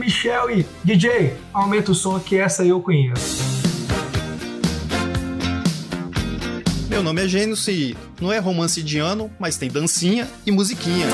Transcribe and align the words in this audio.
Michel 0.00 0.50
e 0.50 0.66
DJ, 0.82 1.36
aumenta 1.52 1.92
o 1.92 1.94
som 1.94 2.18
que 2.18 2.36
essa 2.36 2.64
eu 2.64 2.80
conheço. 2.80 3.44
Meu 6.88 7.02
nome 7.02 7.22
é 7.22 7.70
e 7.70 7.96
não 8.18 8.32
é 8.32 8.38
romance 8.38 8.82
de 8.82 8.98
ano, 8.98 9.30
mas 9.38 9.58
tem 9.58 9.70
dancinha 9.70 10.26
e 10.46 10.50
musiquinha. 10.50 11.06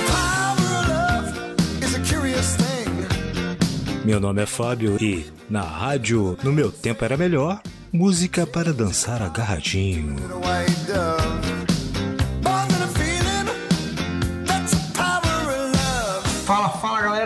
Meu 4.05 4.21
nome 4.21 4.43
é 4.43 4.47
Fábio 4.47 4.97
e 5.03 5.27
na 5.51 5.63
rádio, 5.63 6.39
no 6.45 6.53
meu 6.53 6.71
tempo 6.71 7.05
era 7.05 7.17
melhor, 7.17 7.61
música 7.93 8.47
para 8.47 8.73
dançar 8.73 9.21
agarradinho. 9.21 10.15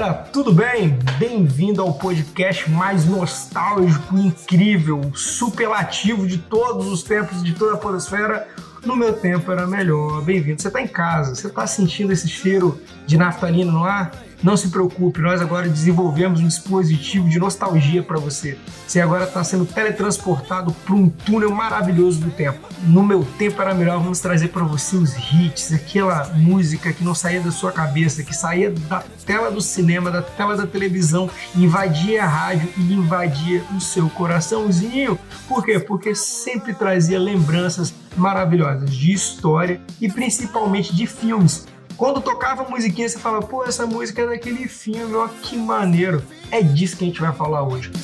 Galera, 0.01 0.15
tudo 0.33 0.51
bem? 0.51 0.99
Bem-vindo 1.19 1.83
ao 1.83 1.93
podcast 1.93 2.71
mais 2.71 3.05
nostálgico, 3.05 4.17
incrível, 4.17 5.13
superlativo 5.15 6.27
de 6.27 6.39
todos 6.39 6.87
os 6.87 7.03
tempos 7.03 7.45
de 7.45 7.53
toda 7.53 7.75
a 7.75 7.77
podosfera. 7.77 8.49
No 8.85 8.97
meu 8.97 9.13
tempo 9.13 9.53
era 9.53 9.67
melhor. 9.67 10.23
Bem-vindo. 10.23 10.63
Você 10.63 10.71
tá 10.71 10.81
em 10.81 10.89
casa, 10.89 11.35
você 11.35 11.51
tá 11.51 11.67
sentindo 11.67 12.15
esse 12.15 12.27
cheiro 12.29 12.81
de 13.07 13.19
naftalina 13.19 13.71
no 13.71 13.85
ar? 13.85 14.11
Não 14.43 14.57
se 14.57 14.69
preocupe, 14.69 15.21
nós 15.21 15.43
agora 15.43 15.69
desenvolvemos 15.69 16.41
um 16.41 16.49
dispositivo 16.49 17.29
de 17.29 17.39
nostalgia 17.39 18.03
para 18.03 18.19
você. 18.19 18.57
Você 18.87 18.99
agora 18.99 19.25
está 19.25 19.45
sendo 19.45 19.67
teletransportado 19.67 20.73
para 20.73 20.95
um 20.95 21.11
túnel 21.11 21.51
maravilhoso 21.51 22.21
do 22.21 22.31
tempo. 22.31 22.67
No 22.85 23.03
meu 23.03 23.23
tempo 23.37 23.61
era 23.61 23.75
melhor, 23.75 23.99
vamos 23.99 24.19
trazer 24.21 24.49
para 24.49 24.65
você 24.65 24.97
os 24.97 25.15
hits, 25.15 25.75
aquela 25.75 26.33
música 26.35 26.91
que 26.91 27.05
não 27.05 27.15
saía 27.15 27.41
da 27.43 27.51
sua 27.51 27.71
cabeça, 27.71 28.23
que 28.23 28.35
saía 28.35 28.71
da 28.71 29.05
tela 29.27 29.51
do 29.51 29.61
cinema, 29.61 30.11
da 30.11 30.23
tela 30.23 30.57
da 30.57 30.67
televisão, 30.67 31.29
invadia 31.55 32.25
a 32.25 32.27
rádio 32.27 32.69
e 32.79 32.95
invadia 32.95 33.63
o 33.77 33.81
seu 33.81 34.09
coraçãozinho. 34.09 35.19
Por 35.47 35.67
quê? 35.67 35.79
Porque 35.79 36.15
sempre 36.15 36.73
trazia 36.73 37.19
lembranças 37.19 37.93
maravilhosas 38.17 38.91
de 38.91 39.13
história 39.13 39.81
e 40.01 40.11
principalmente 40.11 40.97
de 40.97 41.07
filmes 41.07 41.67
quando 42.01 42.23
tocava 42.23 42.63
a 42.63 42.67
musiquinha, 42.67 43.07
você 43.07 43.19
fala, 43.19 43.43
pô, 43.43 43.63
essa 43.63 43.87
música 43.87 44.23
é 44.23 44.27
daquele 44.27 44.67
filme, 44.67 45.15
ó, 45.15 45.29
que 45.29 45.55
maneiro. 45.55 46.25
É 46.51 46.63
disso 46.63 46.97
que 46.97 47.05
a 47.05 47.07
gente 47.07 47.21
vai 47.21 47.31
falar 47.31 47.63
hoje. 47.63 47.91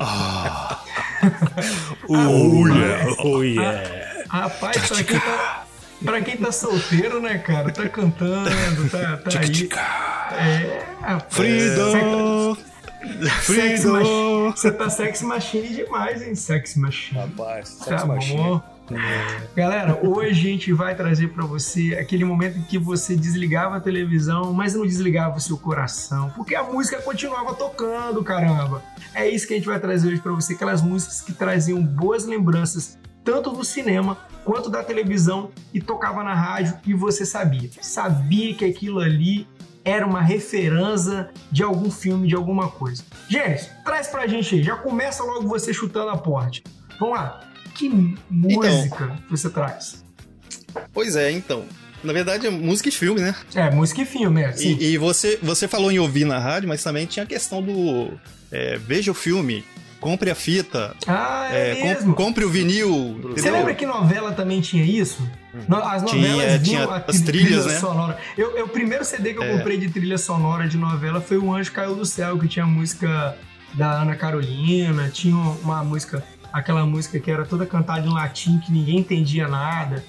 Ah. 0.00 0.33
Oh, 2.08 2.68
yeah, 2.68 3.14
oh 3.24 3.42
yeah. 3.42 4.24
Rapaz, 4.28 4.88
pra 4.88 5.04
quem, 5.04 5.20
tá, 5.20 5.64
pra 6.04 6.20
quem 6.20 6.36
tá 6.36 6.52
solteiro, 6.52 7.20
né, 7.20 7.38
cara? 7.38 7.70
Tá 7.70 7.88
cantando, 7.88 8.90
tá, 8.90 9.16
tá 9.18 9.38
aí. 9.40 9.68
É, 10.36 11.18
Freedom! 11.30 12.56
Freedom! 13.42 14.50
Você 14.50 14.72
tá 14.72 14.88
sexy 14.88 15.24
machine 15.24 15.68
demais, 15.68 16.22
hein? 16.22 16.34
Sexy 16.34 16.78
machine. 16.78 17.20
Rapaz, 17.20 17.68
sexy 17.68 17.90
tá 17.90 18.06
machine. 18.06 18.36
Bom. 18.36 18.73
Galera, 19.56 19.98
hoje 20.06 20.30
a 20.30 20.50
gente 20.50 20.72
vai 20.72 20.94
trazer 20.94 21.28
para 21.28 21.44
você 21.46 21.96
aquele 21.98 22.24
momento 22.24 22.58
em 22.58 22.62
que 22.62 22.78
você 22.78 23.16
desligava 23.16 23.76
a 23.76 23.80
televisão, 23.80 24.52
mas 24.52 24.74
não 24.74 24.84
desligava 24.84 25.38
o 25.38 25.40
seu 25.40 25.56
coração, 25.56 26.30
porque 26.36 26.54
a 26.54 26.62
música 26.62 27.00
continuava 27.00 27.54
tocando, 27.54 28.22
caramba. 28.22 28.82
É 29.14 29.26
isso 29.28 29.46
que 29.46 29.54
a 29.54 29.56
gente 29.56 29.66
vai 29.66 29.80
trazer 29.80 30.08
hoje 30.08 30.20
para 30.20 30.32
você, 30.32 30.52
aquelas 30.52 30.82
músicas 30.82 31.22
que 31.22 31.32
traziam 31.32 31.82
boas 31.82 32.26
lembranças 32.26 32.98
tanto 33.24 33.52
do 33.52 33.64
cinema 33.64 34.18
quanto 34.44 34.68
da 34.68 34.82
televisão 34.82 35.50
e 35.72 35.80
tocava 35.80 36.22
na 36.22 36.34
rádio 36.34 36.78
e 36.86 36.92
você 36.92 37.24
sabia. 37.24 37.70
Sabia 37.80 38.54
que 38.54 38.66
aquilo 38.66 39.00
ali 39.00 39.48
era 39.82 40.06
uma 40.06 40.20
referência 40.20 41.30
de 41.50 41.62
algum 41.62 41.90
filme, 41.90 42.28
de 42.28 42.34
alguma 42.34 42.70
coisa. 42.70 43.02
Gênesis, 43.28 43.70
traz 43.82 44.08
pra 44.08 44.26
gente 44.26 44.56
aí, 44.56 44.62
já 44.62 44.76
começa 44.76 45.22
logo 45.22 45.48
você 45.48 45.72
chutando 45.72 46.10
a 46.10 46.18
porta. 46.18 46.60
Vamos 47.00 47.16
lá, 47.16 47.40
que 47.74 47.88
música 48.30 48.70
então, 48.86 49.18
você 49.28 49.50
traz? 49.50 50.04
Pois 50.92 51.16
é, 51.16 51.30
então. 51.30 51.64
Na 52.02 52.12
verdade, 52.12 52.46
é 52.46 52.50
música 52.50 52.88
e 52.90 52.92
filme, 52.92 53.20
né? 53.20 53.34
É, 53.54 53.70
música 53.70 54.02
e 54.02 54.04
filme, 54.04 54.42
é. 54.42 54.52
Sim. 54.52 54.76
E, 54.78 54.92
e 54.92 54.98
você, 54.98 55.38
você 55.42 55.66
falou 55.66 55.90
em 55.90 55.98
ouvir 55.98 56.24
na 56.24 56.38
rádio, 56.38 56.68
mas 56.68 56.82
também 56.82 57.06
tinha 57.06 57.24
a 57.24 57.26
questão 57.26 57.62
do. 57.62 58.12
É, 58.52 58.76
veja 58.76 59.10
o 59.10 59.14
filme, 59.14 59.64
compre 60.00 60.30
a 60.30 60.34
fita. 60.34 60.94
Ah, 61.06 61.48
é, 61.50 61.80
é 61.80 61.82
mesmo. 61.82 62.14
compre 62.14 62.44
o 62.44 62.50
vinil. 62.50 63.18
Você 63.22 63.40
entendeu? 63.40 63.54
lembra 63.54 63.74
que 63.74 63.86
novela 63.86 64.32
também 64.32 64.60
tinha 64.60 64.84
isso? 64.84 65.26
As 65.82 66.02
novelas 66.02 66.10
tinha, 66.10 66.58
tinha 66.58 66.84
as 66.84 67.20
trilhas, 67.22 67.64
né? 67.64 67.78
Sonora. 67.78 68.18
Eu, 68.36 68.54
eu, 68.54 68.66
o 68.66 68.68
primeiro 68.68 69.02
CD 69.02 69.32
que 69.32 69.38
eu 69.38 69.44
é. 69.44 69.56
comprei 69.56 69.78
de 69.78 69.88
trilha 69.88 70.18
sonora 70.18 70.68
de 70.68 70.76
novela 70.76 71.22
foi 71.22 71.38
O 71.38 71.54
Anjo 71.54 71.72
Caiu 71.72 71.94
do 71.94 72.04
Céu, 72.04 72.38
que 72.38 72.46
tinha 72.46 72.66
a 72.66 72.68
música 72.68 73.34
da 73.72 74.02
Ana 74.02 74.14
Carolina, 74.14 75.08
tinha 75.08 75.34
uma 75.34 75.82
música 75.82 76.22
aquela 76.54 76.86
música 76.86 77.18
que 77.18 77.28
era 77.28 77.44
toda 77.44 77.66
cantada 77.66 78.06
em 78.06 78.12
latim, 78.12 78.60
que 78.60 78.70
ninguém 78.70 78.98
entendia 79.00 79.48
nada. 79.48 80.04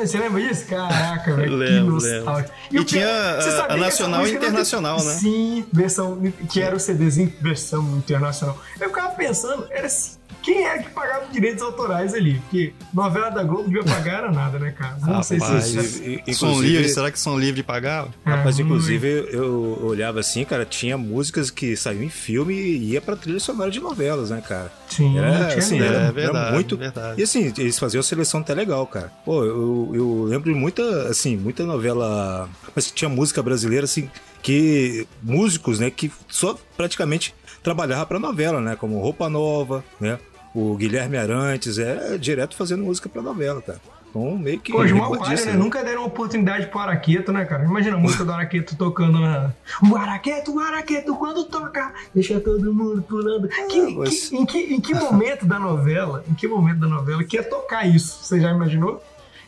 Você 0.00 0.18
lembra 0.18 0.42
disso? 0.42 0.66
Caraca, 0.66 1.36
velho, 1.36 1.58
que 1.64 1.80
nostálgico. 1.80 2.52
E, 2.72 2.78
e 2.78 2.84
tinha 2.84 3.06
a, 3.06 3.74
a 3.74 3.76
nacional 3.76 4.26
e 4.26 4.32
internacional, 4.32 4.96
né? 5.04 5.14
Sim, 5.14 5.64
versão, 5.72 6.20
que 6.50 6.60
era 6.60 6.74
o 6.74 6.80
CDzinho, 6.80 7.32
versão 7.40 7.96
internacional. 7.96 8.60
Eu 8.80 8.88
ficava 8.88 9.14
pensando, 9.14 9.68
era 9.70 9.86
assim, 9.86 10.16
quem 10.42 10.66
é 10.66 10.78
que 10.78 10.90
pagava 10.90 11.24
os 11.26 11.32
direitos 11.32 11.62
autorais 11.62 12.14
ali? 12.14 12.34
Porque 12.40 12.72
novela 12.92 13.30
da 13.30 13.42
Globo 13.42 13.64
devia 13.64 13.84
pagar 13.84 14.18
era 14.18 14.32
nada, 14.32 14.58
né, 14.58 14.72
cara? 14.72 14.96
Não 15.00 15.08
Rapaz, 15.08 15.26
sei 15.26 15.40
se 15.40 16.22
isso. 16.26 16.40
Som 16.40 16.60
livre, 16.60 16.88
será 16.88 17.10
que 17.10 17.18
som 17.18 17.38
livre 17.38 17.62
pagava? 17.62 18.10
É, 18.26 18.30
Rapaz, 18.30 18.58
inclusive 18.58 19.28
eu 19.30 19.78
olhava 19.82 20.20
assim, 20.20 20.44
cara, 20.44 20.64
tinha 20.64 20.98
músicas 20.98 21.50
que 21.50 21.76
saíam 21.76 22.02
em 22.02 22.08
filme 22.08 22.54
e 22.54 22.92
ia 22.92 23.00
pra 23.00 23.16
trilha 23.16 23.38
sonora 23.40 23.70
de 23.70 23.80
novelas, 23.80 24.30
né, 24.30 24.42
cara? 24.46 24.72
Sim, 24.88 25.18
era, 25.18 25.46
tinha 25.48 25.58
assim, 25.58 25.80
era, 25.80 25.96
era, 25.96 26.12
verdade, 26.12 26.46
era 26.46 26.52
muito. 26.52 26.76
Verdade. 26.76 27.20
E 27.20 27.24
assim, 27.24 27.52
eles 27.56 27.78
faziam 27.78 28.00
a 28.00 28.04
seleção 28.04 28.40
até 28.40 28.54
legal, 28.54 28.86
cara. 28.86 29.12
Pô, 29.24 29.44
eu, 29.44 29.90
eu 29.94 30.24
lembro 30.24 30.52
de 30.52 30.58
muita, 30.58 31.08
assim, 31.08 31.36
muita 31.36 31.64
novela. 31.64 32.48
Mas 32.74 32.90
tinha 32.90 33.08
música 33.08 33.42
brasileira, 33.42 33.84
assim, 33.84 34.10
que. 34.42 35.06
Músicos, 35.22 35.78
né, 35.78 35.90
que 35.90 36.10
só 36.28 36.58
praticamente 36.76 37.34
trabalhava 37.62 38.04
pra 38.06 38.18
novela, 38.18 38.60
né? 38.60 38.76
Como 38.76 39.00
Roupa 39.00 39.28
Nova, 39.30 39.84
né? 40.00 40.18
O 40.54 40.76
Guilherme 40.76 41.16
Arantes, 41.16 41.78
é 41.78 42.16
direto 42.18 42.56
fazendo 42.56 42.84
música 42.84 43.08
pra 43.08 43.22
novela, 43.22 43.62
cara. 43.62 43.80
Então, 44.12 44.36
meio 44.36 44.60
que. 44.60 44.70
Pô, 44.70 44.86
João 44.86 45.16
Palha, 45.16 45.44
né? 45.46 45.54
Nunca 45.54 45.82
deram 45.82 46.04
oportunidade 46.04 46.66
pro 46.66 46.80
Araqueto, 46.80 47.32
né, 47.32 47.46
cara? 47.46 47.64
Imagina 47.64 47.96
a 47.96 47.98
música 47.98 48.24
do 48.24 48.32
Araqueto 48.32 48.76
tocando 48.76 49.18
na. 49.18 49.52
O 49.90 49.96
Araqueto, 49.96 50.54
o 50.54 50.60
Araqueto, 50.60 51.16
quando 51.16 51.44
toca, 51.44 51.94
deixa 52.14 52.38
todo 52.38 52.74
mundo 52.74 53.02
pulando. 53.02 53.48
Ah, 53.50 53.66
que, 53.68 53.80
mas... 53.96 54.28
que, 54.28 54.36
em, 54.36 54.44
que, 54.44 54.58
em 54.74 54.80
que 54.80 54.94
momento 54.94 55.46
da 55.46 55.58
novela, 55.58 56.22
em 56.30 56.34
que 56.34 56.46
momento 56.46 56.80
da 56.80 56.86
novela 56.86 57.24
que 57.24 57.36
ia 57.36 57.42
tocar 57.42 57.86
isso? 57.86 58.22
Você 58.22 58.38
já 58.38 58.50
imaginou? 58.50 59.02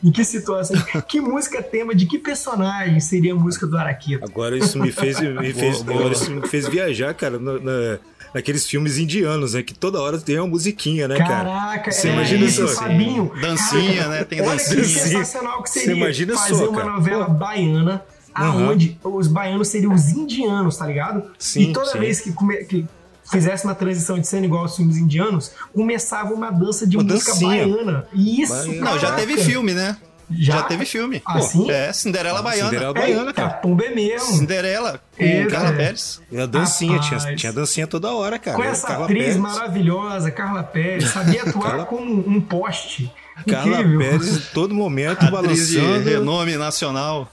Em 0.05 0.13
que 0.13 0.23
situação? 0.23 0.77
que 1.09 1.21
música 1.21 1.63
tema 1.63 1.95
de 1.95 2.05
que 2.05 2.19
personagem 2.19 3.01
seria 3.01 3.33
a 3.33 3.37
música 3.37 3.67
do 3.67 3.77
Araqueto? 3.79 4.25
Agora 4.25 4.57
isso 4.57 4.79
me 4.79 4.93
fez, 4.93 5.19
me 5.19 5.53
fez, 5.55 5.83
boa, 5.83 5.99
agora 5.99 6.13
isso 6.13 6.31
me 6.31 6.47
fez 6.47 6.69
viajar, 6.69 7.15
cara, 7.15 7.39
na, 7.39 7.59
na 7.59 7.99
naqueles 8.35 8.67
filmes 8.67 8.99
indianos, 8.99 9.55
né? 9.55 9.63
Que 9.63 9.73
toda 9.73 10.01
hora 10.01 10.19
tem 10.19 10.37
uma 10.39 10.49
musiquinha, 10.49 11.07
né, 11.07 11.17
cara? 11.17 11.29
Caraca, 11.29 11.93
você 11.93 12.09
é, 12.09 12.13
imagina 12.13 12.45
isso, 12.45 12.67
só, 12.67 12.83
Fabinho. 12.83 13.33
Dancinha, 13.41 14.03
Caraca, 14.03 14.09
né? 14.11 14.25
Tem 14.25 14.41
olha 14.41 14.51
dancinha. 14.51 14.83
que 14.83 14.89
sensacional 14.89 15.63
que 15.63 15.71
seria 15.71 15.95
você 15.95 16.01
imagina 16.01 16.35
fazer 16.37 16.55
só, 16.57 16.69
uma 16.69 16.81
cara. 16.81 16.93
novela 16.93 17.29
baiana 17.29 18.03
aonde 18.35 18.99
uhum. 19.05 19.15
os 19.15 19.29
baianos 19.29 19.69
seriam 19.69 19.95
os 19.95 20.09
indianos, 20.09 20.77
tá 20.77 20.87
ligado? 20.87 21.31
Sim, 21.39 21.71
e 21.71 21.73
toda 21.73 21.93
sim. 21.93 22.01
vez 22.01 22.21
que, 22.21 22.33
come, 22.33 22.57
que 22.65 22.85
fizesse 23.31 23.65
uma 23.65 23.75
transição 23.75 24.19
de 24.19 24.27
cena 24.27 24.47
igual 24.47 24.63
aos 24.63 24.77
filmes 24.77 24.97
indianos, 24.97 25.53
começava 25.73 26.33
uma 26.35 26.51
dança 26.51 26.87
de 26.87 26.97
uma 26.97 27.05
música 27.05 27.33
dancinha. 27.33 27.67
baiana. 27.67 28.07
Isso, 28.13 28.53
Baiana. 28.53 28.91
Não, 28.91 28.99
já 28.99 29.13
teve 29.13 29.37
filme, 29.39 29.75
né? 29.75 29.97
Já, 30.31 30.55
já 30.57 30.63
teve 30.63 30.87
filme. 30.87 31.21
Assim? 31.27 31.71
É, 31.71 31.93
Cinderela 31.93 32.41
Baiana. 32.41 32.71
Cinderela 32.71 32.95
Baiana, 32.95 33.21
Eita, 33.29 33.33
cara. 33.35 33.49
Pumba 33.55 33.85
é 33.85 33.95
mesmo. 33.95 34.33
Cinderela, 34.39 34.99
com. 35.19 35.47
Carla 35.51 35.73
Pérez. 35.73 36.21
E 36.33 36.41
a 36.41 36.47
dancinha, 36.47 36.99
tinha, 36.99 37.19
Rapaz. 37.19 37.39
tinha 37.41 37.53
dancinha 37.53 37.87
toda 37.87 38.11
hora, 38.11 38.39
cara. 38.39 38.57
Com 38.57 38.65
essa 38.65 38.87
Carla 38.87 39.05
atriz 39.05 39.19
Pérez. 39.23 39.37
maravilhosa, 39.37 40.31
Carla 40.31 40.63
Pérez, 40.63 41.11
sabia 41.11 41.43
atuar 41.45 41.63
Carla- 41.71 41.85
como 41.85 42.27
um 42.27 42.41
poste. 42.41 43.13
Carla 43.47 43.81
Incrível. 43.81 43.99
Pérez 43.99 44.37
em 44.37 44.41
todo 44.55 44.75
momento 44.75 45.25
Atriz 45.27 45.69
de 45.69 45.79
balançando, 45.79 46.09
renome 46.09 46.57
nacional. 46.57 47.31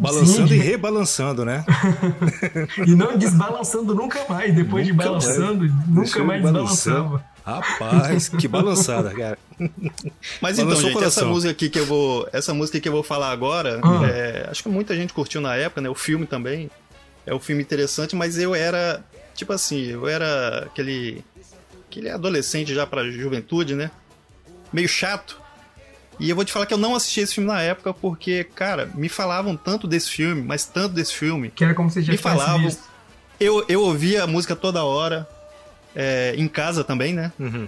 Balançando 0.00 0.48
Sim. 0.48 0.54
e 0.54 0.58
rebalançando, 0.58 1.44
né? 1.44 1.64
E 2.86 2.94
não 2.94 3.16
desbalançando 3.16 3.94
nunca 3.94 4.24
mais. 4.28 4.54
Depois 4.54 4.86
de 4.86 4.92
Nunca 4.92 5.04
balançando, 5.04 5.64
nunca 5.64 6.00
Deixa 6.00 6.24
mais 6.24 6.42
balançando. 6.42 7.18
desbalançava. 7.20 7.30
Rapaz, 7.44 8.28
que 8.28 8.48
balançada, 8.48 9.10
cara. 9.10 9.38
Mas 10.40 10.58
então, 10.58 10.74
gente, 10.76 11.02
essa 11.02 11.24
música 11.24 11.50
aqui 11.50 11.68
que 11.68 11.78
eu 11.78 11.86
vou, 11.86 12.28
essa 12.32 12.54
música 12.54 12.80
que 12.80 12.88
eu 12.88 12.92
vou 12.92 13.02
falar 13.02 13.30
agora, 13.30 13.80
ah. 13.82 14.06
é, 14.06 14.48
acho 14.50 14.62
que 14.62 14.68
muita 14.68 14.94
gente 14.94 15.12
curtiu 15.12 15.40
na 15.40 15.56
época, 15.56 15.80
né? 15.80 15.88
O 15.88 15.94
filme 15.94 16.26
também 16.26 16.70
é 17.26 17.34
um 17.34 17.40
filme 17.40 17.62
interessante, 17.62 18.14
mas 18.14 18.38
eu 18.38 18.54
era 18.54 19.02
tipo 19.34 19.52
assim, 19.52 19.86
eu 19.86 20.06
era 20.06 20.64
aquele 20.66 21.24
aquele 21.88 22.10
adolescente 22.10 22.74
já 22.74 22.86
para 22.86 23.10
juventude, 23.10 23.74
né? 23.74 23.90
Meio 24.72 24.88
chato. 24.88 25.39
E 26.20 26.28
eu 26.28 26.36
vou 26.36 26.44
te 26.44 26.52
falar 26.52 26.66
que 26.66 26.74
eu 26.74 26.78
não 26.78 26.94
assisti 26.94 27.20
esse 27.20 27.34
filme 27.34 27.48
na 27.48 27.62
época 27.62 27.94
porque, 27.94 28.44
cara, 28.44 28.90
me 28.94 29.08
falavam 29.08 29.56
tanto 29.56 29.88
desse 29.88 30.10
filme, 30.10 30.42
mas 30.42 30.66
tanto 30.66 30.94
desse 30.94 31.14
filme. 31.14 31.50
Que 31.50 31.64
era 31.64 31.74
como 31.74 31.90
se 31.90 32.02
já 32.02 32.12
me 32.12 32.18
falavam. 32.18 32.66
Visto. 32.66 32.82
Eu, 33.40 33.64
eu 33.68 33.80
ouvia 33.80 34.24
a 34.24 34.26
música 34.26 34.54
toda 34.54 34.84
hora, 34.84 35.26
é, 35.96 36.34
em 36.36 36.46
casa 36.46 36.84
também, 36.84 37.14
né? 37.14 37.32
Uhum. 37.40 37.66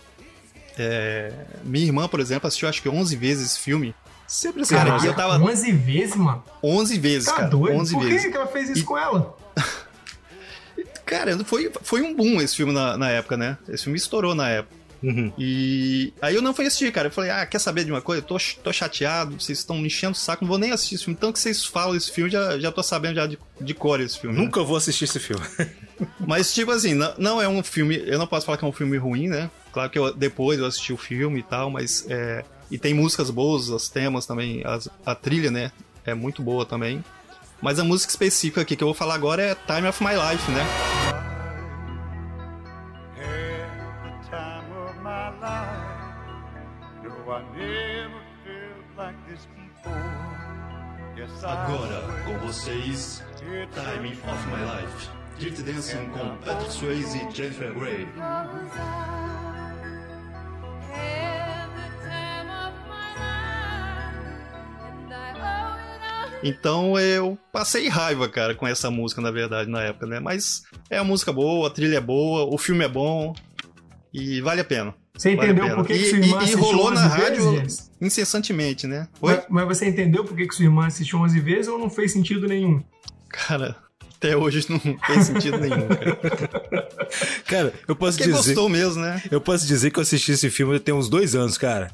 É, 0.78 1.32
minha 1.64 1.86
irmã, 1.86 2.06
por 2.06 2.20
exemplo, 2.20 2.46
assistiu 2.46 2.68
acho 2.68 2.82
que 2.82 2.90
11 2.90 3.16
vezes 3.16 3.52
esse 3.52 3.60
filme. 3.60 3.94
Sempre 4.26 4.62
assim, 4.62 4.74
cara, 4.74 4.98
e 5.02 5.06
eu 5.06 5.14
tava 5.14 5.42
11 5.42 5.72
vezes, 5.72 6.16
mano? 6.16 6.44
11 6.62 6.98
vezes, 6.98 7.28
tá 7.28 7.36
cara. 7.36 7.48
Doido? 7.48 7.78
11 7.78 7.94
Por 7.94 8.04
vezes. 8.04 8.30
que 8.30 8.36
ela 8.36 8.46
fez 8.46 8.68
isso 8.68 8.80
e... 8.80 8.84
com 8.84 8.98
ela? 8.98 9.34
cara, 11.06 11.42
foi, 11.44 11.70
foi 11.82 12.02
um 12.02 12.14
boom 12.14 12.40
esse 12.40 12.56
filme 12.56 12.72
na, 12.72 12.98
na 12.98 13.10
época, 13.10 13.36
né? 13.36 13.56
Esse 13.68 13.84
filme 13.84 13.98
estourou 13.98 14.34
na 14.34 14.48
época. 14.48 14.81
Uhum. 15.02 15.32
E 15.36 16.12
aí 16.22 16.34
eu 16.34 16.42
não 16.42 16.54
fui 16.54 16.66
assistir, 16.66 16.92
cara. 16.92 17.08
Eu 17.08 17.12
falei, 17.12 17.30
ah, 17.30 17.44
quer 17.44 17.58
saber 17.58 17.84
de 17.84 17.90
uma 17.90 18.00
coisa? 18.00 18.22
Eu 18.22 18.26
tô, 18.26 18.36
tô 18.62 18.72
chateado, 18.72 19.40
vocês 19.40 19.58
estão 19.58 19.78
me 19.78 19.86
enchendo 19.86 20.12
o 20.12 20.16
saco, 20.16 20.44
não 20.44 20.48
vou 20.48 20.58
nem 20.58 20.70
assistir 20.70 20.94
esse 20.94 21.04
filme. 21.04 21.18
Tanto 21.18 21.34
que 21.34 21.40
vocês 21.40 21.64
falam 21.64 21.96
esse 21.96 22.10
filme, 22.10 22.30
já, 22.30 22.58
já 22.58 22.70
tô 22.70 22.82
sabendo 22.82 23.16
já 23.16 23.26
de, 23.26 23.38
de 23.60 23.74
cor 23.74 24.00
esse 24.00 24.18
filme. 24.18 24.36
Nunca 24.36 24.60
né? 24.60 24.66
vou 24.66 24.76
assistir 24.76 25.04
esse 25.04 25.18
filme. 25.18 25.44
Mas, 26.20 26.54
tipo 26.54 26.70
assim, 26.70 26.94
não, 26.94 27.14
não, 27.18 27.42
é 27.42 27.48
um 27.48 27.62
filme. 27.62 28.00
Eu 28.06 28.18
não 28.18 28.26
posso 28.26 28.46
falar 28.46 28.58
que 28.58 28.64
é 28.64 28.68
um 28.68 28.72
filme 28.72 28.96
ruim, 28.96 29.28
né? 29.28 29.50
Claro 29.72 29.90
que 29.90 29.98
eu, 29.98 30.12
depois 30.14 30.58
eu 30.58 30.66
assisti 30.66 30.92
o 30.92 30.96
filme 30.96 31.40
e 31.40 31.42
tal, 31.42 31.70
mas. 31.70 32.04
É, 32.08 32.44
e 32.70 32.78
tem 32.78 32.94
músicas 32.94 33.30
boas, 33.30 33.68
os 33.68 33.88
temas 33.88 34.26
também, 34.26 34.62
as, 34.64 34.88
a 35.04 35.14
trilha, 35.14 35.50
né? 35.50 35.72
É 36.04 36.14
muito 36.14 36.42
boa 36.42 36.66
também. 36.66 37.04
Mas 37.60 37.78
a 37.78 37.84
música 37.84 38.10
específica 38.10 38.60
aqui 38.60 38.74
que 38.74 38.82
eu 38.82 38.88
vou 38.88 38.94
falar 38.94 39.14
agora 39.14 39.42
é 39.42 39.54
Time 39.54 39.86
of 39.86 40.02
My 40.02 40.10
Life, 40.10 40.50
né? 40.50 41.01
Agora, 51.44 52.02
com 52.24 52.38
vocês, 52.46 53.22
Time 53.36 54.12
of 54.12 54.46
My 54.46 54.62
Life. 54.62 55.10
Dirty 55.38 55.62
Dancing 55.64 56.06
com 56.10 56.36
Patrick 56.36 56.72
Swayze 56.72 57.18
e 57.18 57.34
Jennifer 57.34 57.74
Grey. 57.74 58.06
Então 66.44 66.98
eu 66.98 67.36
passei 67.52 67.88
raiva, 67.88 68.28
cara, 68.28 68.54
com 68.54 68.66
essa 68.66 68.88
música, 68.88 69.20
na 69.20 69.32
verdade, 69.32 69.68
na 69.68 69.82
época, 69.82 70.06
né? 70.06 70.20
Mas 70.20 70.62
é 70.88 71.00
uma 71.00 71.08
música 71.08 71.32
boa, 71.32 71.66
a 71.66 71.70
trilha 71.70 71.96
é 71.96 72.00
boa, 72.00 72.44
o 72.52 72.56
filme 72.56 72.84
é 72.84 72.88
bom 72.88 73.34
e 74.14 74.40
vale 74.40 74.60
a 74.60 74.64
pena. 74.64 74.94
Você 75.22 75.30
entendeu 75.30 75.76
por 75.76 75.86
que, 75.86 75.96
que 75.96 76.04
sua 76.06 76.18
irmã 76.18 76.42
e, 76.42 76.50
e 76.50 76.54
rolou 76.54 76.90
na 76.90 77.06
rádio 77.06 77.52
vezes? 77.52 77.88
incessantemente, 78.00 78.88
né? 78.88 79.06
Mas, 79.20 79.44
mas, 79.48 79.68
você 79.68 79.86
entendeu 79.86 80.24
por 80.24 80.36
que, 80.36 80.48
que 80.48 80.52
sua 80.52 80.64
irmã 80.64 80.84
assistiu 80.84 81.20
11 81.20 81.38
vezes 81.38 81.68
ou 81.68 81.78
não 81.78 81.88
fez 81.88 82.12
sentido 82.12 82.48
nenhum? 82.48 82.82
Cara, 83.28 83.76
até 84.16 84.36
hoje 84.36 84.66
não 84.68 84.80
fez 84.80 85.26
sentido 85.26 85.58
nenhum, 85.58 85.86
cara. 85.86 86.98
cara, 87.46 87.72
eu 87.86 87.94
posso 87.94 88.18
Porque 88.18 88.32
dizer. 88.32 88.48
gostou 88.48 88.68
mesmo, 88.68 89.00
né? 89.00 89.22
Eu 89.30 89.40
posso 89.40 89.64
dizer 89.64 89.92
que 89.92 90.00
eu 90.00 90.02
assisti 90.02 90.32
esse 90.32 90.50
filme 90.50 90.80
tem 90.80 90.92
uns 90.92 91.08
dois 91.08 91.36
anos, 91.36 91.56
cara. 91.56 91.92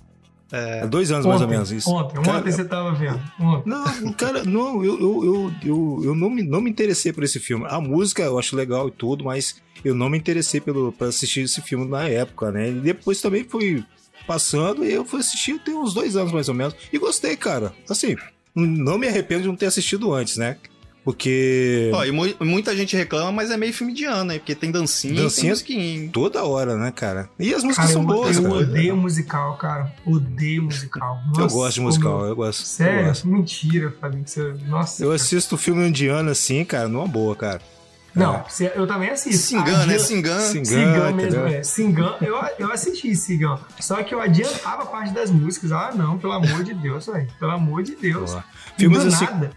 É, 0.51 0.87
dois 0.87 1.11
anos 1.11 1.27
ontem, 1.27 1.31
mais 1.31 1.43
ou 1.43 1.49
menos 1.49 1.73
isso. 1.73 1.91
Ontem, 1.91 2.23
cara, 2.23 2.39
ontem 2.39 2.53
você 2.53 2.65
tava 2.65 2.93
vendo. 2.93 3.21
Ontem. 3.39 3.69
Não, 3.69 4.13
cara, 4.15 4.45
não, 4.45 4.83
eu, 4.83 4.99
eu, 4.99 5.25
eu, 5.25 5.53
eu, 5.63 6.01
eu 6.05 6.15
não, 6.15 6.31
me, 6.31 6.43
não 6.43 6.61
me 6.61 6.71
interessei 6.71 7.13
por 7.13 7.23
esse 7.23 7.39
filme. 7.39 7.67
A 7.69 7.81
música 7.81 8.23
eu 8.23 8.39
acho 8.39 8.57
legal 8.57 8.89
e 8.89 8.91
tudo, 8.91 9.25
mas 9.25 9.61
eu 9.85 9.95
não 9.95 10.09
me 10.09 10.17
interessei 10.17 10.61
pelo, 10.61 10.91
pra 10.91 11.09
assistir 11.09 11.41
esse 11.41 11.61
filme 11.61 11.87
na 11.87 12.09
época, 12.09 12.51
né? 12.51 12.71
E 12.71 12.81
depois 12.81 13.21
também 13.21 13.45
fui 13.45 13.85
passando 14.27 14.85
e 14.85 14.93
eu 14.93 15.05
fui 15.05 15.21
assistir 15.21 15.59
tem 15.59 15.75
uns 15.75 15.93
dois 15.93 16.17
anos 16.17 16.33
mais 16.33 16.49
ou 16.49 16.55
menos. 16.55 16.75
E 16.93 16.99
gostei, 16.99 17.37
cara. 17.37 17.75
Assim, 17.89 18.17
não 18.55 18.99
me 18.99 19.07
arrependo 19.07 19.43
de 19.43 19.49
não 19.49 19.57
ter 19.57 19.67
assistido 19.67 20.13
antes, 20.15 20.37
né? 20.39 20.57
Porque. 21.05 21.91
Ó, 21.95 22.05
e 22.05 22.13
mu 22.13 22.27
muita 22.41 22.77
gente 22.77 22.97
reclama, 22.97 23.33
mas 23.33 23.51
é 23.51 23.57
meio 23.57 23.73
filme 23.73 23.95
de 23.95 24.05
ano, 24.05 24.25
né? 24.25 24.39
Porque 24.39 24.55
tem 24.55 24.71
dancinha, 24.71 25.23
dancinha 25.23 25.57
tem 25.57 26.09
Toda 26.09 26.45
hora, 26.45 26.77
né, 26.77 26.91
cara? 26.91 27.31
E 27.39 27.55
as 27.55 27.63
músicas 27.63 27.87
cara, 27.87 27.93
são 27.93 28.03
eu, 28.03 28.09
boas, 28.09 28.37
eu 28.37 28.43
cara. 28.43 28.55
odeio 28.55 28.97
musical, 28.97 29.57
cara. 29.57 29.93
Odeio 30.05 30.65
musical. 30.65 31.19
Nossa, 31.29 31.41
eu 31.41 31.49
gosto 31.49 31.75
de 31.75 31.81
musical, 31.81 32.27
eu 32.27 32.37
gosto. 32.37 32.63
Sério? 32.63 33.01
Eu 33.01 33.07
gosto. 33.07 33.29
Mentira, 33.29 33.95
Fabinho. 34.01 34.27
Você... 34.27 34.55
Nossa. 34.67 35.03
Eu 35.03 35.09
cara. 35.09 35.17
assisto 35.17 35.57
filme 35.57 35.89
indiano 35.89 36.31
assim, 36.31 36.65
cara, 36.65 36.89
numa 36.89 37.07
boa, 37.07 37.35
cara. 37.35 37.61
Não, 38.15 38.35
é. 38.35 38.73
eu 38.75 38.87
também 38.87 39.11
assisto. 39.11 39.47
Singan, 39.47 39.87
né? 39.87 39.99
Singan. 39.99 40.41
Singan 40.41 41.13
mesmo, 41.13 41.47
é. 41.47 41.63
Singan, 41.63 42.17
eu, 42.21 42.37
eu 42.59 42.73
assisti 42.73 43.15
Singan. 43.15 43.59
Só 43.79 44.03
que 44.03 44.15
eu 44.15 44.21
adiantava 44.21 44.87
parte 44.87 45.13
das 45.13 45.31
músicas. 45.31 45.71
Ah, 45.73 45.93
não, 45.95 46.19
pelo 46.19 46.33
amor 46.33 46.65
de 46.65 46.75
Deus, 46.75 47.07
velho. 47.07 47.29
Pelo 47.39 47.53
amor 47.53 47.83
de 47.83 47.95
Deus. 47.95 48.37
Filmes 48.77 49.05
assim, 49.05 49.25
nada. 49.25 49.53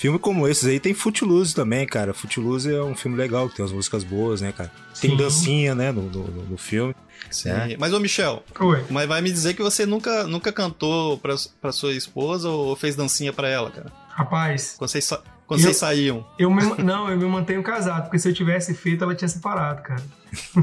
Filme 0.00 0.18
como 0.18 0.48
esses 0.48 0.64
aí 0.64 0.80
tem 0.80 0.94
Footloose 0.94 1.54
também, 1.54 1.86
cara. 1.86 2.14
Footloose 2.14 2.74
é 2.74 2.82
um 2.82 2.96
filme 2.96 3.18
legal, 3.18 3.50
que 3.50 3.56
tem 3.56 3.62
umas 3.62 3.70
músicas 3.70 4.02
boas, 4.02 4.40
né, 4.40 4.50
cara? 4.50 4.72
Tem 4.98 5.10
Sim. 5.10 5.16
dancinha, 5.18 5.74
né, 5.74 5.92
no, 5.92 6.04
no, 6.04 6.24
no 6.24 6.56
filme. 6.56 6.96
Sim. 7.30 7.50
É. 7.50 7.76
Mas, 7.78 7.92
ô 7.92 8.00
Michel, 8.00 8.42
Oi. 8.58 8.82
mas 8.88 9.06
vai 9.06 9.20
me 9.20 9.30
dizer 9.30 9.52
que 9.52 9.60
você 9.60 9.84
nunca, 9.84 10.26
nunca 10.26 10.50
cantou 10.50 11.18
pra, 11.18 11.34
pra 11.60 11.70
sua 11.70 11.92
esposa 11.92 12.48
ou 12.48 12.74
fez 12.74 12.96
dancinha 12.96 13.30
pra 13.30 13.46
ela, 13.46 13.70
cara? 13.70 13.92
Rapaz. 14.08 14.76
Quando 14.78 14.88
vocês, 14.88 15.06
quando 15.46 15.60
eu, 15.60 15.64
vocês 15.64 15.76
saíam. 15.76 16.26
Eu 16.38 16.50
me, 16.50 16.62
não, 16.82 17.10
eu 17.10 17.18
me 17.18 17.26
mantenho 17.26 17.62
casado, 17.62 18.04
porque 18.04 18.18
se 18.18 18.26
eu 18.26 18.32
tivesse 18.32 18.72
feito, 18.72 19.04
ela 19.04 19.14
tinha 19.14 19.28
separado, 19.28 19.82
cara. 19.82 20.02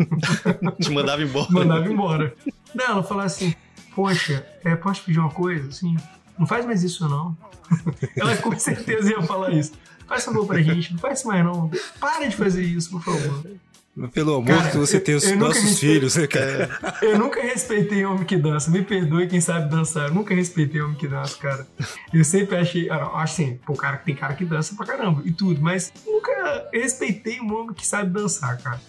Te 0.82 0.90
mandava 0.90 1.22
embora. 1.22 1.48
mandava 1.52 1.88
embora. 1.88 2.34
Não, 2.74 2.86
ela 2.86 3.04
falava 3.04 3.28
assim, 3.28 3.54
poxa, 3.94 4.44
é, 4.66 4.76
posso 4.76 5.04
pedir 5.04 5.20
uma 5.20 5.30
coisa? 5.30 5.68
Assim, 5.68 5.96
não 6.38 6.46
faz 6.48 6.66
mais 6.66 6.84
isso 6.84 7.08
não. 7.08 7.38
Ela 8.16 8.36
com 8.38 8.58
certeza 8.58 9.12
ia 9.12 9.22
falar 9.24 9.52
isso. 9.52 9.74
Faz 10.08 10.24
favor 10.24 10.46
pra 10.46 10.62
gente, 10.62 10.94
não 10.94 11.00
faz 11.00 11.24
mais 11.24 11.44
não. 11.44 11.70
Para 12.00 12.28
de 12.28 12.36
fazer 12.36 12.64
isso, 12.64 12.92
por 12.92 13.04
favor. 13.04 13.44
Pelo 14.14 14.36
amor 14.36 14.46
cara, 14.46 14.70
que 14.70 14.78
você 14.78 15.00
tem 15.00 15.16
os 15.16 15.30
nossos 15.36 15.80
filhos, 15.80 16.16
né, 16.16 16.28
cara? 16.28 16.70
Eu 17.02 17.18
nunca 17.18 17.42
respeitei 17.42 18.06
homem 18.06 18.26
que 18.26 18.38
dança. 18.38 18.70
Me 18.70 18.84
perdoe 18.84 19.28
quem 19.28 19.42
sabe 19.42 19.72
dançar. 19.72 20.10
Eu 20.10 20.14
nunca 20.14 20.36
respeitei 20.36 20.80
homem 20.82 20.96
que 20.96 21.08
dança, 21.08 21.36
cara. 21.38 21.68
Eu 22.14 22.24
sempre 22.24 22.56
achei. 22.58 22.88
Ah, 22.92 23.10
acho 23.16 23.34
assim, 23.34 23.60
pô, 23.66 23.74
cara, 23.74 23.98
tem 23.98 24.16
cara 24.16 24.36
que 24.36 24.46
dança 24.46 24.76
pra 24.76 24.86
caramba 24.86 25.24
e 25.26 25.32
tudo, 25.32 25.60
mas 25.60 25.92
nunca 26.06 26.70
respeitei 26.72 27.42
um 27.42 27.52
homem 27.56 27.74
que 27.74 27.88
sabe 27.88 28.12
dançar, 28.12 28.62
cara. 28.62 28.80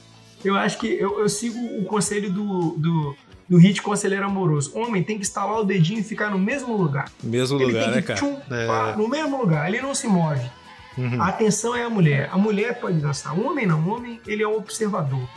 Eu 0.44 0.54
acho 0.54 0.78
que 0.78 0.86
eu, 0.86 1.18
eu 1.18 1.28
sigo 1.28 1.58
o 1.80 1.86
conselho 1.86 2.30
do, 2.30 2.74
do 2.76 3.16
do 3.48 3.56
hit 3.56 3.80
conselheiro 3.80 4.26
amoroso. 4.26 4.72
Homem 4.74 5.02
tem 5.02 5.16
que 5.16 5.22
instalar 5.22 5.58
o 5.60 5.64
dedinho 5.64 6.00
e 6.00 6.02
ficar 6.02 6.30
no 6.30 6.38
mesmo 6.38 6.76
lugar. 6.76 7.10
Mesmo 7.22 7.60
ele 7.60 7.72
lugar, 7.72 7.90
né, 7.90 8.02
cara? 8.02 8.18
Tchum, 8.18 8.36
é. 8.50 8.96
No 8.96 9.08
mesmo 9.08 9.40
lugar, 9.40 9.68
ele 9.68 9.80
não 9.80 9.94
se 9.94 10.06
move. 10.06 10.40
Uhum. 10.96 11.22
A 11.22 11.28
atenção 11.28 11.74
é 11.74 11.84
a 11.84 11.90
mulher. 11.90 12.28
A 12.32 12.36
mulher 12.36 12.80
pode 12.80 12.98
dançar. 12.98 13.38
O 13.38 13.46
homem 13.46 13.66
não. 13.66 13.80
O 13.80 13.94
homem, 13.94 14.20
ele 14.26 14.42
é 14.42 14.48
um 14.48 14.56
observador. 14.56 15.28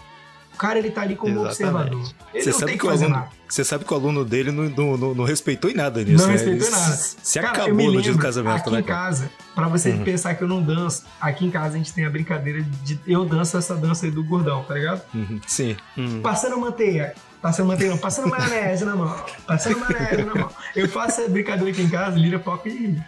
O 0.54 0.58
cara, 0.58 0.78
ele 0.78 0.92
tá 0.92 1.02
ali 1.02 1.16
como 1.16 1.46
Exatamente. 1.46 1.96
observador. 1.96 2.14
Ele 2.34 2.44
você 2.44 2.52
não 2.52 2.68
tem 2.68 2.78
que, 2.78 2.86
fazer 2.86 3.06
aluno, 3.06 3.20
nada. 3.20 3.32
Você 3.48 3.64
sabe 3.64 3.86
que 3.86 3.94
o 3.94 3.96
aluno 3.96 4.26
dele 4.26 4.52
não, 4.52 4.70
não, 4.70 4.98
não, 4.98 5.16
não 5.16 5.24
respeitou 5.24 5.72
em 5.72 5.74
nada 5.74 6.04
nisso, 6.04 6.18
Não 6.18 6.28
né? 6.28 6.34
respeitou 6.34 6.68
ele 6.68 6.76
nada. 6.76 6.96
Se 6.96 7.40
cara, 7.40 7.64
acabou 7.64 7.92
no 7.92 8.02
dia 8.02 8.12
do 8.12 8.20
casamento, 8.20 8.56
aqui 8.56 8.70
né, 8.72 8.80
em 8.80 8.84
casa, 8.84 9.32
pra 9.56 9.68
você 9.68 9.92
uhum. 9.92 10.04
pensar 10.04 10.36
que 10.36 10.44
eu 10.44 10.48
não 10.48 10.62
danço, 10.62 11.06
aqui 11.20 11.46
em 11.46 11.52
casa 11.52 11.76
a 11.76 11.78
gente 11.78 11.94
tem 11.94 12.06
a 12.06 12.10
brincadeira 12.10 12.62
de 12.84 13.00
eu 13.08 13.24
danço 13.26 13.58
essa 13.58 13.76
dança 13.76 14.06
aí 14.06 14.12
do 14.12 14.24
gordão, 14.24 14.64
tá 14.64 14.74
ligado? 14.74 15.02
Uhum. 15.14 15.40
Sim. 15.48 15.78
Uhum. 15.98 16.22
Passando 16.22 16.58
manteiga. 16.60 17.14
Passando 17.42 17.68
manteiga, 17.68 17.98
passando 17.98 18.30
maionese 18.30 18.86
na 18.86 18.96
mão. 18.96 19.26
Passando 19.48 19.80
maionese 19.80 20.24
na 20.24 20.36
mão. 20.36 20.50
Eu 20.76 20.88
faço 20.88 21.22
essa 21.22 21.30
brincadeira 21.30 21.72
aqui 21.72 21.82
em 21.82 21.90
casa, 21.90 22.18
Lira 22.18 22.40
foca 22.40 22.70
e 22.70 22.72
ri. 22.72 23.04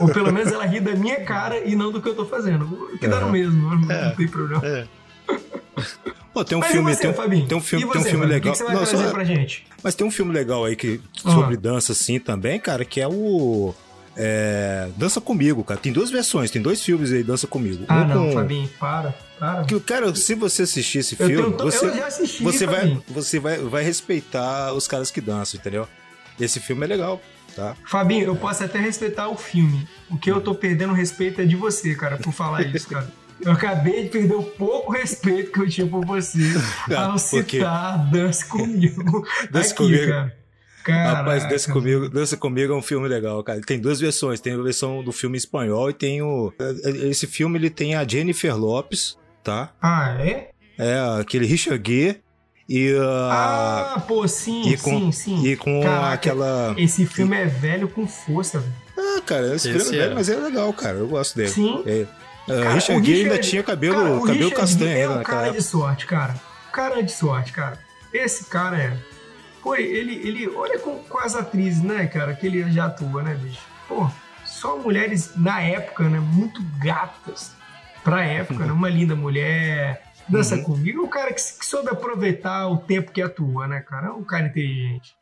Ou 0.00 0.08
pelo 0.08 0.32
menos 0.32 0.50
ela 0.50 0.64
ri 0.64 0.80
da 0.80 0.94
minha 0.94 1.22
cara 1.24 1.58
e 1.58 1.76
não 1.76 1.92
do 1.92 2.00
que 2.00 2.08
eu 2.08 2.14
tô 2.14 2.24
fazendo. 2.24 2.66
Que 2.98 3.06
dá 3.06 3.20
no 3.20 3.30
mesmo, 3.30 3.76
não, 3.76 3.90
é. 3.90 4.10
tem 4.10 4.26
problema. 4.26 4.66
É. 4.66 4.86
Pô, 6.32 6.44
tem 6.44 6.56
um 6.56 6.60
mas 6.60 6.72
filme, 6.72 6.94
você, 6.94 7.00
tem, 7.00 7.10
um, 7.10 7.46
tem 7.46 7.58
um 7.58 7.60
filme, 7.60 7.84
você, 7.84 7.92
tem 7.92 8.00
um 8.00 8.04
filme 8.04 8.26
legal. 8.26 8.52
O 8.52 8.52
que, 8.52 8.58
você 8.58 8.64
vai 8.64 8.74
não, 8.74 8.82
trazer 8.82 9.04
só, 9.04 9.10
pra 9.12 9.24
gente? 9.24 9.66
Mas 9.82 9.94
tem 9.94 10.06
um 10.06 10.10
filme 10.10 10.32
legal 10.32 10.64
aí 10.64 10.74
que 10.74 11.00
sobre 11.14 11.56
dança 11.56 11.92
assim 11.92 12.18
também, 12.18 12.58
cara, 12.58 12.84
que 12.84 13.00
é 13.00 13.06
o 13.06 13.74
é, 14.16 14.88
Dança 14.96 15.20
Comigo, 15.20 15.64
cara. 15.64 15.80
Tem 15.80 15.92
duas 15.92 16.10
versões, 16.10 16.50
tem 16.50 16.62
dois 16.62 16.82
filmes 16.82 17.12
aí, 17.12 17.22
Dança 17.22 17.46
Comigo. 17.46 17.84
Ah, 17.88 18.02
um 18.02 18.08
não, 18.08 18.26
com... 18.26 18.32
Fabinho, 18.32 18.68
para. 18.78 19.14
Para. 19.38 19.64
Que, 19.64 19.78
cara, 19.80 20.14
se 20.14 20.34
você 20.34 20.62
assistir 20.62 20.98
esse 20.98 21.16
filme, 21.16 21.34
tenho, 21.34 21.56
você, 21.56 21.86
assisti, 21.86 22.42
você, 22.42 22.66
vai, 22.66 23.02
você 23.08 23.40
vai, 23.40 23.58
vai 23.58 23.82
respeitar 23.82 24.72
os 24.72 24.86
caras 24.86 25.10
que 25.10 25.20
dançam, 25.20 25.58
entendeu? 25.58 25.88
Esse 26.38 26.60
filme 26.60 26.84
é 26.84 26.88
legal, 26.88 27.20
tá? 27.54 27.76
Fabinho, 27.86 28.24
eu 28.26 28.36
posso 28.36 28.62
até 28.64 28.78
respeitar 28.78 29.28
o 29.28 29.36
filme. 29.36 29.86
O 30.10 30.16
que 30.16 30.30
eu 30.30 30.40
tô 30.40 30.54
perdendo 30.54 30.92
respeito 30.92 31.40
é 31.40 31.44
de 31.44 31.56
você, 31.56 31.94
cara, 31.94 32.16
por 32.16 32.32
falar 32.32 32.62
isso, 32.74 32.88
cara. 32.88 33.08
eu 33.40 33.52
acabei 33.52 34.04
de 34.04 34.10
perder 34.10 34.34
o 34.34 34.42
pouco 34.42 34.92
respeito 34.92 35.50
que 35.50 35.60
eu 35.60 35.68
tinha 35.68 35.86
por 35.86 36.04
você 36.04 36.38
ao 36.96 37.18
citar 37.18 38.10
Dance 38.10 38.44
Comigo. 38.44 39.26
Aqui, 39.52 39.74
Comigo. 39.74 40.06
Cara. 40.06 40.43
Caraca. 40.84 41.18
Rapaz, 41.18 41.48
Dança 41.48 41.72
Comigo, 41.72 42.08
Dança 42.10 42.36
Comigo 42.36 42.74
é 42.74 42.76
um 42.76 42.82
filme 42.82 43.08
legal, 43.08 43.42
cara. 43.42 43.60
Tem 43.62 43.80
duas 43.80 43.98
versões. 43.98 44.38
Tem 44.38 44.52
a 44.52 44.58
versão 44.58 45.02
do 45.02 45.12
filme 45.12 45.38
espanhol 45.38 45.88
e 45.88 45.94
tem 45.94 46.20
o... 46.20 46.52
Esse 47.08 47.26
filme, 47.26 47.58
ele 47.58 47.70
tem 47.70 47.94
a 47.94 48.06
Jennifer 48.06 48.54
Lopes, 48.54 49.16
tá? 49.42 49.72
Ah, 49.80 50.14
é? 50.20 50.50
É, 50.78 50.98
aquele 51.18 51.46
Richard 51.46 51.82
Gere 51.90 52.20
e 52.68 52.92
uh, 52.92 53.30
Ah, 53.30 54.04
pô, 54.06 54.26
sim, 54.28 54.68
e 54.68 54.76
com, 54.76 55.10
sim, 55.10 55.12
sim. 55.12 55.46
E 55.46 55.56
com 55.56 55.82
Caraca, 55.82 56.12
aquela... 56.12 56.74
Esse 56.76 57.06
filme 57.06 57.36
é 57.36 57.46
velho 57.46 57.88
com 57.88 58.06
força, 58.06 58.58
velho. 58.58 58.72
Ah, 58.98 59.22
cara, 59.22 59.54
esse, 59.54 59.70
esse 59.70 59.84
filme 59.84 59.96
é 59.96 60.00
velho, 60.02 60.14
mas 60.14 60.28
é 60.28 60.36
legal, 60.36 60.72
cara. 60.74 60.98
Eu 60.98 61.08
gosto 61.08 61.36
dele. 61.36 61.48
Sim. 61.48 61.82
É. 61.86 62.06
Uh, 62.46 62.62
cara, 62.62 62.74
Richard 62.74 63.06
Gere 63.06 63.22
ainda 63.22 63.38
tinha 63.38 63.62
cabelo, 63.62 63.96
cara, 63.96 64.08
cabelo 64.08 64.32
Richard 64.32 64.54
castanho 64.54 64.90
é 64.90 65.02
ainda 65.02 65.18
um 65.18 65.22
cara 65.22 65.50
de 65.50 65.62
sorte, 65.62 66.06
cara. 66.06 66.34
Cara 66.70 67.02
de 67.02 67.12
sorte, 67.12 67.52
cara. 67.52 67.78
Esse 68.12 68.44
cara 68.44 68.76
é 68.78 68.96
Pô, 69.64 69.74
ele, 69.74 70.14
ele 70.16 70.46
olha 70.48 70.78
com, 70.78 70.98
com 70.98 71.18
as 71.18 71.34
atrizes, 71.34 71.82
né, 71.82 72.06
cara, 72.06 72.34
que 72.34 72.46
ele 72.46 72.70
já 72.70 72.84
atua, 72.84 73.22
né, 73.22 73.34
bicho? 73.34 73.62
Pô, 73.88 74.10
só 74.44 74.76
mulheres 74.76 75.34
na 75.34 75.60
época, 75.62 76.06
né, 76.08 76.20
muito 76.20 76.62
gatas 76.78 77.52
pra 78.04 78.22
época, 78.24 78.66
né? 78.66 78.72
Uma 78.72 78.90
linda 78.90 79.16
mulher. 79.16 80.02
Dança 80.28 80.56
uhum. 80.56 80.64
comigo, 80.64 81.02
o 81.02 81.08
cara 81.08 81.32
que, 81.32 81.40
que 81.40 81.66
soube 81.66 81.88
aproveitar 81.88 82.68
o 82.68 82.76
tempo 82.76 83.10
que 83.10 83.22
atua, 83.22 83.66
né, 83.66 83.80
cara? 83.80 84.08
É 84.08 84.10
um 84.10 84.22
cara 84.22 84.46
inteligente. 84.46 85.16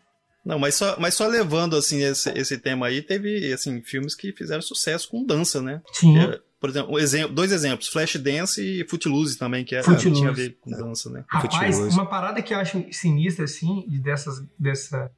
Não, 0.44 0.58
mas 0.58 0.74
só, 0.74 0.96
mas 0.98 1.14
só 1.14 1.26
levando 1.26 1.76
assim 1.76 2.02
esse, 2.02 2.30
esse 2.30 2.58
tema 2.58 2.88
aí, 2.88 3.00
teve 3.00 3.52
assim 3.52 3.80
filmes 3.80 4.14
que 4.14 4.32
fizeram 4.32 4.62
sucesso 4.62 5.08
com 5.08 5.24
dança, 5.24 5.62
né? 5.62 5.80
Sim. 5.92 6.18
É, 6.18 6.40
por 6.62 6.70
exemplo, 6.70 6.94
um 6.94 6.98
exemplo, 6.98 7.34
dois 7.34 7.50
exemplos, 7.50 7.88
Flashdance 7.88 8.62
e 8.62 8.86
Footloose 8.88 9.36
também, 9.36 9.64
que 9.64 9.74
era, 9.74 9.84
é, 9.92 9.96
tinha 9.96 10.28
a 10.28 10.32
ver 10.32 10.56
com 10.60 10.70
dança, 10.70 11.10
né? 11.10 11.24
Rapaz, 11.26 11.74
Footloose. 11.74 11.98
uma 11.98 12.06
parada 12.06 12.40
que 12.40 12.54
eu 12.54 12.58
acho 12.58 12.86
sinistra, 12.92 13.46
assim, 13.46 13.84
dessas, 14.00 14.40
dessa, 14.56 15.10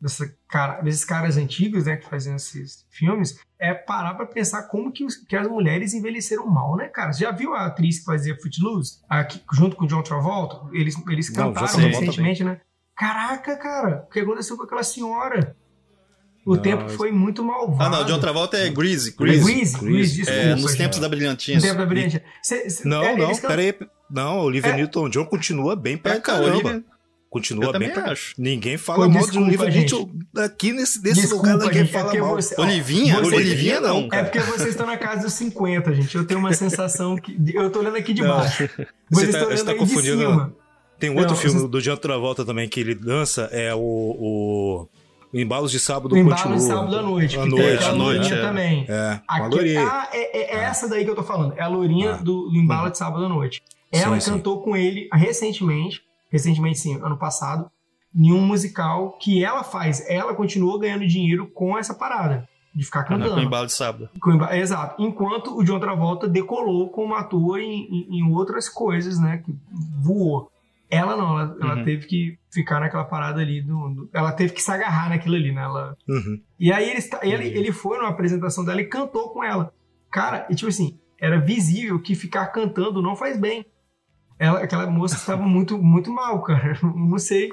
dessa 0.00 0.34
cara, 0.48 0.80
desses 0.80 1.04
caras 1.04 1.36
antigos, 1.36 1.84
né, 1.84 1.98
que 1.98 2.08
faziam 2.08 2.36
esses 2.36 2.86
filmes, 2.88 3.38
é 3.58 3.74
parar 3.74 4.14
pra 4.14 4.24
pensar 4.24 4.62
como 4.62 4.90
que, 4.90 5.04
os, 5.04 5.14
que 5.14 5.36
as 5.36 5.46
mulheres 5.46 5.92
envelheceram 5.92 6.46
mal, 6.46 6.74
né, 6.74 6.88
cara? 6.88 7.12
Você 7.12 7.22
já 7.22 7.32
viu 7.32 7.52
a 7.52 7.66
atriz 7.66 7.98
que 7.98 8.06
fazia 8.06 8.34
Footloose? 8.40 9.00
Aqui, 9.10 9.42
junto 9.52 9.76
com 9.76 9.84
o 9.84 9.88
John 9.88 10.02
Travolta? 10.02 10.74
Eles, 10.74 10.94
eles 11.06 11.28
cantaram 11.28 11.70
Não, 11.80 11.86
recentemente, 11.86 12.42
né? 12.42 12.62
Caraca, 12.96 13.58
cara, 13.58 14.06
o 14.06 14.10
que 14.10 14.20
aconteceu 14.20 14.56
com 14.56 14.62
aquela 14.62 14.82
senhora? 14.82 15.54
O 16.48 16.54
não, 16.54 16.62
tempo 16.62 16.88
foi 16.88 17.12
muito 17.12 17.44
malvado. 17.44 17.94
Ah, 17.94 17.98
não, 17.98 18.06
de 18.06 18.12
outra 18.12 18.32
volta 18.32 18.56
é 18.56 18.70
Greasy. 18.70 19.14
Greasy, 19.14 19.44
Greasy, 19.44 19.78
Greasy 19.78 20.16
desculpa. 20.16 20.40
É, 20.40 20.54
nos 20.54 20.74
tempos 20.74 20.98
da 20.98 21.06
Brilhantinha. 21.06 21.58
No 21.58 21.62
tempo 21.62 21.76
da 21.76 21.84
Brilhantinha. 21.84 22.22
Cê, 22.42 22.70
cê, 22.70 22.88
não, 22.88 23.02
é, 23.02 23.14
não, 23.14 23.36
can... 23.36 23.48
peraí. 23.48 23.74
Não, 24.10 24.38
Olivia 24.38 24.70
é. 24.70 24.76
Newton-John 24.76 25.26
continua 25.26 25.76
bem 25.76 25.98
pra 25.98 26.14
é, 26.14 26.20
caramba. 26.20 26.54
Olivia... 26.54 26.84
Continua 27.28 27.66
eu 27.66 27.78
bem 27.78 27.90
pra... 27.90 28.12
acho. 28.12 28.34
Ninguém 28.38 28.78
fala 28.78 29.04
Pô, 29.04 29.12
mal 29.12 29.30
de 29.30 29.38
Olivia 29.38 29.68
Newton. 29.68 30.10
Aqui 30.38 30.72
nesse, 30.72 31.02
nesse 31.02 31.20
desculpa, 31.20 31.52
lugar 31.52 31.66
ninguém 31.66 31.84
gente, 31.84 31.94
é 31.94 32.00
fala 32.00 32.16
é 32.16 32.20
mal. 32.22 32.34
Você, 32.36 32.58
Olivinha? 32.58 33.16
Você, 33.16 33.36
Olivinha 33.36 33.80
não, 33.82 33.98
é 33.98 34.08
cara. 34.08 34.22
É 34.22 34.24
porque 34.24 34.40
vocês 34.40 34.70
estão 34.70 34.86
na 34.86 34.96
casa 34.96 35.24
dos 35.24 35.34
50, 35.34 35.94
gente. 35.96 36.16
Eu 36.16 36.24
tenho 36.24 36.40
uma 36.40 36.54
sensação 36.54 37.14
que... 37.14 37.36
Eu 37.52 37.68
tô 37.68 37.80
olhando 37.80 37.98
aqui 37.98 38.14
de 38.14 38.22
baixo. 38.22 38.70
Vocês 39.10 39.32
tá, 39.32 39.44
olhando 39.44 39.64
tá 39.66 39.72
aí 39.72 39.76
confundindo. 39.76 40.16
de 40.16 40.22
cima. 40.22 40.56
Tem 40.98 41.10
um 41.10 41.18
outro 41.18 41.36
filme 41.36 41.60
você... 41.60 41.68
do 41.68 41.82
John 41.82 41.96
Travolta 41.98 42.42
também 42.42 42.66
que 42.66 42.80
ele 42.80 42.94
dança, 42.94 43.50
é 43.52 43.74
o... 43.74 44.88
o 45.32 45.38
Embalos 45.38 45.70
de 45.70 45.78
sábado 45.78 46.14
o 46.14 46.24
continua. 46.24 46.34
Embalos 46.34 46.62
de 46.62 46.68
sábado 46.68 46.96
à 46.96 47.02
noite. 47.02 47.38
À 47.38 47.46
noite, 47.46 47.84
à 47.84 47.92
noite. 47.92 48.32
É. 48.32 48.42
também. 48.42 48.86
É, 48.88 49.20
Aqui, 49.28 49.76
ah, 49.76 50.08
é, 50.12 50.38
é, 50.38 50.56
é, 50.56 50.64
essa 50.64 50.88
daí 50.88 51.04
que 51.04 51.10
eu 51.10 51.14
tô 51.14 51.22
falando. 51.22 51.54
É 51.56 51.62
a 51.62 51.68
lourinha 51.68 52.14
ah. 52.14 52.16
do, 52.16 52.48
do 52.48 52.56
Embalo 52.56 52.84
uhum. 52.84 52.90
de 52.90 52.98
sábado 52.98 53.24
à 53.24 53.28
noite. 53.28 53.62
Ela 53.92 54.18
sim, 54.20 54.32
cantou 54.32 54.58
sim. 54.58 54.64
com 54.64 54.76
ele 54.76 55.08
recentemente, 55.12 56.02
recentemente 56.30 56.78
sim, 56.78 56.94
ano 57.02 57.16
passado, 57.16 57.70
em 58.14 58.32
um 58.32 58.40
musical 58.40 59.18
que 59.18 59.44
ela 59.44 59.62
faz. 59.62 60.04
Ela 60.08 60.34
continuou 60.34 60.78
ganhando 60.78 61.06
dinheiro 61.06 61.46
com 61.46 61.76
essa 61.78 61.94
parada. 61.94 62.48
De 62.74 62.84
ficar 62.84 63.02
cantando. 63.02 63.34
com 63.34 63.40
o 63.40 63.42
embalo 63.42 63.66
de 63.66 63.72
sábado. 63.72 64.08
Com, 64.20 64.44
exato. 64.52 65.02
Enquanto 65.02 65.56
o 65.56 65.64
John 65.64 65.80
Travolta 65.80 66.28
decolou 66.28 66.90
como 66.90 67.14
ator 67.14 67.58
em, 67.58 67.88
em, 67.90 68.18
em 68.18 68.32
outras 68.32 68.68
coisas, 68.68 69.18
né? 69.18 69.38
Que 69.38 69.52
voou. 70.00 70.50
Ela 70.90 71.16
não, 71.16 71.38
ela, 71.38 71.56
ela 71.60 71.76
uhum. 71.76 71.84
teve 71.84 72.06
que 72.06 72.38
ficar 72.50 72.80
naquela 72.80 73.04
parada 73.04 73.40
ali. 73.40 73.60
Do, 73.60 73.88
do, 73.90 74.10
ela 74.12 74.32
teve 74.32 74.54
que 74.54 74.62
se 74.62 74.70
agarrar 74.70 75.10
naquilo 75.10 75.36
ali, 75.36 75.52
né? 75.52 75.62
Ela... 75.62 75.96
Uhum. 76.08 76.40
E 76.58 76.72
aí 76.72 76.90
ele, 76.90 77.02
ele, 77.22 77.58
ele 77.58 77.72
foi 77.72 77.98
numa 77.98 78.08
apresentação 78.08 78.64
dela 78.64 78.80
e 78.80 78.86
cantou 78.86 79.30
com 79.30 79.44
ela. 79.44 79.72
Cara, 80.10 80.46
e 80.48 80.54
tipo 80.54 80.68
assim, 80.68 80.98
era 81.20 81.38
visível 81.38 82.00
que 82.00 82.14
ficar 82.14 82.46
cantando 82.46 83.02
não 83.02 83.14
faz 83.14 83.38
bem. 83.38 83.66
Ela, 84.38 84.60
aquela 84.60 84.86
moça 84.86 85.16
estava 85.18 85.42
muito, 85.42 85.76
muito 85.76 86.10
mal, 86.12 86.42
cara. 86.42 86.78
Não 86.82 87.18
sei. 87.18 87.52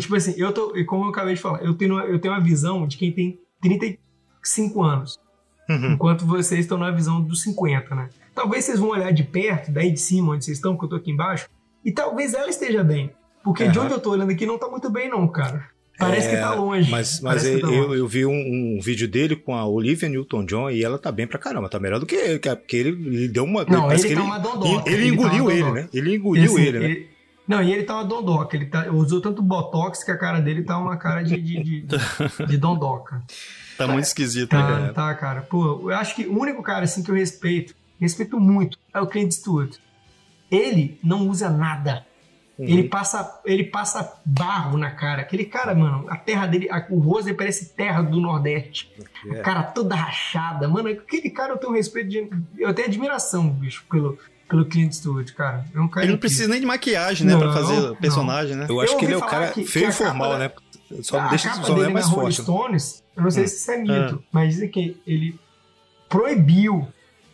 Tipo 0.00 0.16
assim, 0.16 0.34
eu 0.36 0.52
tô, 0.52 0.74
como 0.86 1.04
eu 1.04 1.10
acabei 1.10 1.34
de 1.34 1.40
falar, 1.40 1.62
eu 1.62 1.72
tenho, 1.72 2.00
eu 2.00 2.20
tenho 2.20 2.34
uma 2.34 2.42
visão 2.42 2.86
de 2.86 2.96
quem 2.96 3.12
tem 3.12 3.38
35 3.62 4.82
anos. 4.82 5.20
Uhum. 5.68 5.92
Enquanto 5.92 6.26
vocês 6.26 6.60
estão 6.60 6.76
na 6.76 6.90
visão 6.90 7.20
dos 7.20 7.42
50, 7.42 7.94
né? 7.94 8.08
Talvez 8.34 8.64
vocês 8.64 8.80
vão 8.80 8.88
olhar 8.88 9.12
de 9.12 9.22
perto, 9.22 9.70
daí 9.70 9.92
de 9.92 10.00
cima, 10.00 10.32
onde 10.32 10.44
vocês 10.44 10.56
estão, 10.56 10.76
que 10.76 10.84
eu 10.84 10.88
tô 10.88 10.96
aqui 10.96 11.12
embaixo, 11.12 11.48
e 11.84 11.92
talvez 11.92 12.34
ela 12.34 12.48
esteja 12.48 12.82
bem. 12.82 13.12
Porque 13.42 13.64
uhum. 13.64 13.70
de 13.70 13.78
onde 13.78 13.92
eu 13.92 14.00
tô 14.00 14.10
olhando 14.10 14.30
aqui 14.30 14.44
não 14.44 14.58
tá 14.58 14.68
muito 14.68 14.90
bem, 14.90 15.08
não, 15.08 15.26
cara. 15.28 15.68
Parece 15.98 16.28
é, 16.28 16.30
que 16.30 16.36
tá 16.36 16.54
longe. 16.54 16.88
Mas, 16.90 17.20
mas 17.20 17.44
eu, 17.44 17.60
tá 17.60 17.66
eu, 17.66 17.94
eu, 17.94 18.06
vi 18.06 18.24
um, 18.24 18.30
um, 18.30 18.78
vídeo 18.80 19.08
dele 19.08 19.34
com 19.34 19.54
a 19.54 19.66
Olivia 19.66 20.08
Newton-John 20.08 20.70
e 20.70 20.84
ela 20.84 20.96
tá 20.96 21.10
bem 21.10 21.26
pra 21.26 21.40
caramba. 21.40 21.68
Tá 21.68 21.80
melhor 21.80 21.98
do 21.98 22.06
que 22.06 22.14
ele, 22.14 22.38
porque 22.38 22.76
ele, 22.76 22.90
ele 22.90 23.28
deu 23.28 23.42
uma... 23.42 23.64
Não, 23.64 23.90
ele 23.90 24.00
tá 24.00 24.08
ele, 24.08 24.20
uma 24.20 24.38
dondoca. 24.38 24.88
Ele, 24.88 24.96
ele 24.96 25.08
engoliu 25.08 25.46
tá 25.46 25.52
ele, 25.52 25.70
né? 25.72 25.88
Ele 25.92 26.16
engoliu 26.16 26.44
Esse, 26.44 26.60
ele, 26.60 26.78
né? 26.78 27.06
Não, 27.48 27.62
e 27.62 27.72
ele 27.72 27.82
tá 27.82 27.94
uma 27.94 28.04
dondoca. 28.04 28.56
Ele 28.56 28.66
tá, 28.66 28.92
usou 28.92 29.20
tanto 29.20 29.42
botox 29.42 30.04
que 30.04 30.10
a 30.12 30.16
cara 30.16 30.38
dele 30.38 30.62
tá 30.62 30.78
uma 30.78 30.96
cara 30.96 31.22
de, 31.22 31.40
de, 31.40 31.62
de, 31.62 31.86
de 32.46 32.56
dondoca. 32.56 33.22
Tá 33.76 33.88
muito 33.88 34.04
esquisito, 34.04 34.50
tá, 34.50 34.58
né, 34.58 34.68
cara? 34.68 34.92
Tá, 34.92 35.14
cara. 35.14 35.40
Pô, 35.40 35.90
eu 35.90 35.96
acho 35.96 36.14
que 36.14 36.26
o 36.26 36.38
único 36.38 36.62
cara 36.62 36.84
assim 36.84 37.02
que 37.02 37.10
eu 37.10 37.14
respeito, 37.14 37.74
respeito 37.98 38.38
muito, 38.38 38.78
é 38.94 39.00
o 39.00 39.06
Clint 39.06 39.32
Stewart. 39.32 39.76
Ele 40.50 40.98
não 41.02 41.28
usa 41.28 41.50
nada. 41.50 42.06
Uhum. 42.58 42.66
Ele, 42.66 42.88
passa, 42.88 43.40
ele 43.44 43.64
passa 43.64 44.20
barro 44.24 44.76
na 44.76 44.90
cara. 44.90 45.22
Aquele 45.22 45.44
cara, 45.44 45.74
mano, 45.74 46.06
a 46.08 46.16
terra 46.16 46.46
dele, 46.46 46.68
a, 46.70 46.84
o 46.90 46.98
rosto 46.98 47.32
parece 47.34 47.74
terra 47.74 48.02
do 48.02 48.20
Nordeste. 48.20 48.90
É. 49.26 49.40
A 49.40 49.42
cara 49.42 49.62
toda 49.62 49.94
rachada. 49.94 50.66
Mano, 50.66 50.88
aquele 50.88 51.30
cara 51.30 51.52
eu 51.52 51.56
tenho 51.56 51.72
respeito 51.72 52.08
de. 52.08 52.28
Eu 52.58 52.74
tenho 52.74 52.88
admiração, 52.88 53.48
bicho, 53.48 53.84
pelo, 53.88 54.18
pelo 54.48 54.64
Clint 54.64 54.92
Eastwood, 54.92 55.32
cara. 55.34 55.64
É 55.72 55.80
um 55.80 55.86
cara 55.86 56.04
ele 56.04 56.12
não 56.12 56.18
precisa 56.18 56.48
nem 56.48 56.60
de 56.60 56.66
maquiagem, 56.66 57.26
né, 57.26 57.34
não, 57.34 57.40
pra 57.40 57.52
fazer 57.52 57.96
personagem, 57.98 58.56
não. 58.56 58.64
né? 58.64 58.66
Eu 58.68 58.80
acho 58.80 58.94
eu 58.94 58.98
que 58.98 59.04
ele 59.04 59.14
é 59.14 59.16
o 59.16 59.20
cara 59.20 59.48
que, 59.52 59.64
feio 59.64 59.90
e 59.90 59.92
formal, 59.92 60.36
né? 60.36 60.50
Só 61.02 61.20
não 61.20 61.28
deixa 61.28 61.52
só 61.62 61.84
é 61.84 61.88
mais 61.88 62.08
forte. 62.08 62.38
Né? 62.38 62.44
Stones, 62.44 63.04
eu 63.14 63.22
não 63.22 63.30
sei 63.30 63.44
hum. 63.44 63.46
se 63.46 63.56
isso 63.56 63.70
é 63.70 63.76
mito, 63.76 64.16
hum. 64.16 64.22
mas 64.32 64.54
dizem 64.54 64.68
que 64.68 65.00
ele 65.06 65.38
proibiu 66.08 66.88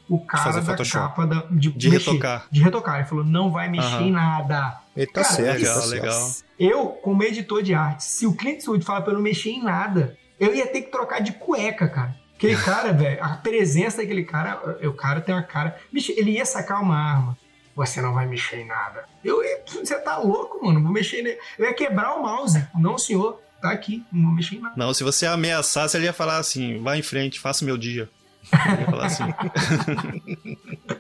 o 0.09 0.19
cara 0.25 0.61
da 0.61 0.77
capa 0.77 1.27
da, 1.27 1.47
de, 1.51 1.73
de 1.73 1.91
mexer, 1.91 2.11
retocar. 2.11 2.47
De 2.51 2.63
retocar. 2.63 2.97
Ele 2.97 3.09
falou, 3.09 3.25
não 3.25 3.51
vai 3.51 3.69
mexer 3.69 4.03
em 4.03 4.13
nada. 4.13 4.79
Ele 4.97 5.07
tá 5.07 5.23
cara, 5.23 5.35
certo, 5.35 5.59
legal, 5.59 5.87
legal. 5.87 6.31
Eu, 6.59 6.87
como 6.89 7.23
editor 7.23 7.63
de 7.63 7.75
arte, 7.75 8.05
se 8.05 8.27
o 8.27 8.35
Clint 8.35 8.57
Eastwood 8.57 8.85
fala 8.85 9.03
pra 9.03 9.13
eu 9.13 9.17
não 9.17 9.23
mexer 9.23 9.51
em 9.51 9.63
nada, 9.63 10.17
eu 10.39 10.55
ia 10.55 10.67
ter 10.67 10.83
que 10.83 10.91
trocar 10.91 11.21
de 11.21 11.33
cueca, 11.33 11.89
cara. 11.89 12.15
Aquele 12.37 12.57
cara, 12.63 12.93
velho, 12.93 13.23
a 13.23 13.31
presença 13.31 13.99
daquele 13.99 14.25
cara, 14.25 14.79
o 14.83 14.93
cara 14.93 15.21
tem 15.21 15.35
uma 15.35 15.43
cara. 15.43 15.77
Bicho, 15.93 16.13
ele 16.17 16.33
ia 16.33 16.45
sacar 16.45 16.83
uma 16.83 16.97
arma. 16.97 17.39
Você 17.75 18.01
não 18.01 18.15
vai 18.15 18.27
mexer 18.27 18.61
em 18.61 18.67
nada. 18.67 19.05
Eu 19.25 19.43
você 19.67 19.99
tá 19.99 20.19
louco, 20.19 20.65
mano. 20.65 20.81
Vou 20.81 20.93
mexer 20.93 21.23
nele. 21.23 21.39
Eu 21.59 21.65
ia 21.65 21.75
quebrar 21.75 22.15
o 22.15 22.23
mouse. 22.23 22.65
Não, 22.75 22.97
senhor. 22.97 23.41
Tá 23.61 23.71
aqui. 23.71 24.05
Não 24.13 24.27
vou 24.27 24.33
mexer 24.33 24.57
em 24.57 24.61
nada. 24.61 24.75
Não, 24.77 24.95
se 24.95 25.03
você 25.03 25.27
ameaçasse, 25.27 25.97
ele 25.97 26.05
ia 26.05 26.13
falar 26.13 26.37
assim: 26.37 26.81
vai 26.81 27.01
em 27.01 27.03
frente, 27.03 27.41
faça 27.41 27.65
o 27.65 27.67
meu 27.67 27.77
dia. 27.77 28.09
Ele 28.53 28.81
ia 28.81 28.87
falar 28.87 29.07
assim. 29.07 29.25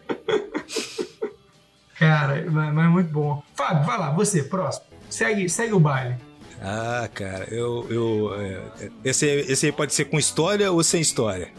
Cara, 1.99 2.45
mas, 2.51 2.91
muito 2.91 3.11
bom. 3.13 3.43
Fábio, 3.55 3.85
vai 3.85 3.99
lá, 3.99 4.11
você, 4.11 4.43
próximo. 4.43 4.87
Segue, 5.09 5.49
segue 5.49 5.73
o 5.73 5.81
baile. 5.81 6.17
Ah, 6.61 7.09
cara, 7.13 7.47
eu. 7.51 7.87
eu 7.91 8.35
é, 8.41 8.91
esse, 9.05 9.27
esse 9.27 9.67
aí 9.67 9.73
pode 9.73 9.95
ser 9.95 10.07
com 10.07 10.19
história 10.19 10.73
ou 10.73 10.83
sem 10.83 11.01
história? 11.01 11.51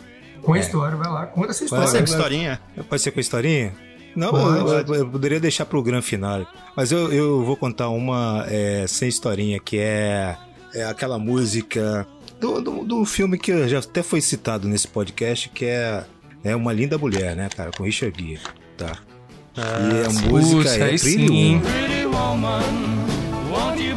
Com 0.41 0.55
é. 0.55 0.59
história, 0.59 0.97
vai 0.97 1.09
lá, 1.09 1.25
conta 1.27 1.51
essa 1.51 1.63
história. 1.63 1.85
Pode 1.85 1.91
ser 1.91 1.99
com 1.99 2.05
historinha? 2.05 2.61
Pode 2.89 3.01
ser 3.01 3.11
com 3.11 3.19
historinha? 3.19 3.73
Não, 4.15 4.55
eu, 4.55 4.67
eu, 4.67 4.95
eu, 4.95 5.09
poderia 5.09 5.39
deixar 5.39 5.65
pro 5.65 5.81
grande 5.83 6.05
final. 6.05 6.45
Mas 6.75 6.91
eu, 6.91 7.11
eu 7.11 7.43
vou 7.43 7.57
contar 7.57 7.89
uma 7.89 8.45
é, 8.47 8.85
sem 8.87 9.09
historinha, 9.09 9.59
que 9.59 9.77
é, 9.77 10.37
é 10.73 10.85
aquela 10.85 11.19
música 11.19 12.07
do, 12.39 12.61
do, 12.61 12.83
do, 12.83 13.05
filme 13.05 13.37
que 13.37 13.67
já 13.67 13.79
até 13.79 14.03
foi 14.03 14.21
citado 14.21 14.67
nesse 14.67 14.87
podcast, 14.87 15.49
que 15.49 15.65
é, 15.65 16.03
é 16.43 16.55
Uma 16.55 16.73
Linda 16.73 16.97
Mulher, 16.97 17.35
né, 17.35 17.49
cara? 17.55 17.71
Com 17.75 17.83
Richard 17.83 18.17
Gere, 18.17 18.41
tá? 18.77 18.97
Ah, 19.57 19.89
e 19.93 20.05
a 20.05 20.29
música 20.29 20.69
é 20.69 20.87
Pretty 20.89 20.99
sim. 20.99 21.61
Pretty 21.61 22.05
woman, 22.05 22.61
won't 23.49 23.81
you 23.81 23.95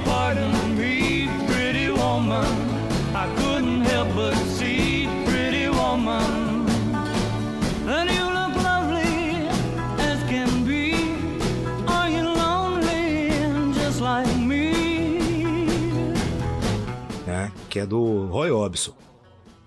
Que 17.79 17.83
é 17.83 17.87
do 17.87 18.27
Roy 18.27 18.51
Orbison. 18.51 18.93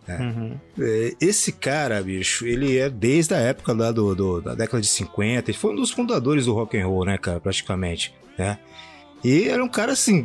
É. 0.05 0.17
Uhum. 0.17 0.59
É, 0.77 1.13
esse 1.21 1.53
cara, 1.53 2.01
bicho, 2.03 2.45
ele 2.45 2.77
é 2.77 2.89
desde 2.89 3.33
a 3.33 3.37
época 3.37 3.71
lá 3.71 3.89
do, 3.89 4.13
do, 4.13 4.41
da 4.41 4.53
década 4.53 4.81
de 4.81 4.87
50, 4.87 5.49
ele 5.49 5.57
foi 5.57 5.71
um 5.71 5.75
dos 5.75 5.91
fundadores 5.91 6.45
do 6.45 6.53
rock 6.53 6.77
and 6.77 6.85
roll, 6.85 7.05
né, 7.05 7.17
cara, 7.17 7.39
praticamente, 7.39 8.13
né? 8.37 8.59
E 9.23 9.47
era 9.47 9.63
um 9.63 9.69
cara 9.69 9.93
assim, 9.93 10.23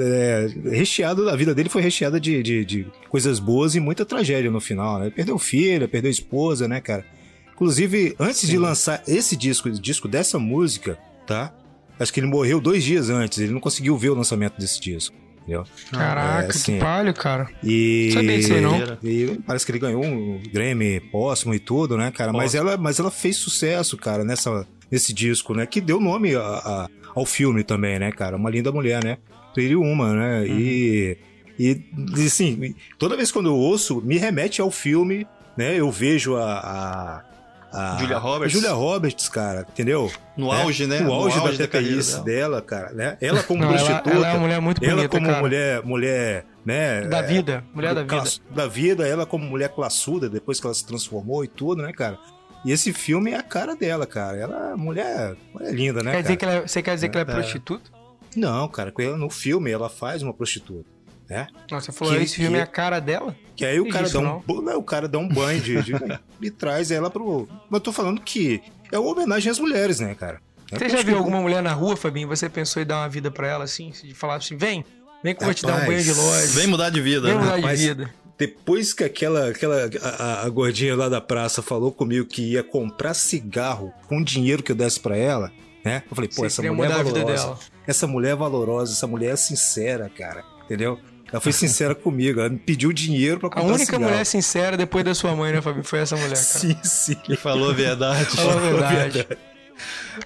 é, 0.00 0.48
recheado, 0.70 1.28
a 1.28 1.36
vida 1.36 1.54
dele 1.54 1.68
foi 1.68 1.82
recheada 1.82 2.18
de, 2.18 2.42
de, 2.42 2.64
de, 2.64 2.86
coisas 3.10 3.38
boas 3.38 3.74
e 3.74 3.80
muita 3.80 4.06
tragédia 4.06 4.50
no 4.50 4.60
final, 4.60 4.98
né? 4.98 5.10
Perdeu 5.10 5.38
filha, 5.38 5.86
perdeu 5.86 6.10
esposa, 6.10 6.66
né, 6.66 6.80
cara? 6.80 7.04
Inclusive, 7.52 8.14
antes 8.18 8.40
Sim. 8.40 8.46
de 8.46 8.58
lançar 8.58 9.02
esse 9.06 9.36
disco, 9.36 9.68
disco 9.70 10.08
dessa 10.08 10.38
música, 10.38 10.96
tá? 11.26 11.52
Acho 11.98 12.12
que 12.12 12.20
ele 12.20 12.28
morreu 12.28 12.60
dois 12.60 12.84
dias 12.84 13.10
antes, 13.10 13.38
ele 13.38 13.52
não 13.52 13.60
conseguiu 13.60 13.98
ver 13.98 14.10
o 14.10 14.14
lançamento 14.14 14.56
desse 14.56 14.80
disco. 14.80 15.14
Entendeu? 15.48 15.64
Caraca, 15.90 16.46
é, 16.46 16.50
assim, 16.50 16.74
que 16.74 16.78
palho, 16.78 17.14
cara. 17.14 17.48
E, 17.64 18.10
Sabia 18.12 18.36
disso 18.36 18.52
aí, 18.52 18.60
não? 18.60 18.76
E 19.02 19.40
parece 19.46 19.64
que 19.64 19.72
ele 19.72 19.78
ganhou 19.78 20.04
um 20.04 20.42
Grammy 20.52 21.00
póstumo 21.00 21.54
e 21.54 21.58
tudo, 21.58 21.96
né, 21.96 22.10
cara? 22.10 22.34
Mas 22.34 22.54
ela, 22.54 22.76
mas 22.76 23.00
ela 23.00 23.10
fez 23.10 23.38
sucesso, 23.38 23.96
cara, 23.96 24.24
nessa, 24.24 24.66
nesse 24.90 25.14
disco, 25.14 25.54
né? 25.54 25.64
Que 25.64 25.80
deu 25.80 25.98
nome 25.98 26.34
a, 26.34 26.40
a, 26.42 26.88
ao 27.14 27.24
filme 27.24 27.64
também, 27.64 27.98
né, 27.98 28.12
cara? 28.12 28.36
Uma 28.36 28.50
linda 28.50 28.70
mulher, 28.70 29.02
né? 29.02 29.16
Ele 29.56 29.74
uma, 29.74 30.12
né? 30.12 30.40
Uhum. 30.40 30.58
E, 30.58 31.18
e, 31.58 31.82
assim, 32.26 32.74
toda 32.98 33.16
vez 33.16 33.32
quando 33.32 33.48
eu 33.48 33.56
ouço, 33.56 34.02
me 34.02 34.18
remete 34.18 34.60
ao 34.60 34.70
filme, 34.70 35.26
né? 35.56 35.74
Eu 35.80 35.90
vejo 35.90 36.36
a, 36.36 36.58
a 36.58 37.24
a 37.72 37.98
Julia 37.98 38.18
Roberts. 38.18 38.52
Julia 38.52 38.72
Roberts, 38.72 39.28
cara, 39.28 39.66
entendeu? 39.68 40.10
No 40.36 40.52
é? 40.52 40.62
auge, 40.62 40.86
né? 40.86 41.00
No, 41.00 41.06
no 41.06 41.12
auge, 41.12 41.38
auge 41.38 41.58
da, 41.58 41.66
da 41.66 41.80
dela. 41.80 42.24
dela. 42.24 42.62
cara, 42.62 42.92
né? 42.92 43.18
Ela 43.20 43.42
como 43.42 43.60
Não, 43.62 43.68
prostituta. 43.68 44.10
Ela, 44.10 44.16
ela, 44.18 44.28
é 44.28 44.32
uma 44.32 44.40
mulher 44.40 44.60
muito 44.60 44.80
bonita, 44.80 45.00
Ela 45.00 45.08
como 45.08 45.26
cara. 45.26 45.40
mulher, 45.40 45.82
mulher, 45.84 46.46
né? 46.64 47.02
Da 47.02 47.22
vida, 47.22 47.64
mulher 47.74 47.94
da 47.94 48.02
vida. 48.02 48.30
Da 48.50 48.66
vida, 48.66 49.06
ela 49.06 49.26
como 49.26 49.44
mulher 49.44 49.68
classuda, 49.70 50.28
depois 50.28 50.60
que 50.60 50.66
ela 50.66 50.74
se 50.74 50.86
transformou 50.86 51.44
e 51.44 51.48
tudo, 51.48 51.82
né, 51.82 51.92
cara? 51.92 52.18
E 52.64 52.72
esse 52.72 52.92
filme 52.92 53.32
é 53.32 53.36
a 53.36 53.42
cara 53.42 53.76
dela, 53.76 54.06
cara. 54.06 54.36
Ela 54.36 54.72
é 54.72 54.76
mulher, 54.76 55.36
mulher 55.52 55.72
linda, 55.72 56.02
né, 56.02 56.10
quer 56.10 56.16
cara? 56.16 56.22
Dizer 56.22 56.36
que 56.36 56.44
ela, 56.44 56.54
é, 56.54 56.60
você 56.66 56.82
quer 56.82 56.94
dizer 56.94 57.08
que 57.08 57.18
ela 57.18 57.28
é, 57.28 57.30
é. 57.30 57.34
prostituta? 57.34 57.90
Não, 58.34 58.68
cara, 58.68 58.92
no 59.16 59.30
filme 59.30 59.70
ela 59.70 59.88
faz 59.88 60.22
uma 60.22 60.34
prostituta 60.34 60.97
né? 61.28 61.46
Nossa, 61.70 61.92
você 61.92 61.98
falou, 61.98 62.14
que, 62.14 62.22
esse 62.22 62.36
filme 62.36 62.54
que, 62.54 62.60
é 62.60 62.62
a 62.62 62.66
cara 62.66 63.00
dela? 63.00 63.36
Que 63.54 63.64
aí 63.64 63.78
o 63.80 63.88
cara, 63.88 64.08
dá 64.08 64.18
um, 64.18 64.42
não, 64.62 64.78
o 64.78 64.82
cara 64.82 65.06
dá 65.06 65.18
um 65.18 65.28
banho 65.28 65.60
de, 65.60 65.82
de 65.82 65.92
e 66.40 66.50
traz 66.50 66.90
ela 66.90 67.10
pro... 67.10 67.48
Mas 67.68 67.78
eu 67.78 67.80
tô 67.80 67.92
falando 67.92 68.20
que 68.20 68.62
é 68.90 68.98
uma 68.98 69.12
homenagem 69.12 69.50
às 69.50 69.58
mulheres, 69.58 70.00
né, 70.00 70.14
cara? 70.14 70.40
É 70.70 70.78
você 70.78 70.88
já 70.88 70.98
viu 70.98 71.14
que... 71.14 71.18
alguma 71.18 71.40
mulher 71.40 71.62
na 71.62 71.72
rua, 71.72 71.96
Fabinho? 71.96 72.28
Você 72.28 72.48
pensou 72.48 72.82
em 72.82 72.86
dar 72.86 72.98
uma 72.98 73.08
vida 73.08 73.30
para 73.30 73.46
ela, 73.46 73.64
assim? 73.64 73.90
De 73.90 74.14
falar 74.14 74.36
assim, 74.36 74.56
vem, 74.56 74.84
vem 75.22 75.34
que 75.34 75.42
eu 75.42 75.46
vou 75.46 75.54
te 75.54 75.64
dar 75.64 75.82
um 75.82 75.86
banho 75.86 76.02
de 76.02 76.12
loja. 76.12 76.46
Vem 76.48 76.66
mudar 76.66 76.90
de 76.90 77.00
vida. 77.00 77.22
Vem 77.22 77.34
né? 77.34 77.40
mudar 77.40 77.56
Rapaz, 77.56 77.78
de 77.78 77.88
vida. 77.88 78.14
Depois 78.38 78.92
que 78.92 79.02
aquela, 79.02 79.48
aquela 79.48 79.90
a, 80.00 80.46
a, 80.46 80.48
gordinha 80.48 80.94
lá 80.94 81.08
da 81.08 81.20
praça 81.20 81.60
falou 81.60 81.90
comigo 81.90 82.24
que 82.24 82.52
ia 82.52 82.62
comprar 82.62 83.12
cigarro 83.12 83.92
com 84.06 84.18
o 84.18 84.24
dinheiro 84.24 84.62
que 84.62 84.70
eu 84.70 84.76
desse 84.76 85.00
para 85.00 85.16
ela, 85.16 85.50
né? 85.84 86.04
Eu 86.08 86.14
falei, 86.14 86.28
pô, 86.28 86.42
Você 86.42 86.46
essa 86.46 86.62
mulher 86.72 86.90
é 86.92 87.02
valorosa. 87.02 87.58
Essa 87.84 88.06
mulher 88.06 88.30
é 88.30 88.36
valorosa, 88.36 88.92
essa 88.92 89.06
mulher 89.06 89.32
é 89.32 89.36
sincera, 89.36 90.08
cara. 90.08 90.44
Entendeu? 90.64 91.00
Ela 91.30 91.40
foi 91.40 91.52
sincera 91.52 91.94
comigo, 91.96 92.40
ela 92.40 92.48
me 92.48 92.58
pediu 92.58 92.92
dinheiro 92.92 93.38
pra 93.38 93.48
comprar 93.48 93.62
A 93.62 93.66
única 93.66 93.84
cigarro. 93.84 94.04
mulher 94.04 94.24
sincera 94.24 94.76
depois 94.76 95.04
da 95.04 95.14
sua 95.14 95.34
mãe, 95.34 95.52
né, 95.52 95.60
Fabinho? 95.60 95.84
Foi 95.84 96.00
essa 96.00 96.16
mulher, 96.16 96.30
cara. 96.30 96.42
Sim, 96.42 96.76
sim. 96.82 97.14
Que 97.14 97.36
falou 97.36 97.70
a 97.70 97.72
verdade. 97.72 98.24
falou 98.36 98.56
a 98.56 98.60
verdade. 98.60 99.26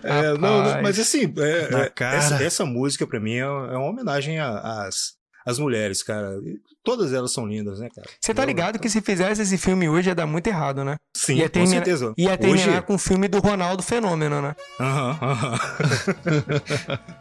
É, 0.02 0.32
não, 0.38 0.62
não, 0.62 0.82
mas 0.82 0.98
assim, 0.98 1.32
é, 1.38 1.90
é 2.00 2.16
essa, 2.16 2.42
essa, 2.42 2.64
música 2.64 3.06
pra 3.06 3.20
mim 3.20 3.34
é, 3.34 3.40
é 3.40 3.44
uma 3.44 3.90
homenagem 3.90 4.38
às, 4.40 5.14
às 5.44 5.58
mulheres, 5.58 6.02
cara. 6.02 6.40
Todas 6.82 7.12
elas 7.12 7.32
são 7.32 7.46
lindas, 7.46 7.78
né, 7.78 7.88
cara? 7.94 8.08
Você 8.18 8.32
tá 8.32 8.44
ligado 8.44 8.78
que 8.78 8.88
se 8.88 9.00
fizesse 9.00 9.42
esse 9.42 9.58
filme 9.58 9.88
hoje 9.88 10.08
ia 10.08 10.14
dar 10.14 10.26
muito 10.26 10.46
errado, 10.46 10.84
né? 10.84 10.96
Sim, 11.14 11.36
ia 11.36 11.48
terminar, 11.48 11.80
com 11.80 11.84
certeza. 11.84 12.14
Ia 12.16 12.38
terminar 12.38 12.68
hoje... 12.68 12.82
com 12.82 12.94
o 12.94 12.98
filme 12.98 13.28
do 13.28 13.40
Ronaldo 13.40 13.82
Fenômeno, 13.82 14.40
né? 14.40 14.56
Aham, 14.80 15.18
aham. 15.20 15.58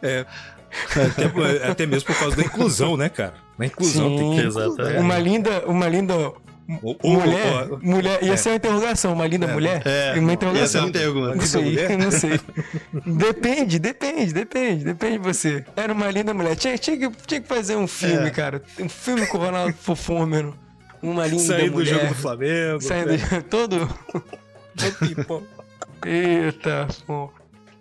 é, 0.02 0.26
até, 0.90 1.68
até, 1.68 1.86
mesmo 1.86 2.06
por 2.06 2.18
causa 2.18 2.34
da 2.34 2.42
inclusão, 2.42 2.96
né, 2.96 3.08
cara? 3.08 3.34
Na 3.58 3.66
inclusão 3.66 4.08
Sim, 4.08 4.16
tem 4.16 4.36
que 4.36 4.46
exatamente. 4.46 4.98
Uma 4.98 5.18
linda, 5.18 5.64
uma 5.66 5.88
linda 5.88 6.32
o, 6.82 6.96
o, 7.02 7.10
mulher, 7.10 7.72
o, 7.72 7.78
mulher, 7.82 8.22
ia 8.22 8.32
é. 8.32 8.36
ser 8.36 8.50
uma 8.50 8.56
interrogação, 8.56 9.12
uma 9.12 9.26
linda 9.26 9.46
é, 9.46 9.52
mulher? 9.52 9.82
É, 9.84 10.18
uma 10.18 10.32
interrogação. 10.32 10.86
Ia 10.86 10.92
ser 10.92 11.08
uma. 11.08 11.34
Não 11.34 11.42
sei, 11.42 11.88
não 11.98 12.10
sei. 12.10 12.40
depende, 13.04 13.78
depende, 13.78 14.32
depende, 14.32 14.84
depende 14.84 15.18
de 15.18 15.24
você. 15.24 15.64
Era 15.76 15.92
uma 15.92 16.10
linda 16.10 16.32
mulher. 16.32 16.56
Tinha, 16.56 16.78
tinha, 16.78 16.96
que, 16.96 17.10
tinha 17.26 17.40
que 17.40 17.48
fazer 17.48 17.76
um 17.76 17.86
filme, 17.86 18.28
é. 18.28 18.30
cara. 18.30 18.62
Um 18.78 18.88
filme 18.88 19.26
com 19.26 19.38
o 19.38 19.40
Ronaldo 19.40 19.74
Fofômeno. 19.74 20.56
Uma 21.02 21.26
linda 21.26 21.42
Saindo 21.42 21.72
mulher. 21.72 21.94
do 21.94 22.00
jogo 22.00 22.14
do 22.14 22.20
Flamengo. 22.20 22.80
Saindo 22.80 23.12
né? 23.12 23.44
todo. 23.50 23.88
todo 25.26 25.46
Eita, 26.06 26.88
pô. 27.06 27.30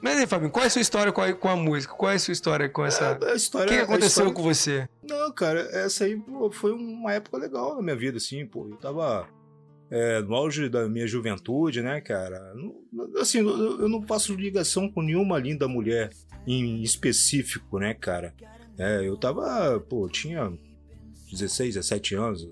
Mas 0.02 0.18
aí, 0.18 0.26
Fabinho, 0.26 0.50
qual 0.50 0.64
é 0.64 0.68
a 0.68 0.70
sua 0.70 0.82
história 0.82 1.12
com 1.12 1.22
a, 1.22 1.32
com 1.34 1.48
a 1.48 1.56
música? 1.56 1.94
Qual 1.94 2.12
é 2.12 2.16
a 2.16 2.20
sua 2.20 2.32
história 2.32 2.68
com 2.68 2.84
essa. 2.84 3.20
É, 3.22 3.36
história, 3.36 3.68
o 3.68 3.70
que, 3.70 3.78
que 3.78 3.84
aconteceu 3.84 4.08
história... 4.08 4.34
com 4.34 4.42
você? 4.42 4.90
Não, 5.08 5.32
cara, 5.32 5.62
essa 5.72 6.06
aí 6.06 6.20
foi 6.52 6.72
uma 6.72 7.14
época 7.14 7.38
legal 7.38 7.76
na 7.76 7.82
minha 7.82 7.96
vida, 7.96 8.18
assim, 8.18 8.46
pô. 8.46 8.68
Eu 8.68 8.78
tava 8.78 9.28
é, 9.92 10.22
no 10.22 10.34
auge 10.34 10.70
da 10.70 10.88
minha 10.90 11.06
juventude, 11.06 11.82
né, 11.82 12.02
cara? 12.02 12.54
Assim, 13.20 13.40
eu 13.40 13.88
não 13.88 14.02
faço 14.02 14.34
ligação 14.34 14.90
com 14.90 15.02
nenhuma 15.02 15.38
linda 15.38 15.68
mulher 15.68 16.10
em 16.48 16.82
específico, 16.82 17.78
né, 17.78 17.94
cara? 17.94 18.34
É, 18.80 19.08
eu 19.08 19.16
tava, 19.18 19.80
pô, 19.82 20.10
tinha 20.10 20.52
16, 21.32 21.76
17 21.76 22.16
anos. 22.16 22.50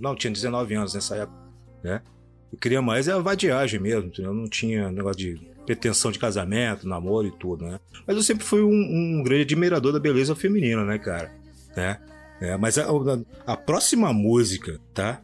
Não, 0.00 0.16
tinha 0.16 0.32
19 0.32 0.74
anos 0.74 0.94
nessa 0.94 1.16
época, 1.16 1.38
né? 1.84 2.02
Eu 2.50 2.58
queria 2.58 2.82
mais 2.82 3.06
é 3.06 3.12
a 3.12 3.18
vadiagem 3.18 3.78
mesmo, 3.78 4.10
eu 4.18 4.32
não 4.32 4.48
tinha 4.48 4.90
negócio 4.90 5.18
de 5.18 5.47
pretensão 5.68 6.10
de 6.10 6.18
casamento, 6.18 6.88
namoro 6.88 7.26
e 7.26 7.30
tudo, 7.30 7.66
né? 7.66 7.78
Mas 8.06 8.16
eu 8.16 8.22
sempre 8.22 8.42
fui 8.42 8.62
um, 8.62 9.18
um 9.18 9.22
grande 9.22 9.42
admirador 9.42 9.92
da 9.92 10.00
beleza 10.00 10.34
feminina, 10.34 10.82
né, 10.82 10.98
cara? 10.98 11.30
Né? 11.76 11.98
É, 12.40 12.56
mas 12.56 12.78
a, 12.78 12.84
a, 12.86 13.52
a, 13.52 13.54
próxima 13.54 14.10
música, 14.10 14.80
tá? 14.94 15.20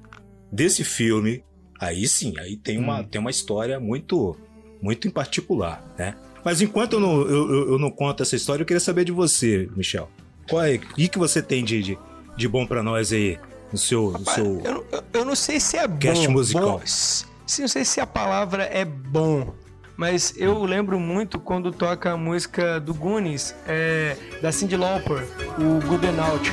Desse 0.53 0.85
filme, 0.85 1.43
aí 1.81 2.07
sim, 2.07 2.35
aí 2.39 2.59
tem 2.59 2.77
uma, 2.77 3.01
hum. 3.01 3.05
tem 3.05 3.19
uma 3.19 3.31
história 3.31 3.81
muito, 3.81 4.37
muito 4.83 5.09
em 5.09 5.11
particular, 5.11 5.83
né? 5.97 6.15
Mas 6.45 6.61
enquanto 6.61 6.95
eu 6.95 7.01
não, 7.01 7.23
eu, 7.23 7.71
eu 7.71 7.79
não 7.79 7.91
conto 7.91 8.23
essa 8.23 8.37
história, 8.37 8.61
eu 8.61 8.67
queria 8.67 8.81
saber 8.81 9.07
de 9.07 9.13
você, 9.13 9.67
Michel. 9.75 10.11
Qual 10.51 10.63
é, 10.63 10.75
o 10.75 10.79
que, 10.79 11.09
que 11.09 11.19
você 11.19 11.41
tem 11.41 11.65
de, 11.65 11.83
de, 11.83 11.99
de 12.37 12.49
bom 12.49 12.67
para 12.67 12.83
nós 12.83 13.15
aí 13.15 13.39
no 13.73 13.79
seu, 13.79 14.11
Rapaz, 14.11 14.37
no 14.37 14.61
seu 14.61 14.85
eu, 14.93 15.05
eu, 15.15 15.25
não 15.25 15.35
sei 15.35 15.59
se 15.59 15.79
é 15.79 15.89
cast 15.89 16.27
bom, 16.27 16.35
musical. 16.35 16.79
Bom, 16.79 16.83
sim, 16.85 17.63
não 17.63 17.69
sei 17.69 17.83
se 17.83 17.99
a 17.99 18.07
palavra 18.07 18.65
é 18.65 18.85
bom, 18.85 19.55
mas 19.97 20.35
eu 20.37 20.65
lembro 20.65 20.99
muito 20.99 21.39
quando 21.39 21.73
toca 21.73 22.13
a 22.13 22.17
música 22.17 22.81
do 22.81 22.93
Goonies, 22.95 23.55
é, 23.67 24.17
da 24.41 24.51
Cyndi 24.51 24.77
Lauper, 24.77 25.25
o 25.59 25.87
Good 25.87 26.07
Out. 26.21 26.53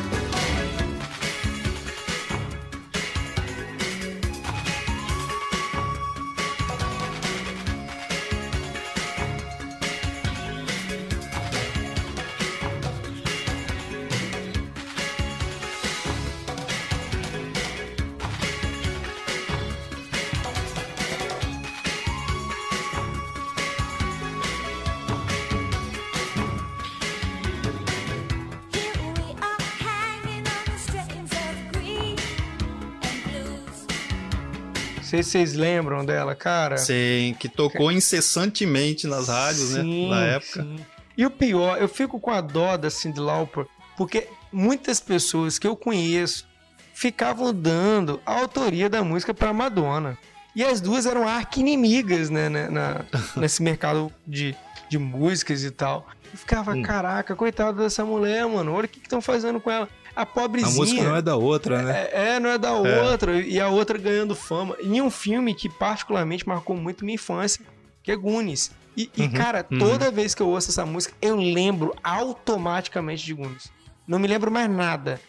Sei 35.11 35.23
se 35.23 35.31
vocês 35.31 35.53
lembram 35.53 36.05
dela, 36.05 36.33
cara. 36.33 36.77
Sim, 36.77 37.35
que 37.37 37.49
tocou 37.49 37.91
incessantemente 37.91 39.05
nas 39.07 39.27
rádios, 39.27 39.73
né, 39.73 39.81
sim, 39.81 40.09
né? 40.09 40.15
Na 40.15 40.23
época. 40.23 40.63
Sim. 40.63 40.85
E 41.17 41.25
o 41.25 41.29
pior, 41.29 41.79
eu 41.81 41.89
fico 41.89 42.19
com 42.19 42.31
a 42.31 42.39
dó 42.39 42.77
da 42.77 42.89
Cyndi 42.89 43.19
Lauper, 43.19 43.65
porque 43.97 44.27
muitas 44.51 45.01
pessoas 45.01 45.59
que 45.59 45.67
eu 45.67 45.75
conheço 45.75 46.47
ficavam 46.93 47.53
dando 47.53 48.21
a 48.25 48.39
autoria 48.39 48.89
da 48.89 49.03
música 49.03 49.33
para 49.33 49.51
Madonna. 49.51 50.17
E 50.55 50.63
as 50.63 50.79
duas 50.79 51.05
eram 51.05 51.27
arqui-inimigas, 51.27 52.29
né, 52.29 52.49
né 52.49 52.69
na, 52.69 53.05
nesse 53.35 53.61
mercado 53.61 54.11
de, 54.25 54.55
de 54.89 54.97
músicas 54.97 55.63
e 55.63 55.71
tal. 55.71 56.07
Eu 56.31 56.37
ficava, 56.37 56.71
hum. 56.71 56.81
caraca, 56.81 57.35
coitada 57.35 57.83
dessa 57.83 58.05
mulher, 58.05 58.47
mano. 58.47 58.73
Olha 58.73 58.85
o 58.85 58.89
que 58.89 58.99
estão 58.99 59.21
fazendo 59.21 59.59
com 59.59 59.69
ela 59.69 59.89
a 60.15 60.25
pobrezinha. 60.25 60.73
A 60.73 60.77
música 60.77 61.03
não 61.03 61.15
é 61.15 61.21
da 61.21 61.35
outra, 61.35 61.81
né? 61.81 62.09
É, 62.11 62.35
é 62.35 62.39
não 62.39 62.49
é 62.49 62.57
da 62.57 62.69
é. 62.69 63.01
outra. 63.03 63.39
E 63.39 63.59
a 63.59 63.69
outra 63.69 63.97
ganhando 63.97 64.35
fama. 64.35 64.75
E 64.81 65.01
um 65.01 65.09
filme 65.09 65.53
que 65.53 65.69
particularmente 65.69 66.47
marcou 66.47 66.75
muito 66.75 67.05
minha 67.05 67.15
infância, 67.15 67.63
que 68.03 68.11
é 68.11 68.15
Goonies. 68.15 68.71
E, 68.95 69.09
uhum, 69.17 69.25
e 69.25 69.29
cara, 69.29 69.65
uhum. 69.71 69.79
toda 69.79 70.11
vez 70.11 70.35
que 70.35 70.41
eu 70.41 70.49
ouço 70.49 70.69
essa 70.69 70.85
música, 70.85 71.15
eu 71.21 71.35
lembro 71.35 71.95
automaticamente 72.03 73.25
de 73.25 73.33
Goonies. 73.33 73.71
Não 74.07 74.19
me 74.19 74.27
lembro 74.27 74.51
mais 74.51 74.69
nada. 74.69 75.19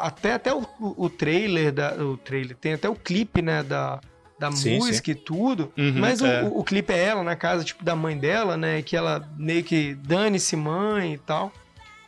até, 0.00 0.32
até 0.32 0.54
o, 0.54 0.66
o 0.80 1.08
trailer, 1.08 1.72
da, 1.72 1.94
o 1.94 2.16
trailer, 2.16 2.56
tem 2.56 2.74
até 2.74 2.88
o 2.88 2.94
clipe, 2.94 3.40
né, 3.40 3.62
da, 3.62 4.00
da 4.38 4.50
sim, 4.52 4.76
música 4.76 5.06
sim. 5.06 5.12
e 5.12 5.14
tudo, 5.14 5.72
uhum, 5.76 5.94
mas 5.96 6.20
é. 6.20 6.42
o, 6.42 6.58
o, 6.58 6.64
clipe 6.64 6.92
é 6.92 7.04
ela 7.04 7.22
na 7.22 7.36
casa, 7.36 7.64
tipo, 7.64 7.84
da 7.84 7.94
mãe 7.94 8.18
dela, 8.18 8.56
né, 8.56 8.82
que 8.82 8.96
ela 8.96 9.28
meio 9.36 9.62
que 9.62 9.94
dane-se 9.94 10.56
mãe 10.56 11.14
e 11.14 11.18
tal. 11.18 11.52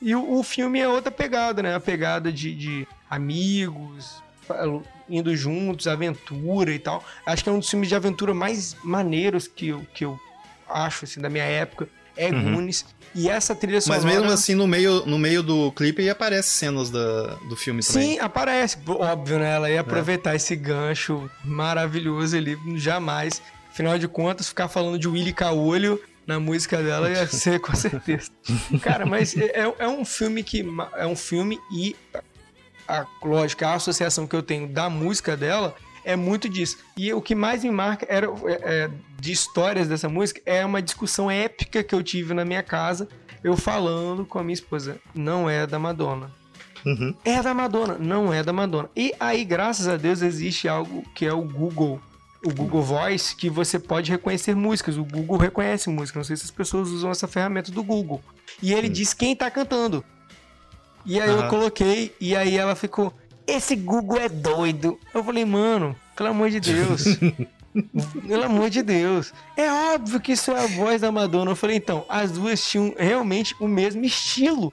E 0.01 0.15
o, 0.15 0.39
o, 0.39 0.43
filme 0.43 0.79
é 0.79 0.89
outra 0.89 1.11
pegada, 1.11 1.63
né, 1.63 1.75
a 1.75 1.81
pegada 1.81 2.33
de, 2.33 2.55
de 2.55 2.89
amigos, 3.11 4.23
indo 5.09 5.35
juntos, 5.37 5.87
aventura 5.87 6.73
e 6.73 6.79
tal. 6.79 7.05
Acho 7.27 7.43
que 7.43 7.51
é 7.51 7.53
um 7.53 7.59
dos 7.59 7.69
filmes 7.69 7.89
de 7.89 7.95
aventura 7.95 8.33
mais 8.33 8.77
maneiros 8.83 9.49
que 9.49 9.69
eu, 9.69 9.87
que 9.93 10.05
eu 10.05 10.19
acho, 10.69 11.05
assim, 11.05 11.21
da 11.21 11.29
minha 11.29 11.45
época. 11.45 11.89
É 12.17 12.31
uhum. 12.31 12.55
Goonies. 12.55 12.85
E 13.15 13.29
essa 13.29 13.55
trilha 13.55 13.81
sonora... 13.81 14.03
Mas 14.03 14.13
mesmo 14.13 14.31
assim, 14.31 14.55
no 14.55 14.67
meio, 14.67 15.07
no 15.07 15.19
meio 15.19 15.43
do 15.43 15.73
clipe, 15.73 16.09
aparece 16.11 16.51
cenas 16.51 16.91
da, 16.91 17.35
do 17.49 17.57
filme 17.57 17.83
também. 17.83 18.15
Sim, 18.15 18.19
aparece. 18.19 18.77
Óbvio, 18.87 19.39
né? 19.39 19.55
Ela 19.55 19.71
ia 19.71 19.81
aproveitar 19.81 20.33
é. 20.33 20.37
esse 20.37 20.55
gancho 20.55 21.31
maravilhoso 21.45 22.37
ali, 22.37 22.59
jamais. 22.77 23.41
Afinal 23.71 23.99
de 23.99 24.09
contas, 24.09 24.49
ficar 24.49 24.69
falando 24.69 24.99
de 24.99 25.07
Willy 25.07 25.33
Caolho 25.33 26.01
na 26.29 26.38
música 26.38 26.83
dela 26.83 27.11
ia 27.11 27.27
ser 27.27 27.59
com 27.59 27.75
certeza. 27.75 28.31
Cara, 28.83 29.07
mas 29.07 29.35
é, 29.35 29.47
é, 29.47 29.75
é 29.79 29.88
um 29.88 30.05
filme 30.05 30.43
que... 30.43 30.62
É 30.95 31.07
um 31.07 31.17
filme 31.17 31.59
e... 31.73 31.97
A, 32.87 33.07
lógica, 33.23 33.69
a 33.69 33.75
associação 33.75 34.27
que 34.27 34.37
eu 34.37 34.43
tenho 34.43 34.69
da 34.69 34.88
música 34.88 35.37
dela 35.37 35.75
é 36.05 36.17
muito 36.17 36.49
disso. 36.49 36.79
E 36.97 37.12
o 37.12 37.21
que 37.21 37.35
mais 37.35 37.64
me 37.64 37.71
marca 37.71 38.07
era, 38.09 38.27
é, 38.27 38.61
é, 38.62 38.91
de 39.19 39.33
histórias 39.33 39.88
dessa 39.88 40.09
música 40.09 40.41
é 40.47 40.64
uma 40.64 40.81
discussão 40.81 41.31
épica 41.31 41.83
que 41.83 41.95
eu 41.95 42.03
tive 42.03 42.33
na 42.33 42.47
minha 42.47 42.62
casa, 42.62 43.09
eu 43.45 43.57
falando 43.57 44.25
com 44.25 44.38
a 44.38 44.43
minha 44.43 44.55
esposa. 44.55 44.99
Não 45.14 45.51
é 45.51 45.67
da 45.67 45.79
Madonna. 45.79 46.31
Uhum. 46.87 47.14
É 47.25 47.43
da 47.43 47.53
Madonna, 47.53 47.99
não 47.99 48.33
é 48.33 48.43
da 48.43 48.53
Madonna. 48.53 48.88
E 48.97 49.12
aí, 49.21 49.45
graças 49.45 49.87
a 49.87 49.97
Deus, 49.97 50.23
existe 50.23 50.67
algo 50.67 51.05
que 51.14 51.27
é 51.27 51.33
o 51.33 51.43
Google. 51.43 52.01
O 52.44 52.53
Google 52.53 52.83
Voice, 52.83 53.35
que 53.35 53.51
você 53.51 53.79
pode 53.79 54.11
reconhecer 54.11 54.55
músicas. 54.55 54.96
O 54.96 55.05
Google 55.05 55.37
reconhece 55.37 55.90
música. 55.90 56.18
Não 56.18 56.24
sei 56.24 56.37
se 56.37 56.44
as 56.44 56.51
pessoas 56.51 56.88
usam 56.88 57.11
essa 57.11 57.27
ferramenta 57.27 57.72
do 57.72 57.83
Google. 57.83 58.22
E 58.62 58.72
ele 58.72 58.87
uhum. 58.87 58.92
diz 58.92 59.12
quem 59.12 59.35
tá 59.35 59.51
cantando. 59.51 60.05
E 61.05 61.20
aí 61.20 61.31
uhum. 61.31 61.40
eu 61.40 61.48
coloquei, 61.48 62.14
e 62.20 62.37
aí 62.37 62.57
ela 62.57 62.74
ficou 62.74 63.12
esse 63.48 63.74
Google 63.74 64.18
é 64.18 64.29
doido. 64.29 65.01
Eu 65.14 65.24
falei, 65.24 65.42
mano, 65.42 65.96
pelo 66.14 66.29
amor 66.29 66.51
de 66.51 66.61
Deus. 66.61 67.05
pelo 68.29 68.44
amor 68.44 68.68
de 68.68 68.83
Deus. 68.83 69.33
É 69.57 69.72
óbvio 69.94 70.20
que 70.20 70.33
isso 70.33 70.53
é 70.53 70.64
a 70.64 70.66
voz 70.66 71.01
da 71.01 71.11
Madonna. 71.11 71.53
Eu 71.53 71.57
falei, 71.57 71.77
então, 71.77 72.05
as 72.11 72.33
duas 72.33 72.62
tinham 72.62 72.94
realmente 72.98 73.57
o 73.59 73.66
mesmo 73.66 74.05
estilo. 74.05 74.70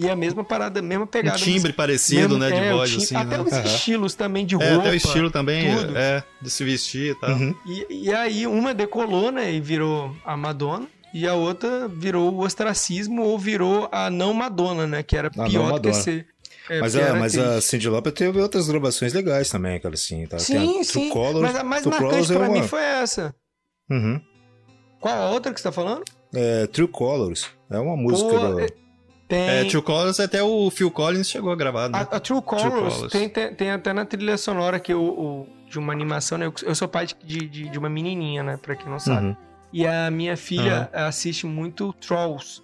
E 0.00 0.08
a 0.08 0.16
mesma 0.16 0.42
parada, 0.42 0.80
a 0.80 0.82
mesma 0.82 1.06
pegada. 1.06 1.36
Um 1.36 1.40
timbre 1.40 1.72
parecido, 1.72 2.38
mesmo, 2.38 2.38
né, 2.38 2.50
de 2.50 2.66
é, 2.66 2.72
voz, 2.72 2.96
assim. 2.96 3.14
Até 3.14 3.36
né? 3.36 3.42
os 3.42 3.52
uhum. 3.52 3.62
estilos 3.62 4.14
também 4.14 4.46
de 4.46 4.54
roupa. 4.54 4.70
É, 4.70 4.76
até 4.76 4.90
o 4.90 4.94
estilo 4.94 5.30
também, 5.30 5.76
tudo. 5.76 5.96
é, 5.96 6.24
de 6.40 6.50
se 6.50 6.64
vestir 6.64 7.12
e 7.12 7.20
tal. 7.20 7.30
Uhum. 7.30 7.54
E, 7.66 7.86
e 7.90 8.14
aí 8.14 8.46
uma 8.46 8.72
decolou, 8.72 9.30
né, 9.30 9.52
e 9.52 9.60
virou 9.60 10.16
a 10.24 10.36
Madonna. 10.36 10.86
E 11.12 11.26
a 11.26 11.34
outra 11.34 11.88
virou 11.88 12.32
o 12.32 12.40
ostracismo 12.40 13.22
ou 13.22 13.38
virou 13.38 13.88
a 13.90 14.08
não 14.08 14.32
Madonna, 14.32 14.86
né? 14.86 15.02
Que 15.02 15.16
era 15.16 15.28
pior 15.28 15.80
do 15.80 15.88
que 15.88 15.94
ser 15.94 16.26
é, 16.70 16.80
mas, 16.80 16.94
a, 16.94 17.14
mas 17.14 17.36
a 17.36 17.60
Cindy 17.60 17.88
Lauper 17.88 18.12
teve 18.12 18.40
outras 18.40 18.68
gravações 18.68 19.12
legais 19.12 19.50
também, 19.50 19.74
aquela 19.74 19.94
assim. 19.94 20.24
Tá? 20.24 20.38
Sim, 20.38 20.84
sim. 20.84 21.10
Colors, 21.10 21.40
mas 21.40 21.56
a 21.56 21.64
mais 21.64 21.82
True 21.82 21.90
marcante 21.90 22.10
Colors 22.12 22.30
é 22.30 22.34
pra 22.34 22.44
é 22.44 22.48
uma... 22.48 22.60
mim 22.60 22.68
foi 22.68 22.82
essa. 22.82 23.34
Uhum. 23.90 24.20
Qual 25.00 25.14
a 25.14 25.30
outra 25.30 25.52
que 25.52 25.60
você 25.60 25.64
tá 25.64 25.72
falando? 25.72 26.04
É 26.32 26.68
True 26.68 26.86
Colors. 26.86 27.48
É 27.68 27.76
uma 27.76 27.96
música 27.96 28.30
Pô, 28.30 28.38
do... 28.38 28.66
É, 29.30 29.36
tem... 29.36 29.48
É, 29.48 29.64
True 29.64 29.82
Colors 29.82 30.18
até 30.18 30.42
o 30.42 30.70
Phil 30.70 30.90
Collins 30.90 31.30
chegou 31.30 31.52
a 31.52 31.56
gravar, 31.56 31.88
né? 31.88 31.98
A, 31.98 32.16
a 32.16 32.20
True, 32.20 32.42
Colors, 32.42 33.10
Tem, 33.10 33.28
tem, 33.28 33.54
tem, 33.54 33.70
até 33.70 33.92
na 33.92 34.04
trilha 34.04 34.36
sonora 34.36 34.80
que 34.80 34.92
o, 34.92 35.02
o 35.02 35.46
de 35.68 35.78
uma 35.78 35.92
animação, 35.92 36.36
né? 36.36 36.46
Eu, 36.46 36.54
eu 36.64 36.74
sou 36.74 36.88
pai 36.88 37.06
de, 37.06 37.46
de, 37.46 37.68
de, 37.68 37.78
uma 37.78 37.88
menininha, 37.88 38.42
né? 38.42 38.58
Pra 38.60 38.74
quem 38.74 38.90
não 38.90 38.98
sabe. 38.98 39.28
Uhum. 39.28 39.36
E 39.72 39.86
a 39.86 40.10
minha 40.10 40.36
filha 40.36 40.90
uhum. 40.92 41.06
assiste 41.06 41.46
muito 41.46 41.92
Trolls. 41.94 42.60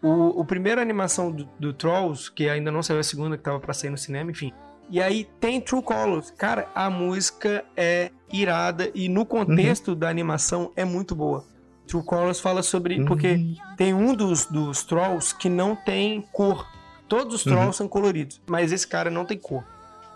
O, 0.00 0.40
o 0.40 0.44
primeiro 0.44 0.80
animação 0.80 1.30
do, 1.30 1.48
do, 1.58 1.72
Trolls, 1.72 2.32
que 2.32 2.48
ainda 2.48 2.70
não 2.70 2.82
saiu 2.82 3.00
a 3.00 3.02
segunda, 3.02 3.36
que 3.36 3.42
tava 3.42 3.60
pra 3.60 3.74
sair 3.74 3.90
no 3.90 3.98
cinema, 3.98 4.30
enfim. 4.30 4.52
E 4.90 5.02
aí 5.02 5.28
tem 5.38 5.60
True 5.60 5.82
Colors. 5.82 6.30
Cara, 6.30 6.66
a 6.74 6.88
música 6.88 7.64
é 7.76 8.10
irada 8.32 8.90
e 8.94 9.08
no 9.08 9.26
contexto 9.26 9.88
uhum. 9.88 9.98
da 9.98 10.08
animação 10.08 10.72
é 10.74 10.84
muito 10.84 11.14
boa. 11.14 11.44
True 11.88 12.02
Colors 12.02 12.40
fala 12.40 12.62
sobre. 12.62 13.00
Uhum. 13.00 13.06
Porque 13.06 13.56
tem 13.76 13.94
um 13.94 14.14
dos, 14.14 14.46
dos 14.46 14.84
Trolls 14.84 15.34
que 15.34 15.48
não 15.48 15.74
tem 15.74 16.22
cor. 16.32 16.66
Todos 17.08 17.36
os 17.36 17.42
Trolls 17.42 17.66
uhum. 17.66 17.72
são 17.72 17.88
coloridos, 17.88 18.40
mas 18.46 18.70
esse 18.70 18.86
cara 18.86 19.10
não 19.10 19.24
tem 19.24 19.38
cor. 19.38 19.64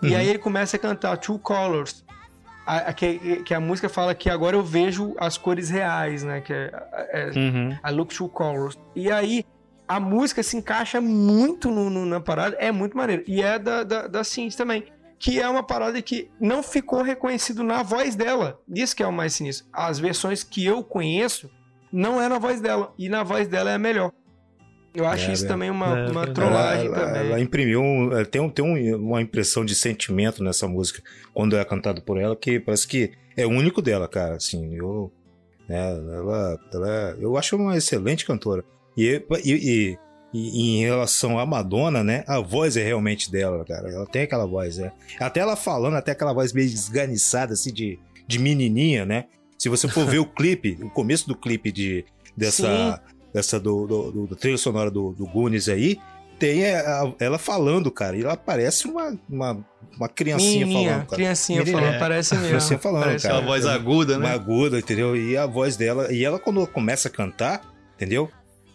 E 0.02 0.10
uhum. 0.10 0.16
aí 0.16 0.28
ele 0.28 0.38
começa 0.38 0.76
a 0.76 0.78
cantar 0.78 1.16
True 1.16 1.38
Colors. 1.38 2.04
A, 2.66 2.76
a, 2.76 2.92
que, 2.92 3.42
que, 3.42 3.54
a 3.54 3.58
música 3.58 3.88
fala 3.88 4.14
que 4.14 4.30
agora 4.30 4.56
eu 4.56 4.62
vejo 4.62 5.14
as 5.18 5.36
cores 5.36 5.68
reais, 5.68 6.22
né? 6.22 6.40
Que 6.40 6.52
é, 6.52 6.70
é, 6.92 7.30
é 7.34 7.78
a 7.82 7.90
Look 7.90 8.14
True 8.14 8.28
Colors. 8.28 8.78
E 8.94 9.10
aí 9.10 9.44
a 9.88 10.00
música 10.00 10.42
se 10.42 10.56
encaixa 10.56 11.00
muito 11.00 11.70
no, 11.70 11.90
no, 11.90 12.06
na 12.06 12.20
parada, 12.20 12.56
é 12.58 12.70
muito 12.70 12.96
maneiro. 12.96 13.24
E 13.26 13.42
é 13.42 13.58
da, 13.58 13.82
da, 13.82 14.06
da 14.06 14.24
Cindy 14.24 14.56
também. 14.56 14.84
Que 15.18 15.40
é 15.40 15.48
uma 15.48 15.62
parada 15.62 16.00
que 16.02 16.30
não 16.40 16.62
ficou 16.62 17.02
reconhecido 17.02 17.62
na 17.62 17.82
voz 17.82 18.16
dela. 18.16 18.60
Isso 18.68 18.96
que 18.96 19.02
é 19.02 19.06
o 19.06 19.12
mais 19.12 19.34
sinistro. 19.34 19.66
As 19.72 19.98
versões 19.98 20.42
que 20.42 20.64
eu 20.64 20.82
conheço 20.82 21.50
não 21.92 22.20
é 22.20 22.28
na 22.28 22.38
voz 22.38 22.60
dela. 22.60 22.92
E 22.98 23.08
na 23.08 23.22
voz 23.22 23.46
dela 23.46 23.70
é 23.70 23.74
a 23.74 23.78
melhor. 23.78 24.12
Eu 24.94 25.06
acho 25.06 25.30
é, 25.30 25.32
isso 25.32 25.44
é, 25.44 25.48
também 25.48 25.70
uma, 25.70 25.98
é, 25.98 26.10
uma 26.10 26.26
trollagem 26.26 26.86
ela, 26.86 26.96
também. 26.96 27.30
Ela 27.30 27.40
imprimiu, 27.40 27.82
um, 27.82 28.24
tem, 28.24 28.40
um, 28.40 28.50
tem 28.50 28.64
um, 28.64 28.96
uma 28.96 29.22
impressão 29.22 29.64
de 29.64 29.74
sentimento 29.74 30.44
nessa 30.44 30.68
música, 30.68 31.02
quando 31.32 31.56
é 31.56 31.64
cantado 31.64 32.02
por 32.02 32.18
ela, 32.18 32.36
que 32.36 32.60
parece 32.60 32.86
que 32.86 33.12
é 33.36 33.46
único 33.46 33.80
dela, 33.80 34.06
cara. 34.06 34.36
Assim, 34.36 34.74
eu, 34.74 35.10
né, 35.66 35.92
ela, 35.92 36.58
ela, 36.72 37.16
eu 37.18 37.36
acho 37.38 37.56
uma 37.56 37.76
excelente 37.76 38.26
cantora. 38.26 38.64
E, 38.94 39.22
e, 39.42 39.52
e, 39.52 39.98
e, 40.34 40.76
em 40.76 40.80
relação 40.82 41.38
à 41.38 41.46
Madonna, 41.46 42.04
né? 42.04 42.22
A 42.26 42.40
voz 42.40 42.76
é 42.76 42.82
realmente 42.82 43.32
dela, 43.32 43.64
cara. 43.64 43.90
Ela 43.90 44.06
tem 44.06 44.22
aquela 44.22 44.46
voz, 44.46 44.76
né? 44.76 44.92
Até 45.18 45.40
ela 45.40 45.56
falando, 45.56 45.94
até 45.94 46.12
aquela 46.12 46.34
voz 46.34 46.52
meio 46.52 46.68
desganiçada, 46.68 47.54
assim, 47.54 47.72
de, 47.72 47.98
de 48.26 48.38
menininha, 48.38 49.06
né? 49.06 49.24
Se 49.62 49.68
você 49.68 49.86
for 49.86 50.04
ver 50.04 50.18
o 50.18 50.26
clipe, 50.26 50.76
o 50.82 50.90
começo 50.90 51.28
do 51.28 51.36
clipe 51.36 51.70
de, 51.70 52.04
dessa, 52.36 53.00
dessa 53.32 53.60
do, 53.60 53.86
do, 53.86 54.10
do, 54.10 54.26
do 54.26 54.34
trilha 54.34 54.58
sonora 54.58 54.90
do, 54.90 55.12
do 55.12 55.24
Goonies 55.24 55.68
aí, 55.68 56.00
tem 56.36 56.64
a, 56.74 57.14
ela 57.20 57.38
falando, 57.38 57.88
cara. 57.88 58.16
E 58.16 58.24
ela 58.24 58.36
parece 58.36 58.88
uma, 58.88 59.16
uma, 59.30 59.64
uma 59.96 60.08
criancinha 60.08 60.66
Menininha, 60.66 60.90
falando, 60.90 61.06
cara. 61.06 61.16
Criancinha 61.16 61.64
falando, 61.64 61.94
é. 61.94 61.98
parece 62.00 62.34
mesmo. 62.34 62.48
Criancinha 62.48 62.78
falando, 62.80 63.04
parece 63.04 63.28
cara. 63.28 63.38
Uma 63.38 63.46
voz 63.46 63.64
aguda, 63.64 64.18
né? 64.18 64.26
Uma 64.26 64.34
aguda, 64.34 64.78
entendeu? 64.80 65.16
E 65.16 65.36
a 65.36 65.46
voz 65.46 65.76
dela... 65.76 66.12
E 66.12 66.24
ela, 66.24 66.40
quando 66.40 66.66
começa 66.66 67.06
a 67.06 67.10
cantar, 67.12 67.60
entendeu? 67.94 68.28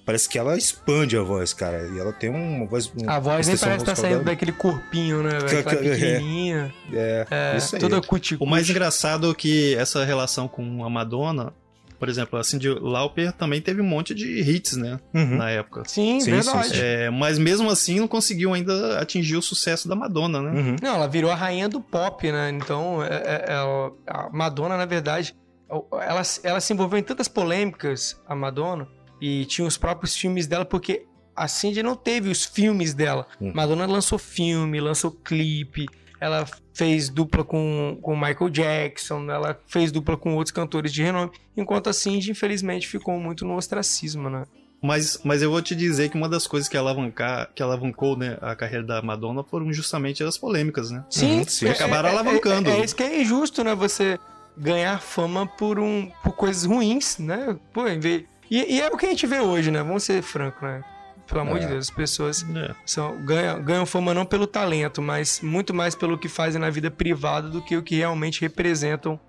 Parece 0.07 0.29
que 0.29 0.39
ela 0.39 0.55
expande 0.57 1.17
a 1.17 1.21
voz, 1.21 1.51
cara. 1.51 1.85
E 1.93 1.99
ela 1.99 2.13
tem 2.13 2.29
uma 2.29 2.65
voz. 2.65 2.89
Uma 2.95 3.15
a 3.15 3.19
voz 3.19 3.45
nem 3.45 3.57
parece 3.57 3.79
estar 3.79 3.93
tá 3.93 3.95
saindo 3.97 4.19
dela. 4.19 4.23
daquele 4.23 4.53
corpinho, 4.53 5.21
né? 5.21 5.37
Aquela 5.37 5.63
pequenininha. 5.63 6.73
É, 6.93 7.27
é, 7.29 7.53
é 7.53 7.57
isso 7.57 7.75
aí. 7.75 7.81
Toda 7.81 7.99
cuti, 8.01 8.37
O 8.39 8.45
mais 8.45 8.69
engraçado 8.69 9.29
é 9.29 9.35
que 9.35 9.75
essa 9.75 10.05
relação 10.05 10.47
com 10.47 10.85
a 10.85 10.89
Madonna, 10.89 11.53
por 11.99 12.07
exemplo, 12.07 12.39
a 12.39 12.43
Cindy 12.45 12.69
Lauper 12.69 13.33
também 13.33 13.59
teve 13.59 13.81
um 13.81 13.85
monte 13.85 14.15
de 14.15 14.39
hits, 14.39 14.77
né? 14.77 14.97
Uhum. 15.13 15.35
Na 15.35 15.49
época. 15.49 15.83
Sim, 15.85 16.21
sim 16.21 16.31
verdade. 16.31 16.69
Sim, 16.69 16.81
é, 16.81 17.09
mas 17.09 17.37
mesmo 17.37 17.69
assim 17.69 17.99
não 17.99 18.07
conseguiu 18.07 18.53
ainda 18.53 19.01
atingir 19.01 19.35
o 19.35 19.41
sucesso 19.41 19.89
da 19.89 19.95
Madonna, 19.95 20.41
né? 20.41 20.51
Uhum. 20.57 20.75
Não, 20.81 20.95
ela 20.95 21.07
virou 21.09 21.29
a 21.29 21.35
rainha 21.35 21.67
do 21.67 21.81
pop, 21.81 22.31
né? 22.31 22.49
Então, 22.51 23.03
é, 23.03 23.07
é, 23.07 23.45
é 23.49 23.91
a 24.07 24.29
Madonna, 24.31 24.77
na 24.77 24.85
verdade, 24.85 25.35
ela, 25.69 26.21
ela 26.43 26.61
se 26.61 26.71
envolveu 26.71 26.97
em 26.97 27.03
tantas 27.03 27.27
polêmicas, 27.27 28.17
a 28.25 28.33
Madonna, 28.33 28.87
e 29.21 29.45
tinha 29.45 29.67
os 29.67 29.77
próprios 29.77 30.15
filmes 30.15 30.47
dela, 30.47 30.65
porque 30.65 31.05
a 31.35 31.47
Cindy 31.47 31.83
não 31.83 31.95
teve 31.95 32.29
os 32.29 32.45
filmes 32.45 32.93
dela. 32.93 33.27
Hum. 33.39 33.51
Madonna 33.53 33.85
lançou 33.85 34.17
filme, 34.17 34.79
lançou 34.79 35.11
clipe, 35.11 35.85
ela 36.19 36.47
fez 36.73 37.09
dupla 37.09 37.43
com 37.43 37.99
o 38.01 38.15
Michael 38.15 38.49
Jackson, 38.49 39.29
ela 39.29 39.59
fez 39.67 39.91
dupla 39.91 40.17
com 40.17 40.35
outros 40.35 40.51
cantores 40.51 40.91
de 40.91 41.03
renome, 41.03 41.31
enquanto 41.55 41.89
a 41.89 41.93
Cindy, 41.93 42.31
infelizmente, 42.31 42.87
ficou 42.87 43.19
muito 43.19 43.45
no 43.45 43.55
ostracismo, 43.55 44.29
né? 44.29 44.45
Mas, 44.81 45.19
mas 45.23 45.41
eu 45.41 45.49
vou 45.49 45.61
te 45.61 45.75
dizer 45.75 46.09
que 46.09 46.17
uma 46.17 46.29
das 46.29 46.45
coisas 46.45 46.69
que, 46.69 46.77
alavancar, 46.77 47.49
que 47.55 47.63
alavancou 47.63 48.15
né, 48.15 48.37
a 48.41 48.55
carreira 48.55 48.83
da 48.83 49.01
Madonna 49.01 49.43
foram 49.43 49.73
justamente 49.73 50.23
as 50.23 50.37
polêmicas, 50.37 50.91
né? 50.91 51.03
Sim, 51.09 51.39
uhum, 51.39 51.47
sim. 51.47 51.67
acabaram 51.67 52.09
é, 52.09 52.11
alavancando. 52.11 52.69
É, 52.69 52.73
é, 52.73 52.79
é, 52.81 52.85
isso 52.85 52.95
que 52.95 53.03
é 53.03 53.21
injusto, 53.21 53.63
né? 53.63 53.73
Você 53.73 54.19
ganhar 54.55 54.99
fama 55.01 55.47
por, 55.47 55.79
um, 55.79 56.11
por 56.23 56.33
coisas 56.33 56.63
ruins, 56.63 57.17
né? 57.17 57.57
Pô, 57.73 57.87
em 57.87 57.99
vez 57.99 58.23
e, 58.49 58.75
e, 58.75 58.81
é 58.81 58.87
o 58.87 58.97
que 58.97 59.05
a 59.05 59.09
gente 59.09 59.27
vê 59.27 59.39
hoje, 59.39 59.71
né? 59.71 59.83
Vamos 59.83 60.03
ser 60.03 60.21
francos, 60.21 60.61
né? 60.61 60.83
Pelo 61.27 61.41
amor 61.41 61.57
é. 61.57 61.59
de 61.59 61.67
Deus, 61.67 61.89
as 61.89 61.95
pessoas 61.95 62.45
é. 62.55 62.73
são, 62.85 63.17
ganham, 63.25 63.61
ganham 63.61 63.85
fama 63.85 64.13
não 64.13 64.25
pelo 64.25 64.47
talento, 64.47 65.01
mas 65.01 65.41
muito 65.41 65.73
mais 65.73 65.93
pelo 65.93 66.17
que 66.17 66.29
fazem 66.29 66.59
na 66.59 66.69
vida 66.69 66.89
privada 66.89 67.49
do 67.49 67.61
que 67.61 67.75
o 67.75 67.83
que 67.83 67.95
realmente 67.95 68.39
representam 68.41 69.19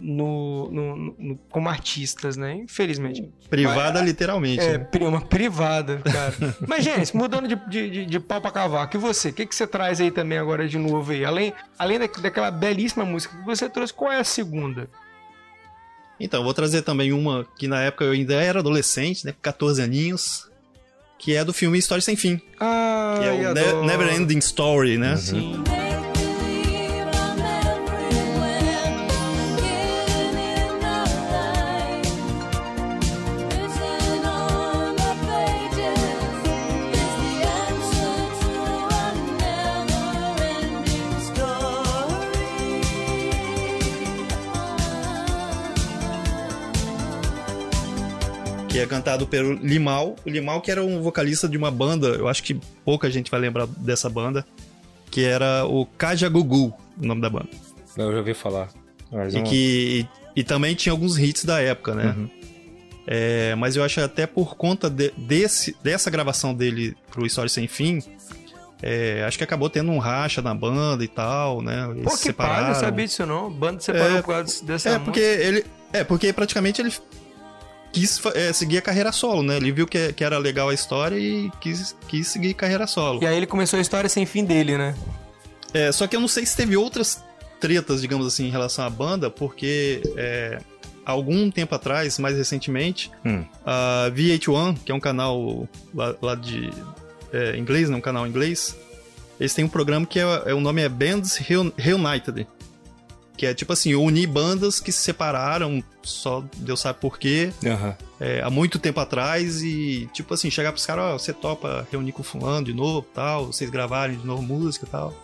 no, 0.00 0.70
no, 0.70 0.96
no, 1.18 1.38
como 1.50 1.68
artistas, 1.68 2.36
né? 2.36 2.54
Infelizmente. 2.54 3.28
Privada, 3.50 4.00
literalmente. 4.00 4.60
É, 4.60 4.78
né? 4.78 4.88
uma 5.00 5.20
privada, 5.20 5.98
cara. 5.98 6.34
Mas, 6.66 6.84
gente, 6.84 7.16
mudando 7.16 7.48
de, 7.48 7.56
de, 7.68 7.90
de, 7.90 8.06
de 8.06 8.20
pau 8.20 8.40
pra 8.40 8.50
cavaco, 8.50 8.96
e 8.96 9.00
você? 9.00 9.30
O 9.30 9.32
que, 9.32 9.46
que 9.46 9.54
você 9.54 9.66
traz 9.66 10.00
aí 10.00 10.10
também 10.10 10.38
agora 10.38 10.68
de 10.68 10.78
novo 10.78 11.12
aí? 11.12 11.24
Além, 11.24 11.52
além 11.78 11.98
da, 11.98 12.06
daquela 12.06 12.50
belíssima 12.50 13.04
música 13.04 13.36
que 13.36 13.44
você 13.44 13.68
trouxe, 13.68 13.92
qual 13.92 14.12
é 14.12 14.20
a 14.20 14.24
segunda? 14.24 14.88
Então, 16.20 16.42
vou 16.42 16.54
trazer 16.54 16.82
também 16.82 17.12
uma 17.12 17.46
que 17.56 17.68
na 17.68 17.82
época 17.82 18.04
eu 18.04 18.12
ainda 18.12 18.34
era 18.34 18.60
adolescente, 18.60 19.24
né? 19.24 19.34
14 19.40 19.82
aninhos. 19.82 20.48
Que 21.18 21.34
é 21.34 21.44
do 21.44 21.52
filme 21.52 21.78
História 21.78 22.02
Sem 22.02 22.14
Fim. 22.14 22.40
Ah, 22.60 23.18
que 23.18 23.26
é 23.26 23.32
o 23.32 23.54
ne 23.82 23.86
Never 23.86 24.14
Ending 24.14 24.38
Story, 24.38 24.96
né? 24.98 25.16
Sim. 25.16 25.52
Cantado 49.08 49.26
pelo 49.26 49.54
Limal. 49.54 50.16
O 50.24 50.30
Limal 50.30 50.60
que 50.60 50.70
era 50.70 50.82
um 50.82 51.00
vocalista 51.00 51.48
de 51.48 51.56
uma 51.56 51.70
banda, 51.70 52.08
eu 52.08 52.28
acho 52.28 52.42
que 52.42 52.54
pouca 52.84 53.10
gente 53.10 53.30
vai 53.30 53.40
lembrar 53.40 53.66
dessa 53.66 54.10
banda, 54.10 54.46
que 55.10 55.24
era 55.24 55.64
o 55.64 55.86
Kajagugu, 55.86 56.74
o 57.00 57.06
nome 57.06 57.22
da 57.22 57.30
banda. 57.30 57.48
Eu 57.96 58.12
já 58.12 58.18
ouvi 58.18 58.34
falar. 58.34 58.68
Mas 59.10 59.34
e 59.34 59.42
que 59.42 60.06
e, 60.36 60.40
e, 60.40 60.44
também 60.44 60.74
tinha 60.74 60.92
alguns 60.92 61.18
hits 61.18 61.44
da 61.44 61.60
época, 61.60 61.94
né? 61.94 62.14
Uhum. 62.16 62.28
É, 63.06 63.54
mas 63.54 63.74
eu 63.74 63.82
acho 63.82 64.00
até 64.02 64.26
por 64.26 64.54
conta 64.54 64.90
de, 64.90 65.10
desse, 65.16 65.74
dessa 65.82 66.10
gravação 66.10 66.54
dele 66.54 66.94
pro 67.10 67.24
História 67.24 67.48
Sem 67.48 67.66
Fim, 67.66 68.02
é, 68.82 69.24
acho 69.26 69.38
que 69.38 69.44
acabou 69.44 69.70
tendo 69.70 69.90
um 69.90 69.98
racha 69.98 70.42
na 70.42 70.54
banda 70.54 71.02
e 71.02 71.08
tal, 71.08 71.62
né? 71.62 71.88
Eles 71.90 72.04
Pô, 72.04 72.16
que 72.18 72.32
pai, 72.34 72.68
não 72.68 72.74
sabia 72.74 73.06
disso 73.06 73.24
não. 73.24 73.50
Banda 73.50 73.80
separou 73.80 74.18
é, 74.18 74.22
por 74.22 74.34
causa 74.34 74.64
dessa 74.64 74.90
É, 74.90 74.98
porque 74.98 75.20
ele... 75.20 75.64
É, 75.90 76.04
porque 76.04 76.32
praticamente 76.34 76.82
ele 76.82 76.92
quis 77.92 78.20
é, 78.34 78.52
seguir 78.52 78.78
a 78.78 78.82
carreira 78.82 79.12
solo, 79.12 79.42
né? 79.42 79.56
Ele 79.56 79.72
viu 79.72 79.86
que, 79.86 80.12
que 80.12 80.24
era 80.24 80.38
legal 80.38 80.68
a 80.68 80.74
história 80.74 81.16
e 81.18 81.50
quis, 81.60 81.96
quis 82.06 82.28
seguir 82.28 82.54
carreira 82.54 82.86
solo. 82.86 83.22
E 83.22 83.26
aí 83.26 83.36
ele 83.36 83.46
começou 83.46 83.78
a 83.78 83.82
história 83.82 84.08
sem 84.08 84.26
fim 84.26 84.44
dele, 84.44 84.76
né? 84.76 84.94
É, 85.72 85.92
só 85.92 86.06
que 86.06 86.16
eu 86.16 86.20
não 86.20 86.28
sei 86.28 86.46
se 86.46 86.56
teve 86.56 86.76
outras 86.76 87.22
tretas, 87.60 88.00
digamos 88.00 88.26
assim, 88.26 88.46
em 88.46 88.50
relação 88.50 88.84
à 88.84 88.90
banda, 88.90 89.30
porque 89.30 90.02
é, 90.16 90.58
algum 91.04 91.50
tempo 91.50 91.74
atrás, 91.74 92.18
mais 92.18 92.36
recentemente, 92.36 93.10
hum. 93.24 93.44
a 93.64 94.10
VH1, 94.14 94.78
que 94.84 94.92
é 94.92 94.94
um 94.94 95.00
canal 95.00 95.68
lá, 95.94 96.14
lá 96.20 96.34
de 96.34 96.70
é, 97.32 97.56
inglês, 97.56 97.90
né? 97.90 97.96
Um 97.96 98.00
canal 98.00 98.26
inglês, 98.26 98.76
eles 99.38 99.54
têm 99.54 99.64
um 99.64 99.68
programa 99.68 100.06
que 100.06 100.18
é, 100.18 100.42
é 100.46 100.54
o 100.54 100.60
nome 100.60 100.82
é 100.82 100.88
Bands 100.88 101.36
Reunited. 101.36 102.46
Que 103.38 103.46
é 103.46 103.54
tipo 103.54 103.72
assim, 103.72 103.94
unir 103.94 104.26
bandas 104.26 104.80
que 104.80 104.90
se 104.90 104.98
separaram, 104.98 105.82
só 106.02 106.44
Deus 106.56 106.80
sabe 106.80 106.98
por 106.98 107.18
quê, 107.18 107.52
uhum. 107.64 107.94
é, 108.18 108.42
há 108.42 108.50
muito 108.50 108.80
tempo 108.80 108.98
atrás, 108.98 109.62
e 109.62 110.10
tipo 110.12 110.34
assim, 110.34 110.50
chegar 110.50 110.72
pros 110.72 110.84
caras, 110.84 111.04
ó, 111.04 111.14
oh, 111.14 111.18
você 111.20 111.32
topa 111.32 111.86
reunir 111.90 112.10
com 112.10 112.24
fulano 112.24 112.66
de 112.66 112.74
novo, 112.74 113.06
tal, 113.14 113.46
vocês 113.46 113.70
gravarem 113.70 114.18
de 114.18 114.26
novo 114.26 114.42
música 114.42 114.86
e 114.86 114.90
tal. 114.90 115.14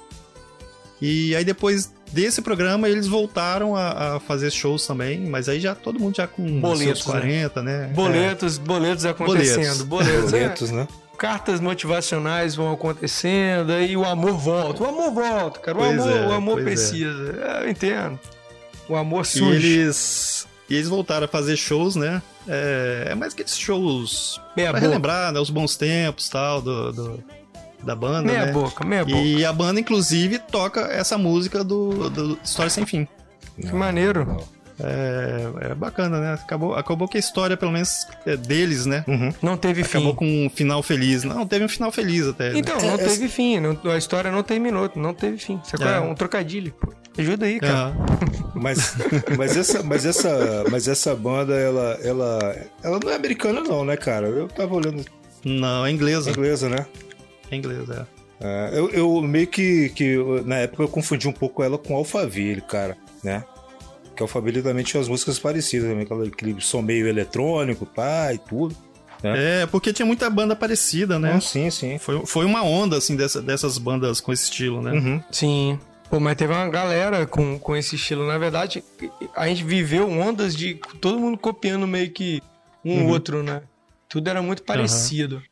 E 1.02 1.34
aí 1.34 1.44
depois 1.44 1.92
desse 2.12 2.40
programa 2.40 2.88
eles 2.88 3.08
voltaram 3.08 3.74
a, 3.74 4.14
a, 4.14 4.20
fazer 4.20 4.50
shows 4.50 4.86
também, 4.86 5.20
mas 5.20 5.48
aí 5.48 5.58
já 5.58 5.74
todo 5.74 5.98
mundo 5.98 6.16
já 6.16 6.26
com 6.28 6.60
boletos, 6.60 7.02
seus 7.02 7.02
40, 7.02 7.62
né? 7.62 7.78
né? 7.78 7.92
Boletos, 7.92 8.56
é. 8.56 8.60
boletos 8.60 9.04
acontecendo. 9.04 9.84
Boletos, 9.84 10.30
boletos, 10.30 10.70
é. 10.70 10.72
né? 10.72 10.88
Cartas 11.16 11.60
motivacionais 11.60 12.54
vão 12.54 12.72
acontecendo, 12.72 13.72
aí 13.72 13.96
o 13.96 14.04
amor 14.04 14.38
volta. 14.38 14.82
O 14.82 14.86
amor 14.86 15.12
volta, 15.12 15.60
cara. 15.60 15.78
O 15.78 15.80
pois 15.80 16.00
amor, 16.00 16.10
é, 16.10 16.26
o 16.26 16.32
amor 16.32 16.60
é. 16.60 16.64
precisa. 16.64 17.40
É. 17.40 17.64
eu 17.64 17.70
entendo. 17.70 18.18
O 18.88 18.96
amor 18.96 19.24
surge. 19.24 19.66
E 19.66 19.78
eles, 19.78 20.46
e 20.68 20.74
eles 20.74 20.88
voltaram 20.88 21.24
a 21.24 21.28
fazer 21.28 21.56
shows, 21.56 21.96
né? 21.96 22.22
É, 22.46 23.08
é 23.10 23.14
mais 23.14 23.32
aqueles 23.32 23.56
shows 23.56 24.40
meia 24.56 24.70
pra 24.70 24.80
boca. 24.80 24.90
relembrar 24.90 25.32
né, 25.32 25.40
os 25.40 25.48
bons 25.48 25.76
tempos 25.76 26.28
tal, 26.28 26.60
do, 26.60 26.92
do 26.92 27.24
da 27.82 27.94
banda. 27.94 28.22
Meia 28.22 28.46
né? 28.46 28.52
boca, 28.52 28.84
meia 28.84 29.04
boca. 29.04 29.18
E 29.18 29.44
a 29.44 29.52
banda, 29.52 29.78
inclusive, 29.78 30.38
toca 30.38 30.80
essa 30.92 31.16
música 31.16 31.62
do, 31.62 32.10
do 32.10 32.38
História 32.42 32.70
Sem 32.70 32.86
Fim. 32.86 33.06
Que 33.60 33.72
maneiro. 33.72 34.42
É, 34.80 35.70
é, 35.70 35.74
bacana, 35.74 36.20
né? 36.20 36.34
Acabou, 36.34 36.74
acabou 36.74 37.06
que 37.06 37.16
a 37.16 37.20
história, 37.20 37.56
pelo 37.56 37.70
menos, 37.70 38.06
é 38.26 38.36
deles, 38.36 38.86
né? 38.86 39.04
Uhum. 39.06 39.32
Não 39.40 39.56
teve 39.56 39.82
acabou 39.82 39.90
fim. 39.90 39.98
Acabou 39.98 40.14
com 40.14 40.46
um 40.46 40.50
final 40.50 40.82
feliz. 40.82 41.22
Não, 41.24 41.46
teve 41.46 41.64
um 41.64 41.68
final 41.68 41.92
feliz 41.92 42.26
até. 42.26 42.50
Né? 42.50 42.58
Então, 42.58 42.76
né? 42.78 42.88
não 42.88 42.94
é, 42.94 42.98
teve 42.98 43.28
fim. 43.28 43.60
Não, 43.60 43.78
a 43.90 43.96
história 43.96 44.30
não 44.30 44.42
terminou, 44.42 44.90
não 44.96 45.14
teve 45.14 45.38
fim. 45.38 45.60
Isso 45.64 45.82
é, 45.82 45.96
é 45.96 46.00
um 46.00 46.14
trocadilho. 46.14 46.74
Ajuda 47.16 47.46
aí, 47.46 47.60
cara. 47.60 47.94
mas, 48.54 48.96
mas, 49.38 49.56
essa, 49.56 49.82
mas, 49.84 50.04
essa, 50.04 50.64
mas 50.70 50.88
essa 50.88 51.14
banda, 51.14 51.54
ela, 51.54 51.98
ela, 52.02 52.56
ela 52.82 53.00
não 53.02 53.10
é 53.12 53.14
americana, 53.14 53.60
não, 53.60 53.84
né, 53.84 53.96
cara? 53.96 54.26
Eu 54.26 54.48
tava 54.48 54.74
olhando. 54.74 55.04
Não, 55.44 55.86
é 55.86 55.90
inglesa. 55.90 56.30
É 56.30 56.32
inglesa, 56.32 56.68
né? 56.68 56.86
É 57.50 57.56
inglesa, 57.56 58.08
é. 58.40 58.46
é 58.74 58.78
eu, 58.78 58.90
eu 58.90 59.22
meio 59.22 59.46
que, 59.46 59.90
que, 59.90 60.16
na 60.44 60.56
época, 60.56 60.82
eu 60.82 60.88
confundi 60.88 61.28
um 61.28 61.32
pouco 61.32 61.62
ela 61.62 61.78
com 61.78 61.94
Alphaville, 61.94 62.62
cara, 62.62 62.96
né? 63.22 63.44
Que 64.14 64.22
a 64.22 64.24
Alphaville 64.24 64.62
também 64.62 64.84
tinha 64.84 65.00
as 65.00 65.08
músicas 65.08 65.38
parecidas, 65.38 65.88
também, 65.88 66.06
aquele 66.28 66.60
som 66.60 66.82
meio 66.82 67.06
eletrônico, 67.06 67.84
pá, 67.84 68.32
e 68.32 68.38
tudo. 68.38 68.76
Né? 69.22 69.62
É, 69.62 69.66
porque 69.66 69.92
tinha 69.92 70.04
muita 70.04 70.28
banda 70.28 70.54
parecida, 70.54 71.18
né? 71.18 71.32
Não, 71.32 71.40
sim, 71.40 71.70
sim. 71.70 71.98
Foi, 71.98 72.24
foi 72.26 72.44
uma 72.44 72.62
onda, 72.62 72.98
assim, 72.98 73.16
dessa, 73.16 73.40
dessas 73.40 73.78
bandas 73.78 74.20
com 74.20 74.32
esse 74.32 74.44
estilo, 74.44 74.82
né? 74.82 74.92
Uhum. 74.92 75.22
Sim. 75.30 75.78
Pô, 76.10 76.20
mas 76.20 76.36
teve 76.36 76.52
uma 76.52 76.68
galera 76.68 77.26
com, 77.26 77.58
com 77.58 77.74
esse 77.74 77.96
estilo. 77.96 78.26
Na 78.26 78.36
verdade, 78.36 78.84
a 79.34 79.48
gente 79.48 79.64
viveu 79.64 80.08
ondas 80.10 80.54
de 80.54 80.74
todo 81.00 81.18
mundo 81.18 81.38
copiando 81.38 81.86
meio 81.86 82.10
que 82.10 82.42
um 82.84 83.00
uhum. 83.00 83.08
outro, 83.08 83.42
né? 83.42 83.62
Tudo 84.08 84.28
era 84.28 84.42
muito 84.42 84.62
parecido. 84.62 85.36
Uhum. 85.36 85.42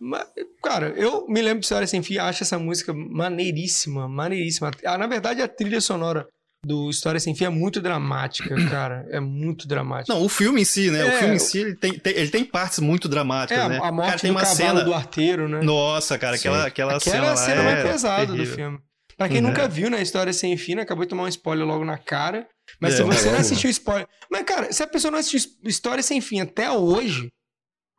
Mas, 0.00 0.26
cara, 0.62 0.90
eu 0.90 1.26
me 1.26 1.40
lembro 1.40 1.60
de 1.60 1.64
História 1.64 1.86
Sem 1.86 2.02
Fim, 2.02 2.18
acho 2.18 2.44
essa 2.44 2.58
música 2.58 2.92
maneiríssima, 2.92 4.06
maneiríssima. 4.06 4.70
Ah, 4.84 4.96
na 4.96 5.06
verdade, 5.06 5.42
a 5.42 5.48
trilha 5.48 5.80
sonora 5.80 6.28
do 6.64 6.90
História 6.90 7.20
Sem 7.20 7.34
Fim 7.34 7.44
é 7.44 7.48
muito 7.48 7.80
dramática, 7.80 8.54
cara. 8.68 9.06
É 9.10 9.20
muito 9.20 9.66
dramática. 9.66 10.12
Não, 10.12 10.24
o 10.24 10.28
filme 10.28 10.62
em 10.62 10.64
si, 10.64 10.90
né? 10.90 11.00
É, 11.00 11.04
o 11.04 11.18
filme 11.18 11.34
em 11.36 11.38
si, 11.38 11.58
ele 11.58 11.74
tem, 11.74 11.98
tem, 11.98 12.14
ele 12.14 12.30
tem 12.30 12.44
partes 12.44 12.78
muito 12.80 13.08
dramáticas, 13.08 13.64
é, 13.64 13.68
né? 13.68 13.80
A 13.82 13.92
morte 13.92 14.08
cara, 14.08 14.18
tem 14.20 14.30
do 14.30 14.36
uma 14.36 14.40
cavalo 14.40 14.56
cena... 14.56 14.84
do 14.84 14.94
arteiro, 14.94 15.48
né? 15.48 15.60
Nossa, 15.62 16.18
cara, 16.18 16.36
aquela, 16.36 16.66
aquela, 16.66 16.96
aquela 16.96 17.00
cena, 17.00 17.26
é 17.26 17.30
a 17.30 17.36
cena 17.36 17.62
mais 17.62 17.78
é 17.78 17.82
pesada 17.82 18.32
do 18.32 18.46
filme. 18.46 18.78
Pra 19.16 19.28
quem 19.28 19.38
uhum. 19.38 19.48
nunca 19.48 19.66
viu, 19.66 19.90
né, 19.90 20.00
História 20.00 20.32
Sem 20.32 20.56
Fim, 20.56 20.76
né, 20.76 20.82
acabou 20.82 21.04
de 21.04 21.10
tomar 21.10 21.24
um 21.24 21.28
spoiler 21.28 21.66
logo 21.66 21.84
na 21.84 21.98
cara. 21.98 22.46
Mas 22.80 22.94
é, 22.94 22.96
se 22.98 23.02
você 23.02 23.30
não 23.30 23.38
assistiu 23.38 23.68
spoiler... 23.68 24.06
Mas, 24.30 24.44
cara, 24.44 24.72
se 24.72 24.80
a 24.80 24.86
pessoa 24.86 25.10
não 25.10 25.18
assistiu 25.18 25.40
História 25.64 26.02
Sem 26.02 26.20
Fim 26.20 26.40
até 26.40 26.70
hoje... 26.70 27.28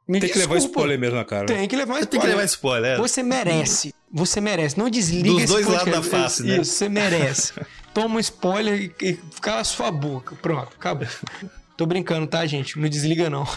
Me 0.08 0.20
tem 0.20 0.28
desculpa, 0.28 0.48
que 0.48 0.54
levar 0.54 0.66
spoiler 0.66 1.00
mesmo 1.00 1.16
na 1.18 1.26
cara. 1.26 1.46
Tem 1.46 1.68
que 1.68 1.76
levar 1.76 2.00
spoiler. 2.00 2.08
Tem 2.08 2.20
que 2.20 2.28
levar 2.28 2.44
spoiler. 2.46 2.92
É. 2.94 2.98
Você 2.98 3.22
merece. 3.22 3.94
Você 4.12 4.42
merece. 4.42 4.76
Não 4.76 4.90
desliga 4.90 5.30
Dos 5.30 5.44
esse 5.44 5.54
dois 5.54 5.68
lados 5.68 5.94
da 5.94 6.02
face, 6.02 6.42
né? 6.42 6.58
Isso, 6.58 6.72
você 6.72 6.90
merece. 6.90 7.54
Toma 7.94 8.16
um 8.16 8.20
spoiler 8.20 8.80
e, 8.80 8.94
e 9.06 9.14
cala 9.42 9.62
a 9.62 9.64
sua 9.64 9.92
boca. 9.92 10.36
Pronto, 10.42 10.76
acabou. 10.78 11.08
Tô 11.76 11.86
brincando, 11.86 12.28
tá, 12.28 12.46
gente? 12.46 12.78
Não 12.78 12.90
desliga, 12.90 13.30
não. 13.30 13.48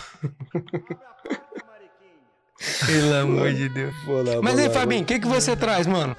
Pelo 2.86 3.14
amor 3.14 3.52
de 3.52 3.68
Deus. 3.68 3.92
Lá, 4.06 4.40
Mas 4.40 4.58
aí, 4.58 4.70
Fabinho, 4.70 5.02
o 5.02 5.04
que, 5.04 5.18
que 5.18 5.26
você 5.26 5.56
traz, 5.56 5.86
mano? 5.86 6.16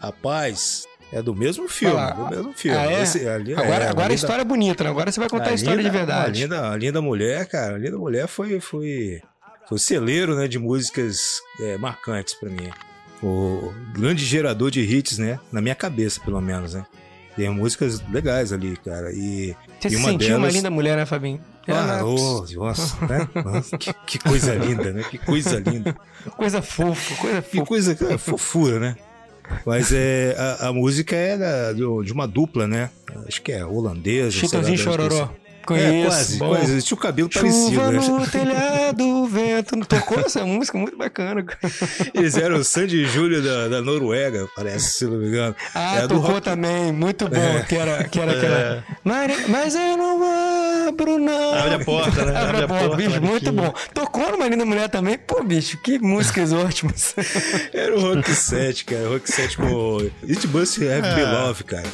Rapaz, 0.00 0.88
é 1.12 1.22
do 1.22 1.32
mesmo 1.32 1.68
filme, 1.68 1.96
ah, 1.96 2.10
do 2.10 2.28
mesmo 2.28 2.52
filme. 2.52 2.76
Ah, 2.76 2.90
é? 2.90 3.02
Esse, 3.02 3.28
ali, 3.28 3.54
agora, 3.54 3.84
é, 3.84 3.88
agora 3.88 4.12
a 4.12 4.14
história 4.16 4.42
é 4.42 4.44
bonita, 4.44 4.82
né? 4.82 4.90
Agora 4.90 5.12
você 5.12 5.20
vai 5.20 5.28
contar 5.28 5.50
a, 5.50 5.50
a 5.50 5.54
história 5.54 5.76
linda, 5.76 5.90
de 5.90 5.96
verdade. 5.96 6.42
A 6.42 6.42
linda, 6.42 6.70
a 6.70 6.76
linda 6.76 7.00
mulher, 7.00 7.46
cara, 7.46 7.76
a 7.76 7.78
linda 7.78 7.96
mulher 7.96 8.26
foi, 8.26 8.58
foi 8.58 9.22
foi 9.72 9.76
o 9.76 9.78
celeiro 9.78 10.36
né, 10.36 10.48
de 10.48 10.58
músicas 10.58 11.40
é, 11.60 11.78
marcantes 11.78 12.34
para 12.34 12.50
mim. 12.50 12.70
O 13.22 13.72
grande 13.94 14.24
gerador 14.24 14.70
de 14.70 14.80
hits, 14.80 15.18
né? 15.18 15.38
Na 15.52 15.60
minha 15.60 15.74
cabeça, 15.74 16.20
pelo 16.20 16.40
menos, 16.40 16.74
né? 16.74 16.84
Tem 17.36 17.48
músicas 17.50 18.02
legais 18.10 18.52
ali, 18.52 18.76
cara. 18.76 19.10
E, 19.12 19.56
Você 19.80 19.88
e 19.88 19.90
se 19.90 19.96
uma 19.96 20.10
sentiu 20.10 20.28
delas... 20.28 20.42
uma 20.42 20.50
linda 20.50 20.70
mulher, 20.70 20.96
né, 20.96 21.06
Fabinho? 21.06 21.40
Ah, 21.68 22.00
oh, 22.04 22.44
nossa, 22.56 23.06
né? 23.06 23.28
Nossa, 23.44 23.78
que, 23.78 23.92
que, 24.06 24.18
coisa 24.18 24.54
linda, 24.54 24.92
né? 24.92 25.04
Que 25.08 25.16
coisa 25.16 25.60
linda. 25.60 25.94
coisa 26.36 26.60
fofa, 26.60 27.14
coisa 27.14 27.40
fofa. 27.40 27.50
Que 27.50 27.64
coisa, 27.64 27.92
é, 28.10 28.18
fofura, 28.18 28.80
né? 28.80 28.96
Mas 29.64 29.92
é, 29.92 30.34
a, 30.36 30.68
a 30.68 30.72
música 30.72 31.14
é 31.14 31.72
de 31.72 32.12
uma 32.12 32.26
dupla, 32.26 32.66
né? 32.66 32.90
Acho 33.28 33.40
que 33.42 33.52
é 33.52 33.64
holandesa. 33.64 34.32
Chitãozinho 34.32 34.78
Chororó. 34.78 35.30
Conheço. 35.66 35.88
É, 35.94 36.04
quase, 36.06 36.36
Bom. 36.38 36.48
quase. 36.48 36.82
Tinha 36.82 36.96
o 36.96 37.00
cabelo 37.00 37.28
Chuva 37.32 37.46
parecido. 37.46 38.12
no 38.12 38.20
Né? 38.20 38.26
telhado, 38.30 39.26
vento. 39.26 39.76
Tocou 39.86 40.20
essa 40.20 40.44
música? 40.44 40.76
Muito 40.78 40.96
bacana. 40.96 41.44
Eles 42.14 42.36
eram 42.36 42.56
o 42.56 42.64
Sandy 42.64 43.02
e 43.02 43.04
Júlio 43.06 43.42
da, 43.42 43.68
da 43.68 43.82
Noruega, 43.82 44.48
parece, 44.54 44.92
se 44.98 45.04
não 45.04 45.18
me 45.18 45.28
engano. 45.28 45.54
Ah, 45.74 45.96
É 45.98 46.02
do 46.08 46.20
tocou 46.20 46.40
também. 46.40 46.92
Muito 46.92 47.28
bom. 47.28 47.36
É. 47.36 47.62
Que 47.62 47.76
era, 47.76 48.04
que 48.04 48.18
era 48.20 48.32
aquela... 48.32 48.84
Mas, 49.04 49.48
mas 49.48 49.74
eu 49.74 49.96
não 49.96 50.88
abro, 50.88 51.18
não. 51.18 51.54
Abre 51.54 51.74
a 51.74 51.84
porta, 51.84 52.24
né? 52.24 52.36
Abre 52.42 52.62
a 52.64 52.68
porta, 52.68 52.96
bicho. 52.96 53.10
Mariquinha. 53.10 53.30
Muito 53.30 53.52
bom. 53.52 53.72
Tocou 53.94 54.30
no 54.32 54.38
Marina 54.38 54.64
Mulher 54.64 54.88
também. 54.88 55.18
Pô, 55.18 55.42
bicho, 55.42 55.78
que 55.82 55.98
músicas 55.98 56.52
ótimas. 56.52 57.14
Era 57.72 57.96
o 57.96 58.00
Rock 58.00 58.30
7, 58.34 58.84
cara. 58.84 59.08
Rock 59.08 59.30
7 59.30 59.56
com 59.56 59.98
It 60.28 60.46
Must 60.48 60.84
Have 60.88 61.06
É. 61.08 61.14
Been 61.14 61.24
Love, 61.32 61.64
cara. 61.64 61.86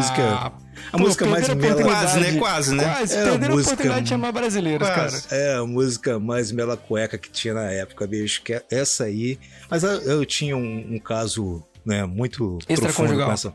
Música. 0.00 0.52
A 0.92 0.92
Pô, 0.92 0.98
música 0.98 1.26
mais 1.26 1.46
perderam 1.46 1.74
a 1.74 1.76
mela. 1.76 1.90
Quase, 1.92 2.20
né? 2.20 2.38
Quase, 2.38 2.74
né? 2.74 2.84
Quase. 2.84 3.14
Era 3.16 3.30
perderam 3.30 3.52
a 3.52 3.56
música- 3.56 3.72
oportunidade 3.74 4.02
de 4.04 4.08
chamar 4.08 4.32
brasileiros, 4.32 4.88
Quase. 4.88 5.22
cara. 5.28 5.40
É 5.42 5.54
a 5.56 5.64
música 5.66 6.18
mais 6.18 6.50
mela 6.52 6.76
cueca 6.76 7.18
que 7.18 7.30
tinha 7.30 7.54
na 7.54 7.70
época, 7.70 8.06
bicho. 8.06 8.42
Que 8.42 8.54
é 8.54 8.64
essa 8.70 9.04
aí. 9.04 9.38
Mas 9.70 9.82
eu, 9.82 10.24
tinha 10.24 10.56
um, 10.56 10.94
um 10.94 10.98
caso, 10.98 11.62
né, 11.84 12.04
muito 12.04 12.58
profundo 12.66 13.14
com 13.14 13.32
essa. 13.32 13.54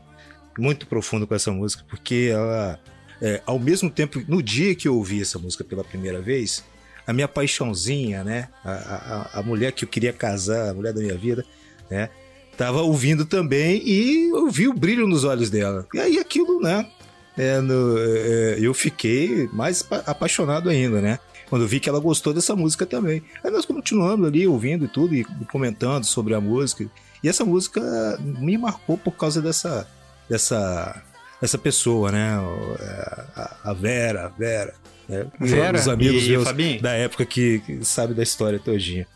Muito 0.58 0.86
profundo 0.86 1.26
com 1.26 1.34
essa 1.34 1.50
música, 1.50 1.84
porque 1.88 2.30
ela. 2.32 2.78
é, 3.20 3.42
ao 3.44 3.58
mesmo 3.58 3.90
tempo, 3.90 4.22
no 4.26 4.42
dia 4.42 4.74
que 4.74 4.88
eu 4.88 4.96
ouvi 4.96 5.20
essa 5.20 5.38
música 5.38 5.62
pela 5.62 5.84
primeira 5.84 6.22
vez, 6.22 6.64
a 7.06 7.12
minha 7.12 7.28
paixãozinha, 7.28 8.24
né? 8.24 8.48
A, 8.64 9.28
a, 9.34 9.40
a 9.40 9.42
mulher 9.42 9.72
que 9.72 9.84
eu 9.84 9.88
queria 9.88 10.12
casar, 10.14 10.70
a 10.70 10.74
mulher 10.74 10.94
da 10.94 11.00
minha 11.00 11.16
vida, 11.18 11.44
né? 11.90 12.08
Tava 12.56 12.80
ouvindo 12.82 13.24
também 13.26 13.82
e 13.84 14.30
eu 14.30 14.48
vi 14.50 14.66
o 14.68 14.72
brilho 14.74 15.06
nos 15.06 15.24
olhos 15.24 15.50
dela. 15.50 15.86
E 15.92 15.98
aí 16.00 16.18
aquilo, 16.18 16.60
né? 16.60 16.86
é, 17.36 17.60
no- 17.60 17.98
é, 17.98 18.56
eu 18.60 18.72
fiquei 18.72 19.46
mais 19.52 19.82
pa- 19.82 20.02
apaixonado 20.06 20.70
ainda, 20.70 21.02
né? 21.02 21.18
Quando 21.50 21.62
eu 21.62 21.68
vi 21.68 21.78
que 21.78 21.88
ela 21.88 22.00
gostou 22.00 22.32
dessa 22.32 22.56
música 22.56 22.86
também. 22.86 23.22
Aí 23.44 23.50
nós 23.50 23.66
continuamos 23.66 24.26
ali 24.26 24.46
ouvindo 24.48 24.86
e 24.86 24.88
tudo 24.88 25.14
e 25.14 25.22
comentando 25.52 26.04
sobre 26.04 26.34
a 26.34 26.40
música. 26.40 26.86
E 27.22 27.28
essa 27.28 27.44
música 27.44 27.80
me 28.20 28.56
marcou 28.56 28.96
por 28.96 29.12
causa 29.12 29.42
dessa 29.42 29.86
dessa 30.28 31.02
dessa 31.40 31.58
pessoa, 31.58 32.10
né? 32.10 32.38
É, 32.80 33.48
A, 33.64 33.72
Vera, 33.74 34.24
a 34.24 34.28
Vera. 34.28 34.74
né? 35.06 35.26
Vera? 35.38 35.78
Os 35.78 35.88
amigos 35.88 36.22
E, 36.24 36.30
meus 36.30 36.44
Fabinho? 36.44 36.80
da 36.80 36.92
época 36.92 37.24
que, 37.26 37.58
que 37.60 37.84
sabe 37.84 38.14
da 38.14 38.22
história 38.22 38.58
todinha. 38.58 39.06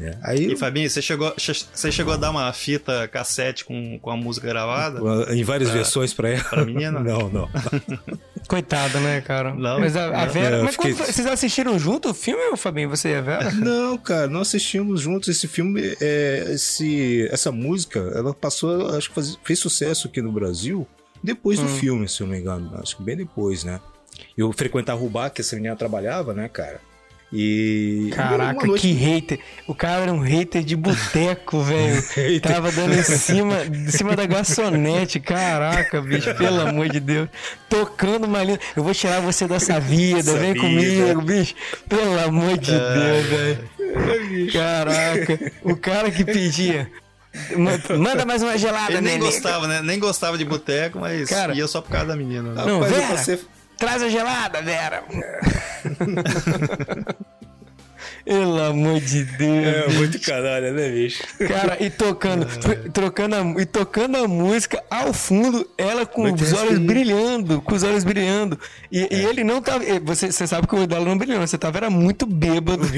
Né? 0.00 0.18
Aí 0.22 0.52
E 0.52 0.56
Fabinho, 0.56 0.88
você 0.90 1.00
chegou, 1.02 1.32
che- 1.36 1.52
você 1.72 1.92
chegou 1.92 2.14
a 2.14 2.16
dar 2.16 2.30
uma 2.30 2.52
fita 2.52 3.06
cassete 3.08 3.64
com, 3.64 3.98
com 4.00 4.10
a 4.10 4.16
música 4.16 4.46
gravada 4.48 5.00
em 5.34 5.44
várias 5.44 5.70
versões 5.70 6.12
pra 6.14 6.30
ela. 6.30 6.44
pra 6.44 6.64
menina? 6.64 6.98
Não, 7.00 7.28
não. 7.28 7.48
Coitada, 8.48 8.98
né, 9.00 9.20
cara? 9.20 9.54
Não, 9.54 9.78
mas 9.78 9.94
a, 9.96 10.06
a 10.06 10.26
não. 10.26 10.32
Vera. 10.32 10.56
É, 10.56 10.62
mas 10.62 10.74
fiquei- 10.74 10.94
quando 10.94 11.06
vocês 11.06 11.26
assistiram 11.26 11.78
junto 11.78 12.10
o 12.10 12.14
filme, 12.14 12.56
Fabinho? 12.56 12.88
Você 12.88 13.10
e 13.10 13.14
a 13.14 13.20
Vera? 13.20 13.50
Não, 13.54 13.96
cara, 13.98 14.26
nós 14.26 14.48
assistimos 14.48 15.00
juntos 15.00 15.28
esse 15.28 15.46
filme. 15.46 15.96
É, 16.00 16.46
esse, 16.50 17.28
essa 17.30 17.52
música, 17.52 17.98
ela 18.14 18.34
passou, 18.34 18.88
acho 18.96 19.08
que 19.08 19.14
faz- 19.14 19.38
fez 19.44 19.58
sucesso 19.58 20.08
aqui 20.08 20.20
no 20.20 20.32
Brasil 20.32 20.86
depois 21.22 21.58
do 21.60 21.68
filme, 21.68 22.08
se 22.08 22.22
eu 22.22 22.26
não 22.26 22.34
me 22.34 22.40
engano. 22.40 22.72
Acho 22.82 22.96
que 22.96 23.02
bem 23.02 23.16
depois, 23.16 23.62
né? 23.62 23.78
Eu 24.36 24.52
frequentava 24.52 25.02
o 25.04 25.08
bar 25.08 25.30
que 25.30 25.40
essa 25.42 25.54
menina 25.54 25.76
trabalhava, 25.76 26.32
né, 26.34 26.48
cara? 26.48 26.80
E. 27.32 28.10
Caraca, 28.12 28.66
noite- 28.66 28.80
que 28.82 28.92
hater. 28.92 29.38
O 29.66 29.74
cara 29.74 30.02
era 30.02 30.12
um 30.12 30.18
hater 30.20 30.62
de 30.64 30.74
boteco, 30.74 31.62
velho. 31.62 32.02
Tava 32.42 32.72
dando 32.72 32.92
em 32.94 33.02
cima, 33.04 33.64
em 33.64 33.88
cima 33.90 34.16
da 34.16 34.26
garçonete. 34.26 35.20
Caraca, 35.20 36.00
bicho, 36.00 36.34
pelo 36.34 36.60
amor 36.60 36.88
de 36.88 36.98
Deus. 36.98 37.28
Tocando 37.68 38.24
uma 38.26 38.42
linha. 38.42 38.58
Eu 38.74 38.82
vou 38.82 38.92
tirar 38.92 39.20
você 39.20 39.46
dessa 39.46 39.78
vida, 39.78 40.18
Essa 40.20 40.38
vem 40.38 40.54
vida. 40.54 40.60
comigo, 40.64 41.22
bicho. 41.22 41.54
Pelo 41.88 42.18
amor 42.20 42.58
de 42.58 42.72
Deus, 42.72 43.26
velho. 43.26 44.50
Caraca, 44.52 45.52
o 45.62 45.76
cara 45.76 46.10
que 46.10 46.24
pedia. 46.24 46.90
"Ma- 47.56 47.96
Manda 47.96 48.24
mais 48.26 48.42
uma 48.42 48.58
gelada, 48.58 48.92
Ele 48.92 49.00
nem 49.02 49.12
neném." 49.18 49.30
gostava, 49.30 49.68
né? 49.68 49.80
Nem 49.82 49.98
gostava 50.00 50.36
de 50.36 50.44
boteco, 50.44 50.98
mas 50.98 51.28
Cara- 51.28 51.54
ia 51.54 51.66
só 51.68 51.80
por 51.80 51.90
causa 51.92 52.06
da 52.08 52.16
menina. 52.16 52.52
Né? 52.52 52.64
Não, 52.66 52.80
Rapaz, 52.80 52.92
eu 52.92 52.98
Vera, 53.00 53.12
passei- 53.14 53.38
traz 53.80 54.02
a 54.02 54.08
gelada, 54.08 54.62
Vera. 54.62 55.02
Pelo 58.24 58.62
amor 58.62 59.00
de 59.00 59.24
Deus. 59.24 59.66
É, 59.66 59.88
muito 59.94 60.20
canalha, 60.20 60.72
né, 60.72 60.88
bicho? 60.90 61.22
Cara, 61.48 61.76
e 61.82 61.90
tocando, 61.90 62.46
trocando 62.92 63.34
a, 63.34 63.40
e 63.60 63.66
tocando 63.66 64.16
a 64.18 64.28
música 64.28 64.80
ao 64.90 65.12
fundo, 65.12 65.68
ela 65.76 66.06
com 66.06 66.20
Muito 66.22 66.44
os 66.44 66.52
olhos 66.52 66.78
respeito. 66.78 66.86
brilhando, 66.86 67.60
com 67.62 67.74
os 67.74 67.82
olhos 67.82 68.04
brilhando. 68.04 68.56
E, 68.92 69.08
e 69.10 69.24
ele 69.24 69.42
não 69.42 69.60
tava. 69.60 69.82
Você, 70.04 70.30
você 70.30 70.46
sabe 70.46 70.68
que 70.68 70.74
o 70.74 70.78
olho 70.78 70.86
dela 70.86 71.04
não 71.04 71.18
brilhou, 71.18 71.40
você 71.40 71.58
tava 71.58 71.78
era 71.78 71.90
muito 71.90 72.24
bêbado. 72.26 72.86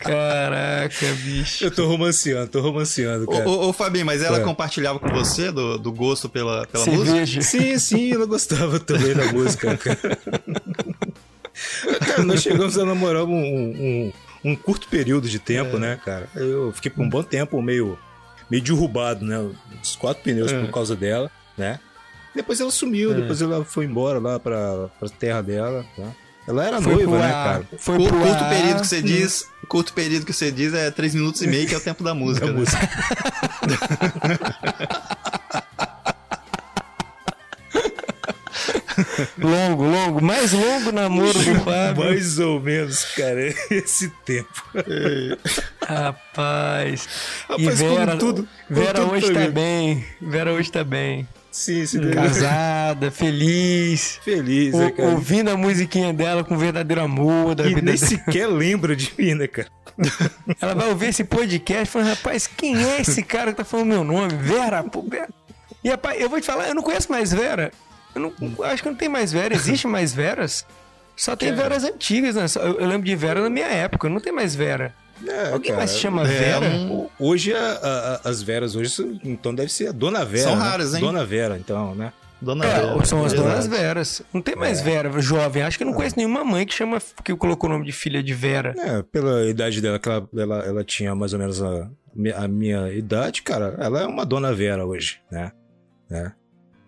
Caraca, 0.00 1.06
bicho. 1.22 1.64
Eu 1.64 1.70
tô 1.70 1.86
romanceando, 1.86 2.48
tô 2.48 2.60
romanceando, 2.60 3.24
Ô, 3.24 3.32
cara. 3.32 3.48
ô, 3.48 3.68
ô, 3.68 3.72
Fabinho, 3.72 4.06
mas 4.06 4.22
ela 4.22 4.38
É. 4.38 4.42
compartilhava 4.42 4.98
com 4.98 5.08
você 5.08 5.52
do, 5.52 5.78
do 5.78 5.92
gosto 5.92 6.28
pela, 6.28 6.66
pela 6.66 6.86
música? 6.86 7.04
Cerveja. 7.06 7.42
Sim, 7.42 7.78
sim, 7.78 8.12
ela 8.12 8.26
gostava 8.26 8.80
também 8.80 9.14
da 9.14 9.26
música, 9.32 9.76
cara. 9.78 10.18
Cara, 12.06 12.22
nós 12.24 12.42
chegamos 12.42 12.78
a 12.78 12.84
namorar 12.84 13.24
um, 13.24 13.30
um, 13.34 14.12
um 14.44 14.56
curto 14.56 14.88
período 14.88 15.28
de 15.28 15.38
tempo, 15.38 15.78
né, 15.78 16.00
cara? 16.04 16.28
Eu 16.34 16.72
fiquei 16.72 16.90
por 16.90 17.02
um 17.04 17.08
bom 17.08 17.22
tempo 17.22 17.60
meio, 17.60 17.98
meio 18.50 18.62
derrubado, 18.62 19.24
né? 19.24 19.38
Os 19.82 19.96
quatro 19.96 20.22
pneus 20.22 20.52
por 20.52 20.70
causa 20.70 20.96
dela, 20.96 21.30
né? 21.58 21.78
Depois 22.34 22.60
ela 22.60 22.70
sumiu, 22.70 23.12
depois 23.12 23.42
ela 23.42 23.64
foi 23.64 23.84
embora 23.84 24.18
lá 24.18 24.38
pra, 24.38 24.88
pra 24.98 25.08
terra 25.08 25.42
dela, 25.42 25.84
tá? 25.96 26.04
Ela 26.48 26.64
era 26.66 26.80
Foi 26.80 26.94
noiva, 26.94 27.18
né, 27.18 27.26
ar. 27.26 27.44
cara? 27.44 27.68
Foi 27.78 27.96
pro 27.96 28.18
curto 28.18 28.44
período 28.48 28.80
que 28.80 28.86
você 28.86 29.02
diz, 29.02 29.46
curto 29.70 29.92
período 29.92 30.26
que 30.26 30.32
você 30.32 30.50
diz 30.50 30.74
é 30.74 30.90
3 30.90 31.14
minutos 31.14 31.40
e 31.42 31.46
meio, 31.46 31.66
que 31.68 31.74
é 31.74 31.78
o 31.78 31.80
tempo 31.80 32.02
da 32.02 32.12
música. 32.12 32.44
A 32.50 32.50
né? 32.50 32.58
música. 32.58 32.88
Longo, 39.38 39.84
longo, 39.84 40.22
mais 40.22 40.52
longo 40.52 40.92
namoro 40.92 41.32
do 41.32 41.54
Fábio. 41.64 42.04
Mais 42.04 42.38
ou 42.38 42.60
menos, 42.60 43.04
cara, 43.16 43.40
esse 43.70 44.08
tempo. 44.24 44.62
Rapaz. 45.86 47.08
E 47.58 47.64
Rapaz, 47.64 47.80
como 47.80 47.94
Vera, 47.96 48.16
tudo- 48.16 48.48
Vera 48.68 49.00
tudo 49.00 49.12
hoje 49.12 49.32
tá 49.32 49.38
mesmo. 49.40 49.52
bem. 49.54 50.04
Vera 50.20 50.52
hoje 50.52 50.70
tá 50.72 50.84
bem. 50.84 51.28
Sim, 51.50 51.84
sim. 51.84 52.10
Casada, 52.10 53.10
feliz. 53.10 54.20
Feliz, 54.24 54.72
né, 54.74 54.90
cara? 54.92 55.08
ouvindo 55.10 55.50
a 55.50 55.56
musiquinha 55.56 56.12
dela 56.12 56.44
com 56.44 56.56
verdadeiro 56.56 57.02
amor 57.02 57.54
da 57.54 57.64
E 57.64 57.68
vida 57.68 57.82
nem 57.82 57.94
dela. 57.94 58.06
sequer 58.06 58.46
lembra 58.46 58.94
de 58.94 59.12
mim, 59.18 59.34
né, 59.34 59.46
cara? 59.46 59.68
Ela 60.60 60.74
vai 60.74 60.88
ouvir 60.88 61.06
esse 61.08 61.24
podcast 61.24 61.82
e 61.82 61.86
falar, 61.86 62.04
rapaz, 62.10 62.46
quem 62.46 62.82
é 62.82 63.00
esse 63.00 63.22
cara 63.22 63.50
que 63.50 63.56
tá 63.58 63.64
falando 63.64 63.88
meu 63.88 64.04
nome? 64.04 64.34
Vera, 64.36 64.82
pô, 64.84 65.02
Vera. 65.02 65.28
E 65.82 65.88
rapaz, 65.90 66.20
eu 66.20 66.28
vou 66.30 66.40
te 66.40 66.46
falar, 66.46 66.68
eu 66.68 66.74
não 66.74 66.82
conheço 66.82 67.10
mais 67.10 67.32
Vera. 67.32 67.72
Eu 68.14 68.20
não, 68.20 68.32
acho 68.64 68.82
que 68.82 68.88
não 68.88 68.96
tem 68.96 69.08
mais 69.08 69.32
Vera. 69.32 69.54
Existe 69.54 69.86
mais 69.86 70.12
Veras? 70.12 70.64
Só 71.16 71.36
tem 71.36 71.54
Veras 71.54 71.84
antigas, 71.84 72.34
né? 72.36 72.46
Eu, 72.56 72.80
eu 72.80 72.86
lembro 72.86 73.06
de 73.06 73.14
Vera 73.16 73.40
na 73.42 73.50
minha 73.50 73.66
época, 73.66 74.08
não 74.08 74.20
tem 74.20 74.32
mais 74.32 74.54
Vera. 74.54 74.94
É, 75.26 75.52
Alguém 75.52 75.68
cara, 75.70 75.76
mais 75.78 75.90
se 75.90 75.98
chama 75.98 76.22
é, 76.22 76.24
Vera? 76.26 76.66
um- 76.66 77.08
Hoje 77.18 77.52
a- 77.54 78.20
a- 78.24 78.28
as 78.28 78.42
veras 78.42 78.74
hoje 78.76 79.20
então 79.24 79.54
deve 79.54 79.70
ser 79.72 79.88
a 79.88 79.92
Dona 79.92 80.24
Vera. 80.24 80.44
São 80.44 80.56
né? 80.56 80.62
raras, 80.62 80.94
hein? 80.94 81.00
Dona 81.00 81.24
Vera, 81.24 81.56
então, 81.58 81.94
né? 81.94 82.12
Dona 82.40 82.64
É, 82.64 82.68
Vera, 82.80 83.04
são 83.04 83.22
as 83.24 83.32
donas 83.34 83.66
Veras. 83.66 84.22
Não 84.32 84.40
tem 84.40 84.56
mais 84.56 84.80
Vera 84.80 85.10
jovem. 85.20 85.62
Acho 85.62 85.76
que 85.76 85.84
eu 85.84 85.86
não 85.86 85.92
conheço 85.94 86.16
nenhuma 86.16 86.42
mãe 86.42 86.64
que 86.64 86.72
chama 86.72 86.98
que 87.22 87.34
colocou 87.36 87.68
o 87.68 87.72
nome 87.74 87.84
de 87.84 87.92
filha 87.92 88.22
de 88.22 88.32
Vera. 88.32 88.74
É, 88.78 89.02
pela 89.02 89.44
idade 89.46 89.80
dela, 89.82 89.98
que 89.98 90.08
ela, 90.08 90.26
ela, 90.34 90.58
ela 90.64 90.84
tinha 90.84 91.14
mais 91.14 91.34
ou 91.34 91.38
menos 91.38 91.62
a, 91.62 91.90
a 92.36 92.48
minha 92.48 92.90
idade, 92.92 93.42
cara, 93.42 93.76
ela 93.78 94.00
é 94.02 94.06
uma 94.06 94.24
Dona 94.24 94.54
Vera 94.54 94.86
hoje, 94.86 95.20
né? 95.30 95.52
né? 96.08 96.32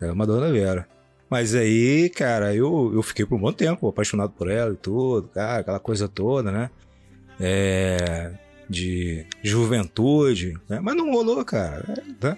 É 0.00 0.10
uma 0.10 0.26
Dona 0.26 0.50
Vera. 0.50 0.88
Mas 1.28 1.54
aí, 1.54 2.08
cara, 2.10 2.54
eu, 2.54 2.90
eu 2.94 3.02
fiquei 3.02 3.24
por 3.26 3.36
um 3.36 3.40
bom 3.40 3.52
tempo 3.52 3.86
apaixonado 3.88 4.32
por 4.32 4.50
ela 4.50 4.72
e 4.72 4.76
tudo, 4.76 5.28
cara, 5.28 5.60
aquela 5.60 5.78
coisa 5.80 6.08
toda, 6.08 6.50
né? 6.50 6.70
É, 7.44 8.30
de 8.70 9.26
juventude, 9.42 10.54
né? 10.68 10.78
Mas 10.80 10.94
não 10.96 11.10
rolou, 11.10 11.44
cara. 11.44 11.84
É, 11.88 12.12
tá? 12.20 12.36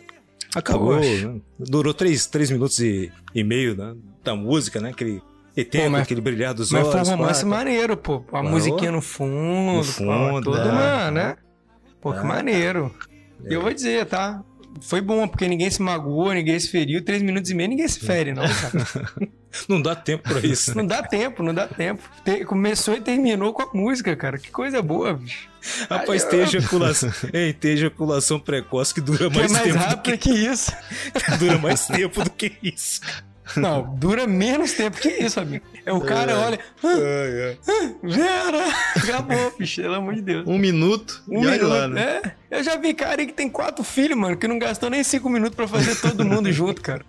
Acabou, 0.54 0.98
né? 0.98 1.40
Durou 1.58 1.92
três, 1.92 2.26
três 2.26 2.50
minutos 2.50 2.78
e, 2.78 3.12
e 3.34 3.44
meio, 3.44 3.76
né? 3.76 3.94
Da 4.22 4.34
música, 4.34 4.80
né? 4.80 4.90
Aquele 4.90 5.20
e 5.56 5.64
tempo, 5.64 5.90
mas- 5.90 6.02
aquele 6.02 6.20
brilhar 6.20 6.54
dos 6.54 6.70
Mas 6.72 6.86
olhos. 6.88 7.06
foi 7.08 7.14
um 7.14 7.18
romance 7.18 7.44
maneiro, 7.44 7.96
pô. 7.96 8.24
A 8.32 8.40
Ué, 8.40 8.48
musiquinha 8.50 8.90
no 8.90 9.02
fundo. 9.02 9.76
No 9.78 9.84
fundo, 9.84 10.44
pô, 10.44 10.56
tudo 10.56 10.58
é. 10.58 11.10
né? 11.10 11.36
Pô, 12.00 12.12
que 12.12 12.18
É. 12.20 12.22
maneiro. 12.24 12.94
E 13.48 13.52
eu 13.52 13.60
vou 13.62 13.72
dizer, 13.72 14.06
tá? 14.06 14.42
Foi 14.80 15.00
bom, 15.00 15.26
porque 15.28 15.46
ninguém 15.48 15.70
se 15.70 15.80
magoou, 15.80 16.32
ninguém 16.32 16.58
se 16.58 16.68
feriu. 16.70 17.02
Três 17.04 17.22
minutos 17.22 17.50
e 17.50 17.54
meio 17.54 17.68
ninguém 17.70 17.86
se 17.88 18.00
fere, 18.00 18.32
não, 18.32 18.42
cara. 18.42 19.12
Não 19.68 19.80
dá 19.80 19.94
tempo 19.94 20.24
pra 20.28 20.40
isso. 20.40 20.70
né? 20.70 20.82
Não 20.82 20.86
dá 20.88 21.00
tempo, 21.00 21.40
não 21.40 21.54
dá 21.54 21.68
tempo. 21.68 22.02
Te- 22.24 22.44
Começou 22.44 22.92
e 22.96 23.00
terminou 23.00 23.52
com 23.54 23.62
a 23.62 23.68
música, 23.72 24.16
cara. 24.16 24.36
Que 24.36 24.50
coisa 24.50 24.82
boa, 24.82 25.14
bicho. 25.14 25.48
Rapaz, 25.88 26.24
Aí 26.24 26.28
tem 26.30 26.38
eu- 26.40 26.44
ejaculação. 26.46 27.12
Ei, 27.32 27.52
tem 27.52 27.70
ejaculação 27.70 28.40
precoce 28.40 28.92
que 28.92 29.00
dura 29.00 29.30
Que 29.30 29.36
é 29.36 29.38
mais, 29.42 29.52
mais 29.52 29.64
tempo 29.64 29.78
rápido 29.78 30.18
que 30.18 30.30
isso. 30.32 30.72
do 30.72 31.20
que 31.22 31.36
dura 31.38 31.58
mais 31.58 31.86
tempo 31.86 32.24
do 32.24 32.30
que 32.30 32.52
isso. 32.64 33.00
Não, 33.56 33.94
dura 33.96 34.26
menos 34.26 34.72
tempo 34.72 34.96
que 34.98 35.08
isso, 35.08 35.38
amigo. 35.38 35.64
É 35.84 35.92
o 35.92 36.00
cara 36.00 36.34
olha, 36.38 36.58
"Ah, 36.82 36.88
Ai, 36.88 37.58
ai. 37.68 37.94
Vera, 38.02 38.64
acabou, 38.96 39.54
bicho, 39.58 39.82
pelo 39.82 39.94
amor 39.94 40.14
de 40.14 40.22
Deus. 40.22 40.44
Um 40.46 40.56
minuto 40.58 41.22
Um 41.28 41.42
e 41.42 41.46
olha 41.46 41.50
minuto, 41.58 41.68
lá, 41.68 41.88
né? 41.88 42.20
é. 42.50 42.58
Eu 42.58 42.62
já 42.62 42.76
vi 42.76 42.94
cara 42.94 43.20
aí 43.20 43.26
que 43.26 43.32
tem 43.34 43.48
quatro 43.50 43.84
filhos, 43.84 44.16
mano, 44.16 44.36
que 44.36 44.48
não 44.48 44.58
gastou 44.58 44.88
nem 44.88 45.04
cinco 45.04 45.28
minutos 45.28 45.54
pra 45.56 45.68
fazer 45.68 45.94
todo 45.96 46.24
mundo 46.24 46.50
junto, 46.52 46.80
cara. 46.80 47.04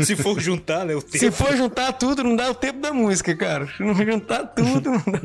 Se 0.00 0.14
for 0.16 0.38
juntar, 0.40 0.84
né? 0.84 0.94
O 0.94 1.02
tempo. 1.02 1.18
Se 1.18 1.30
for 1.30 1.56
juntar 1.56 1.92
tudo, 1.92 2.22
não 2.24 2.34
dá 2.34 2.50
o 2.50 2.54
tempo 2.54 2.80
da 2.80 2.92
música, 2.92 3.34
cara. 3.36 3.66
Se 3.76 3.82
não 3.82 3.94
juntar 3.94 4.44
tudo, 4.46 4.90
não 4.90 4.98
dá. 4.98 5.20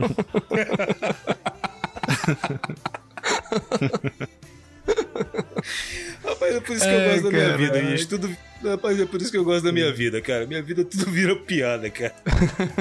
Rapaz, 6.24 6.56
é 6.56 6.60
por 6.60 6.76
isso 6.76 6.86
que 6.86 6.92
eu 6.92 7.10
gosto 7.10 7.24
da 7.24 7.32
minha 7.32 7.58
vida, 7.58 7.82
gente. 7.82 8.08
Tudo... 8.08 8.38
Rapaz, 8.64 9.00
é 9.00 9.06
por 9.06 9.22
isso 9.22 9.32
que 9.32 9.38
eu 9.38 9.44
gosto 9.44 9.64
da 9.64 9.72
minha 9.72 9.92
vida, 9.92 10.22
cara. 10.22 10.46
Minha 10.46 10.62
vida 10.62 10.86
tudo 10.86 11.06
vira 11.12 11.36
piada, 11.36 11.90
cara. 11.90 12.16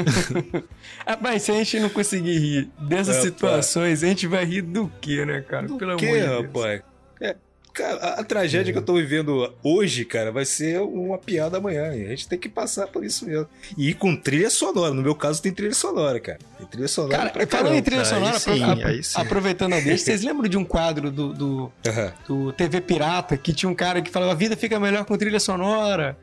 Rapaz, 1.07 1.43
se 1.43 1.51
a 1.51 1.55
gente 1.55 1.81
não 1.81 1.89
conseguir 1.89 2.39
rir 2.39 2.71
dessas 2.79 3.17
Rapaz. 3.17 3.23
situações, 3.23 4.05
a 4.05 4.07
gente 4.07 4.27
vai 4.27 4.45
rir 4.45 4.63
do 4.63 4.91
quê, 5.01 5.25
né, 5.25 5.41
cara? 5.43 5.67
Pelo 5.67 5.79
que, 5.97 6.07
amor 6.07 6.19
de 6.19 6.27
Deus. 6.27 6.47
rapaz? 6.47 6.83
É, 7.21 7.37
cara, 7.73 7.97
a, 7.97 8.21
a 8.21 8.25
tragédia 8.25 8.73
que 8.73 8.79
eu 8.79 8.83
tô 8.85 8.95
vivendo 8.95 9.53
hoje, 9.63 10.05
cara, 10.05 10.31
vai 10.31 10.45
ser 10.45 10.81
uma 10.81 11.19
piada 11.19 11.59
amanhã. 11.59 11.95
E 11.95 12.05
a 12.07 12.09
gente 12.09 12.29
tem 12.29 12.39
que 12.39 12.49
passar 12.49 12.87
por 12.89 13.05
isso 13.05 13.27
mesmo. 13.27 13.47
E 13.77 13.91
ir 13.91 13.95
com 13.95 14.15
trilha 14.17 14.51
sonora. 14.51 14.93
No 14.95 15.03
meu 15.03 15.15
caso, 15.15 15.41
tem 15.43 15.53
trilha 15.53 15.75
sonora, 15.75 16.21
cara. 16.21 16.39
Tem 16.59 16.67
trilha 16.67 16.89
sonora 16.89 17.17
Cara, 17.17 17.31
pra 17.31 17.47
falando 17.47 17.75
em 17.75 17.83
trilha 17.83 18.03
Aí 18.03 18.07
sonora, 18.07 18.39
sim, 18.39 18.63
apro- 18.63 18.87
aí 18.87 19.03
sim. 19.03 19.21
aproveitando 19.21 19.75
a 19.75 19.81
deixa, 19.81 20.05
vocês 20.05 20.23
lembram 20.25 20.49
de 20.49 20.57
um 20.57 20.65
quadro 20.65 21.11
do, 21.11 21.33
do, 21.33 21.73
Aham. 21.87 22.13
do 22.27 22.53
TV 22.53 22.81
Pirata 22.81 23.37
que 23.37 23.53
tinha 23.53 23.69
um 23.71 23.75
cara 23.75 24.01
que 24.03 24.11
falava 24.11 24.33
a 24.33 24.35
vida 24.35 24.57
fica 24.57 24.79
melhor 24.81 25.05
com 25.05 25.17
trilha 25.17 25.41
sonora? 25.41 26.17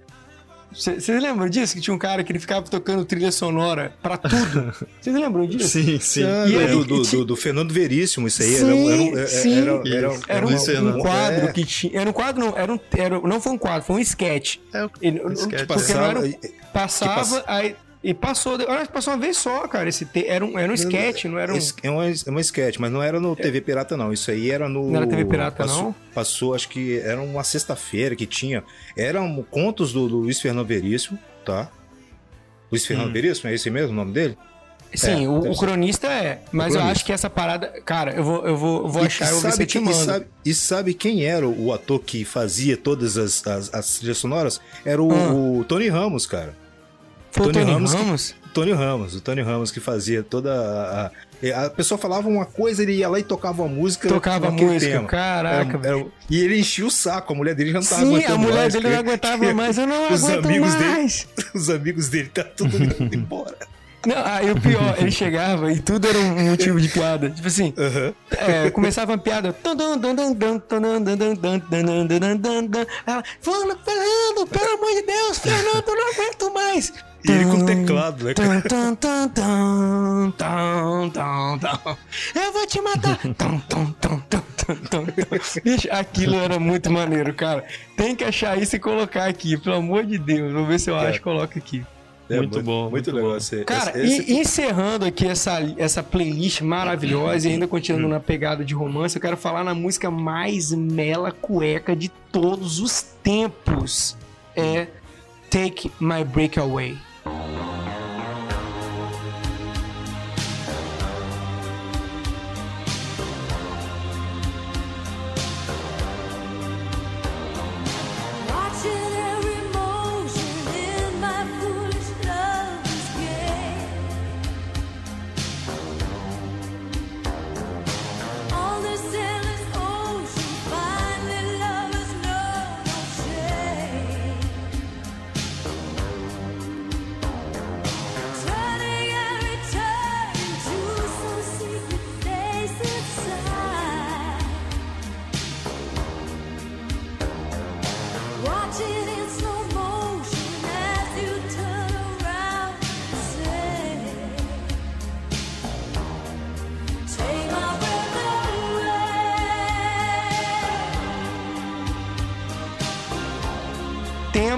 Vocês 0.71 1.07
lembram 1.21 1.49
disso? 1.49 1.73
Que 1.75 1.81
tinha 1.81 1.93
um 1.93 1.97
cara 1.97 2.23
que 2.23 2.31
ele 2.31 2.39
ficava 2.39 2.65
tocando 2.67 3.03
trilha 3.03 3.31
sonora 3.31 3.93
pra 4.01 4.17
tudo? 4.17 4.73
Vocês 5.01 5.15
lembram 5.15 5.45
disso? 5.47 5.67
Sim, 5.69 5.99
sim. 5.99 6.23
Ah, 6.23 6.45
E 6.47 6.51
do, 6.51 6.59
aí- 6.59 6.67
do, 6.67 6.83
do- 6.85 7.01
e 7.01 7.01
ti- 7.05 7.15
do- 7.17 7.25
do 7.25 7.35
Fernando 7.35 7.73
Veríssimo, 7.73 8.27
isso 8.27 8.41
aí. 8.43 8.49
Sim, 8.55 8.65
era, 8.65 8.75
um- 8.75 8.89
era, 8.91 9.01
um- 9.01 9.27
sim. 9.27 9.57
era, 9.57 9.71
era, 9.71 10.13
Isso. 10.53 10.71
Era 10.71 10.81
um, 10.83 10.97
um 10.97 10.99
quadro 11.01 11.47
É. 11.47 11.51
que 11.51 11.65
tinha. 11.65 11.99
Era 12.01 12.09
um 12.09 12.13
quadro, 12.13 12.45
não, 12.45 12.57
era 12.57 12.71
um, 12.73 12.79
era, 12.95 13.19
não 13.19 13.41
foi 13.41 13.51
um 13.53 13.57
quadro, 13.57 13.83
foi 13.87 13.95
um 13.95 13.99
sketch. 13.99 14.57
É 14.73 14.85
o 14.85 14.91
Ele, 15.01 15.19
sketch, 15.33 15.65
porque 15.67 15.93
não 15.93 16.03
era, 16.03 16.19
um- 16.19 16.31
Passava- 16.71 17.15
passava, 17.15 17.15
pass- 17.41 17.43
aí. 17.47 17.75
E 18.01 18.13
passou, 18.13 18.53
olha, 18.53 18.85
passou 18.85 19.13
uma 19.13 19.19
vez 19.19 19.35
só, 19.37 19.67
cara. 19.67 19.89
Esse 19.89 20.05
te- 20.05 20.25
era 20.25 20.45
um, 20.45 20.57
era 20.57 20.71
um 20.71 20.75
sketch, 20.75 21.25
não 21.25 21.37
era 21.37 21.53
um. 21.53 21.57
É 21.83 21.89
uma, 21.89 22.05
é 22.07 22.13
uma 22.29 22.39
sketch, 22.39 22.77
mas 22.79 22.89
não 22.91 23.03
era 23.03 23.19
no 23.19 23.35
TV 23.35 23.59
Pirata, 23.59 23.97
não. 23.97 24.13
Isso 24.13 24.31
aí 24.31 24.49
era 24.49 24.69
no. 24.69 24.89
Não 24.89 24.95
era 24.97 25.07
TV 25.07 25.25
Pirata, 25.25 25.63
passou, 25.65 25.83
não? 25.83 25.95
Passou, 26.13 26.55
acho 26.55 26.69
que 26.69 26.97
era 26.99 27.19
uma 27.21 27.43
sexta-feira 27.43 28.15
que 28.15 28.25
tinha. 28.25 28.63
Eram 28.95 29.45
contos 29.51 29.91
do, 29.91 30.07
do 30.07 30.17
Luiz 30.19 30.39
Fernando 30.39 30.65
Veríssimo, 30.65 31.19
tá? 31.45 31.69
Luiz 32.71 32.85
Fernando 32.85 33.09
Hum. 33.09 33.13
Veríssimo, 33.13 33.49
é 33.49 33.53
esse 33.55 33.69
mesmo 33.69 33.91
o 33.91 33.95
nome 33.95 34.13
dele? 34.13 34.37
Sim, 34.95 35.25
É, 35.25 35.27
o, 35.29 35.51
o 35.51 35.57
cronista 35.57 36.07
é. 36.07 36.41
Mas 36.53 36.67
eu 36.73 36.79
cronista. 36.79 36.91
acho 36.91 37.05
que 37.05 37.11
essa 37.11 37.29
parada. 37.29 37.67
Cara, 37.85 38.13
eu 38.15 38.23
vou, 38.23 38.47
eu 38.47 38.55
vou, 38.55 38.77
eu 38.83 38.87
vou 38.87 39.03
achar, 39.03 39.29
eu 39.29 39.39
vou 39.41 39.51
ver 39.51 39.63
eu 39.63 39.67
quem- 39.67 39.89
e 39.89 39.93
sabe, 39.93 40.25
e 40.45 40.53
sabe 40.53 40.93
quem 40.93 41.25
era 41.25 41.45
o 41.47 41.73
ator 41.73 41.99
que 41.99 42.23
fazia 42.23 42.77
todas 42.77 43.17
as, 43.17 43.45
as, 43.45 43.73
as 43.73 43.97
trilhas 43.97 44.17
sonoras? 44.19 44.61
Era 44.85 45.03
o, 45.03 45.11
Ah. 45.11 45.33
o 45.33 45.65
Tony 45.65 45.89
Ramos, 45.89 46.25
cara. 46.25 46.55
Foi 47.31 47.51
Tony, 47.51 47.59
Tony 47.59 47.71
Ramos? 47.71 47.93
Ramos? 47.93 48.31
Que, 48.31 48.49
Tony 48.49 48.71
Ramos, 48.73 49.15
o 49.15 49.21
Tony 49.21 49.41
Ramos 49.41 49.71
que 49.71 49.79
fazia 49.79 50.23
toda 50.23 50.51
a. 50.53 51.11
A 51.65 51.69
pessoa 51.69 51.97
falava 51.97 52.27
uma 52.27 52.45
coisa, 52.45 52.83
ele 52.83 52.95
ia 52.95 53.07
lá 53.07 53.17
e 53.17 53.23
tocava 53.23 53.63
a 53.63 53.67
música. 53.67 54.09
Tocava 54.09 54.49
a 54.49 54.51
música, 54.51 54.91
tema. 54.91 55.07
caraca. 55.07 55.77
Era, 55.77 55.99
era, 55.99 56.05
e 56.29 56.37
ele 56.41 56.59
enchia 56.59 56.85
o 56.85 56.91
saco, 56.91 57.31
a 57.31 57.35
mulher 57.35 57.55
dele 57.55 57.71
já 57.71 57.79
não 57.79 57.87
tava 57.87 58.01
Sim, 58.01 58.07
aguentando 58.07 58.39
mais. 58.39 58.43
a 58.43 58.47
mulher 58.49 58.59
mais, 58.59 58.73
dele 58.73 58.89
não 58.89 58.99
aguentava 58.99 59.53
mais, 59.53 59.77
eu 59.77 59.87
não 59.87 60.13
os 60.13 60.23
aguento 60.25 60.45
amigos 60.45 60.75
mais. 60.75 61.27
Dele, 61.35 61.49
os 61.55 61.69
amigos 61.69 62.09
dele 62.09 62.29
tá 62.29 62.43
tudo 62.43 62.75
indo 62.75 63.15
embora. 63.15 63.55
Não, 64.05 64.15
aí 64.25 64.49
o 64.49 64.59
pior, 64.59 64.95
ele 64.97 65.11
chegava 65.11 65.73
e 65.73 65.79
tudo 65.79 66.07
era 66.07 66.17
um 66.17 66.49
motivo 66.49 66.79
de 66.79 66.87
piada. 66.87 67.29
Tipo 67.29 67.47
assim, 67.47 67.73
uhum. 67.77 68.13
é, 68.31 68.69
começava 68.69 69.11
uma 69.11 69.17
piada. 69.17 69.53
Ela, 73.05 73.75
Fernando, 73.83 74.47
pelo 74.47 74.73
amor 74.73 74.91
de 74.93 75.01
Deus, 75.01 75.39
Fernando, 75.39 75.85
não 75.87 76.11
aguento 76.13 76.53
mais. 76.53 76.93
E 77.27 77.31
ele 77.31 77.45
com 77.45 77.65
teclado, 77.65 78.25
né, 78.25 78.33
cara? 78.33 78.63
Eu 82.35 82.53
vou 82.53 82.67
te 82.67 82.81
matar. 82.81 83.19
Bicho, 85.63 85.87
aquilo 85.91 86.35
era 86.35 86.59
muito 86.59 86.91
maneiro, 86.91 87.33
cara. 87.33 87.63
Tem 87.97 88.15
que 88.15 88.23
achar 88.23 88.57
isso 88.61 88.75
e 88.75 88.79
colocar 88.79 89.25
aqui, 89.25 89.57
pelo 89.57 89.77
amor 89.77 90.05
de 90.05 90.17
Deus. 90.17 90.53
Vou 90.53 90.65
ver 90.65 90.79
se 90.79 90.89
eu 90.89 90.97
acho 90.97 91.17
e 91.17 91.21
coloco 91.21 91.57
aqui. 91.57 91.83
É, 92.29 92.37
Muito 92.37 92.61
bom, 92.61 92.81
Muito 92.83 92.91
muito 92.91 93.11
legal. 93.11 93.31
bom. 93.31 93.37
esse- 93.37 93.65
Cara, 93.65 93.99
esse- 93.99 94.31
e 94.31 94.39
encerrando 94.39 95.03
aqui 95.03 95.25
essa, 95.25 95.57
essa 95.79 96.03
playlist 96.03 96.61
maravilhosa 96.61 97.49
e 97.49 97.53
ainda 97.53 97.67
continuando 97.67 98.05
Hum. 98.05 98.11
na 98.11 98.19
pegada 98.19 98.63
de 98.63 98.75
romance, 98.75 99.15
eu 99.15 99.21
quero 99.21 99.35
falar 99.35 99.63
na 99.63 99.73
música 99.73 100.11
mais 100.11 100.71
mela 100.71 101.31
cueca 101.31 101.95
de 101.95 102.09
todos 102.31 102.79
os 102.79 103.01
tempos. 103.23 104.15
É 104.55 104.85
Take 105.49 105.91
My 105.99 106.23
Break 106.23 106.59
Away. 106.59 106.95
Música 107.29 108.08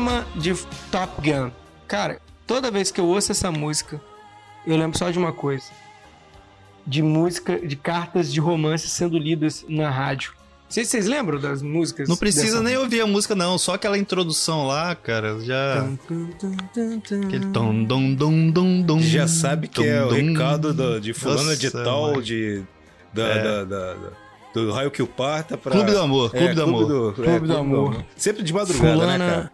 Tema 0.01 0.25
de 0.35 0.55
Top 0.91 1.21
Gun. 1.21 1.51
Cara, 1.87 2.19
toda 2.47 2.71
vez 2.71 2.89
que 2.89 2.99
eu 2.99 3.05
ouço 3.05 3.31
essa 3.31 3.51
música, 3.51 4.01
eu 4.65 4.75
lembro 4.75 4.97
só 4.97 5.11
de 5.11 5.19
uma 5.19 5.31
coisa. 5.31 5.65
De 6.87 7.03
música, 7.03 7.59
de 7.59 7.75
cartas 7.75 8.33
de 8.33 8.39
romance 8.39 8.89
sendo 8.89 9.15
lidas 9.19 9.63
na 9.69 9.91
rádio. 9.91 10.33
Vocês, 10.67 10.87
vocês 10.87 11.05
lembram 11.05 11.39
das 11.39 11.61
músicas? 11.61 12.09
Não 12.09 12.17
precisa 12.17 12.63
nem 12.63 12.75
ouvir 12.77 13.01
a 13.01 13.05
música, 13.05 13.35
não. 13.35 13.59
Só 13.59 13.75
aquela 13.75 13.95
introdução 13.95 14.65
lá, 14.65 14.95
cara, 14.95 15.39
já. 15.41 15.85
Aquele 17.27 17.45
tom, 17.53 17.83
dom, 17.83 18.15
dom, 18.15 18.49
dom, 18.49 18.81
dom. 18.81 18.99
já 19.01 19.27
sabe 19.27 19.67
que 19.67 19.85
é 19.85 20.03
o 20.03 20.09
recado 20.09 20.73
da- 20.73 20.97
de 20.97 21.13
fulana 21.13 21.55
de 21.55 21.67
Nossa, 21.67 21.83
tal, 21.83 22.01
mano. 22.07 22.23
de, 22.23 22.63
da, 23.13 23.23
É. 23.27 23.43
da- 23.43 23.63
da- 23.65 23.93
da- 23.93 24.09
do 24.55 24.71
raio 24.71 24.89
que 24.89 25.03
o 25.03 25.07
parta 25.07 25.55
pra... 25.59 25.71
Clube 25.71 25.91
do 25.91 25.99
Amor, 25.99 26.31
É, 26.33 26.39
Clube 26.39 26.55
do 26.55 26.63
Amor. 26.63 26.85
do- 26.87 27.13
Clube 27.13 27.47
do 27.47 27.57
Amor. 27.57 28.03
Sempre 28.17 28.41
de 28.41 28.51
madrugada, 28.51 28.93
Fulana... 28.93 29.17
né, 29.17 29.29
cara? 29.31 29.51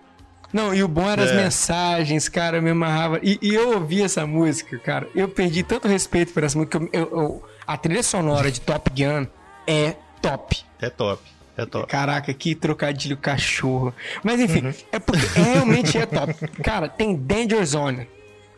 Não, 0.53 0.73
e 0.73 0.81
o 0.83 0.87
bom 0.87 1.09
era 1.09 1.23
as 1.23 1.31
É. 1.31 1.35
mensagens, 1.35 2.29
cara, 2.29 2.57
eu 2.57 2.61
me 2.61 2.69
amarrava. 2.71 3.19
E, 3.21 3.37
e 3.41 3.53
eu 3.53 3.73
ouvi 3.73 4.01
essa 4.01 4.25
música, 4.25 4.77
cara, 4.79 5.07
eu 5.13 5.27
perdi 5.27 5.61
tanto 5.63 5.87
respeito 5.87 6.33
por 6.33 6.43
essa 6.43 6.57
música. 6.57 6.77
eu- 6.77 6.89
eu- 6.93 7.09
eu- 7.11 7.43
a 7.65 7.75
trilha 7.77 8.01
sonora 8.03 8.49
de 8.51 8.61
Top 8.61 8.89
Gun 8.89 9.27
é 9.67 9.95
top. 10.21 10.63
É 10.81 10.89
top. 10.89 11.21
É 11.57 11.65
top. 11.65 11.87
Caraca, 11.87 12.33
que 12.33 12.53
trocadilho 12.55 13.17
cachorro. 13.17 13.93
Mas 14.23 14.39
enfim, 14.39 14.73
é 14.91 14.99
porque 14.99 15.25
realmente 15.35 15.97
é 15.97 16.05
top. 16.05 16.33
Cara, 16.63 16.87
tem 16.87 17.15
Danger 17.15 17.65
Zone. 17.65 18.07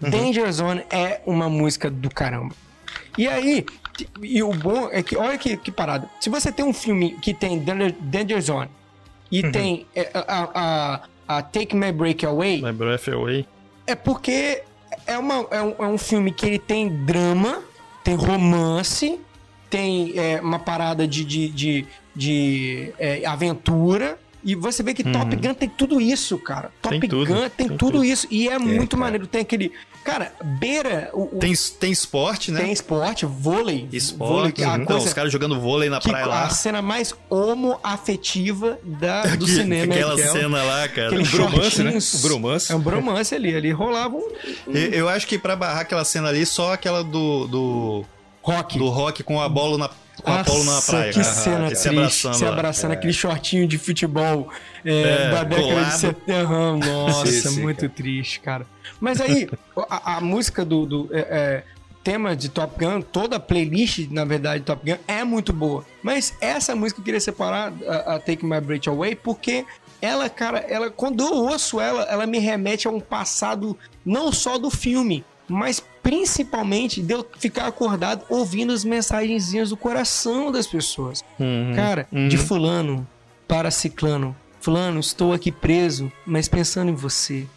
Danger 0.01 0.51
Zone 0.51 0.83
é 0.89 1.21
uma 1.25 1.49
música 1.49 1.89
do 1.89 2.09
caramba. 2.09 2.53
E 3.17 3.27
aí, 3.27 3.65
e 4.21 4.43
o 4.43 4.51
bom 4.53 4.89
é 4.91 5.01
que, 5.01 5.15
olha 5.17 5.37
que, 5.37 5.57
que 5.57 5.71
parada. 5.71 6.09
Se 6.21 6.29
você 6.29 6.51
tem 6.51 6.63
um 6.63 6.73
filme 6.73 7.17
que 7.21 7.33
tem 7.33 7.59
Danger, 8.01 8.41
Zone 8.41 8.69
e 9.31 9.49
tem 9.51 9.85
é, 9.95 10.09
a, 10.13 10.49
a, 10.53 10.99
a 11.29 11.43
Take 11.43 11.75
My 11.75 11.91
Break 11.91 12.25
Away, 12.25 12.59
My 12.59 12.71
Breath 12.71 13.07
Away. 13.07 13.45
é 13.85 13.93
porque 13.93 14.63
é, 15.05 15.15
uma, 15.15 15.45
é, 15.51 15.61
um, 15.61 15.75
é 15.77 15.87
um 15.87 15.97
filme 15.97 16.31
que 16.31 16.43
ele 16.43 16.57
tem 16.57 16.89
drama, 17.05 17.61
tem 18.03 18.15
romance, 18.15 19.19
tem 19.69 20.13
é, 20.17 20.41
uma 20.41 20.57
parada 20.57 21.07
de, 21.07 21.23
de, 21.23 21.49
de, 21.49 21.85
de, 22.15 22.91
é, 22.97 23.23
aventura. 23.27 24.17
E 24.43 24.55
você 24.55 24.81
vê 24.81 24.93
que 24.93 25.03
Top 25.03 25.35
Gun 25.35 25.53
tem 25.53 25.69
tudo 25.69 26.01
isso, 26.01 26.37
cara. 26.37 26.71
Top 26.81 26.97
Tem 26.97 27.09
tudo, 27.09 27.25
Gun 27.25 27.49
tem, 27.49 27.67
tem 27.67 27.77
tudo 27.77 27.91
tudo. 27.91 28.05
isso. 28.05 28.25
E 28.31 28.47
é, 28.47 28.57
muito 28.57 28.91
cara. 28.91 29.01
maneiro. 29.01 29.27
Tem 29.27 29.41
aquele. 29.41 29.71
Cara, 30.09 30.31
beira. 30.43 31.09
O, 31.13 31.23
o- 31.23 31.39
Tem, 31.39 31.53
tem 31.79 31.91
esporte, 31.91 32.51
né? 32.51 32.61
tem 32.61 32.71
esporte, 32.71 33.25
vôlei. 33.25 33.79
vôlei, 33.83 33.87
Esporte. 33.91 34.53
que 34.53 34.63
é 34.63 34.65
a 34.65 34.73
Então, 34.75 34.85
coisa 34.85 35.05
os 35.07 35.13
caras 35.13 35.31
jogando 35.31 35.59
vôlei 35.59 35.89
na 35.89 35.99
que 35.99 36.09
praia 36.09 36.25
a 36.25 36.27
lá. 36.29 36.49
cena 36.49 36.81
mais 36.81 37.13
homoafetiva 37.29 38.79
da, 38.83 39.23
do 39.35 39.45
Que- 39.45 39.51
cinema. 39.51 39.93
Aquela 39.93 40.15
que 40.15 40.21
é 40.21 40.27
cena 40.27 40.63
lá, 40.63 40.87
cara. 40.87 41.07
aquele 41.07 41.23
bromance, 41.27 41.83
né? 41.83 41.97
O 42.13 42.17
bromance. 42.21 42.71
É 42.71 42.75
um 42.75 42.79
bromance 42.79 43.35
ali. 43.35 43.55
Ali 43.55 43.71
rolava 43.71 44.15
um 44.15 44.27
Eu, 44.67 44.75
eu 44.91 45.09
acho 45.09 45.27
que 45.27 45.37
pra 45.37 45.55
barrar 45.55 45.81
aquela 45.81 46.03
cena 46.05 46.29
ali, 46.29 46.45
só 46.45 46.73
aquela 46.73 47.03
do, 47.03 47.47
do, 47.47 48.05
rock. 48.41 48.77
do 48.77 48.89
rock 48.89 49.23
com 49.23 49.41
a 49.41 49.47
bola 49.49 49.77
na, 49.77 49.89
com 50.21 50.31
a 50.31 50.41
Apolo 50.41 50.63
na 50.63 50.71
Nossa, 50.73 50.91
praia. 50.91 51.13
Que 51.13 51.23
cena 51.23 51.67
se 51.69 51.73
triste. 51.75 51.87
abraçando. 51.89 52.33
se 52.35 52.45
abraçando, 52.45 52.91
aquele 52.91 53.13
shortinho 53.13 53.67
de 53.67 53.77
futebol 53.77 54.49
é, 54.85 55.01
É, 55.01 55.29
da 55.31 55.43
década 55.43 55.67
colado. 55.67 55.91
de 55.91 55.97
70. 55.99 56.33
Aham, 56.41 56.77
Nossa, 56.77 57.25
Sim, 57.27 57.49
sim, 57.49 57.61
muito 57.61 57.81
cara. 57.81 57.93
triste, 57.93 58.39
cara. 58.39 58.67
Mas 58.99 59.21
aí, 59.21 59.49
a, 59.89 60.17
a 60.17 60.21
música 60.21 60.63
do, 60.65 60.85
do, 60.85 61.09
é, 61.11 61.19
é, 61.19 61.63
tema 62.03 62.35
de 62.35 62.49
Top 62.49 62.73
Gun, 62.83 63.01
toda 63.01 63.35
a 63.37 63.39
playlist, 63.39 64.07
na 64.09 64.25
verdade, 64.25 64.59
de 64.59 64.65
Top 64.65 64.81
Gun 64.89 64.97
é 65.07 65.23
muito 65.23 65.53
boa. 65.53 65.85
Mas 66.03 66.33
essa 66.41 66.75
música 66.75 66.99
eu 66.99 67.05
queria 67.05 67.19
separar, 67.19 67.71
a, 67.87 68.15
a 68.15 68.19
Take 68.19 68.45
My 68.45 68.59
Breath 68.61 68.87
Away, 68.87 69.15
porque 69.15 69.65
ela, 70.01 70.29
cara, 70.29 70.59
ela, 70.59 70.89
quando 70.89 71.21
eu 71.23 71.33
ouço 71.33 71.79
ela, 71.79 72.03
ela 72.03 72.25
me 72.25 72.39
remete 72.39 72.87
a 72.87 72.91
um 72.91 72.99
passado 73.01 73.77
não 74.05 74.31
só 74.31 74.57
do 74.57 74.69
filme, 74.71 75.23
mas 75.49 75.83
principalmente 76.01 77.01
de 77.01 77.13
eu 77.13 77.25
ficar 77.37 77.67
acordado 77.67 78.23
ouvindo 78.29 78.73
as 78.73 78.83
mensagenzinhas 78.83 79.69
do 79.69 79.77
coração 79.77 80.51
das 80.51 80.67
pessoas. 80.67 81.23
Uhum. 81.39 81.73
Cara, 81.75 82.07
de 82.29 82.37
fulano 82.37 83.07
para 83.47 83.71
ciclano. 83.71 84.35
Fulano, 84.61 84.99
estou 84.99 85.33
aqui 85.33 85.51
preso, 85.51 86.11
mas 86.25 86.47
pensando 86.47 86.91
em 86.91 86.95
você. 86.95 87.47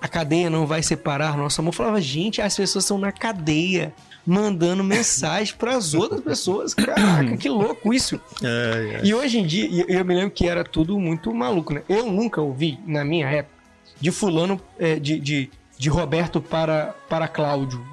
A 0.00 0.08
cadeia 0.08 0.50
não 0.50 0.66
vai 0.66 0.82
separar 0.82 1.36
nosso 1.36 1.60
amor. 1.60 1.70
Eu 1.70 1.76
falava, 1.76 2.00
gente, 2.00 2.42
as 2.42 2.56
pessoas 2.56 2.84
estão 2.84 2.98
na 2.98 3.12
cadeia 3.12 3.94
mandando 4.26 4.82
mensagem 4.84 5.54
para 5.56 5.76
as 5.76 5.94
outras 5.94 6.20
pessoas. 6.20 6.74
Caraca, 6.74 7.36
que 7.36 7.48
louco 7.48 7.92
isso. 7.92 8.20
É, 8.42 9.00
é. 9.00 9.06
E 9.06 9.14
hoje 9.14 9.38
em 9.38 9.46
dia, 9.46 9.86
eu 9.88 10.04
me 10.04 10.14
lembro 10.14 10.30
que 10.30 10.46
era 10.46 10.64
tudo 10.64 10.98
muito 10.98 11.32
maluco, 11.32 11.72
né? 11.72 11.82
Eu 11.88 12.10
nunca 12.10 12.40
ouvi, 12.42 12.78
na 12.86 13.04
minha 13.04 13.26
época, 13.28 13.54
de 14.00 14.10
fulano, 14.10 14.60
é, 14.78 14.96
de, 14.96 15.18
de, 15.18 15.50
de 15.76 15.88
Roberto 15.88 16.40
para, 16.40 16.94
para 17.08 17.28
Cláudio, 17.28 17.84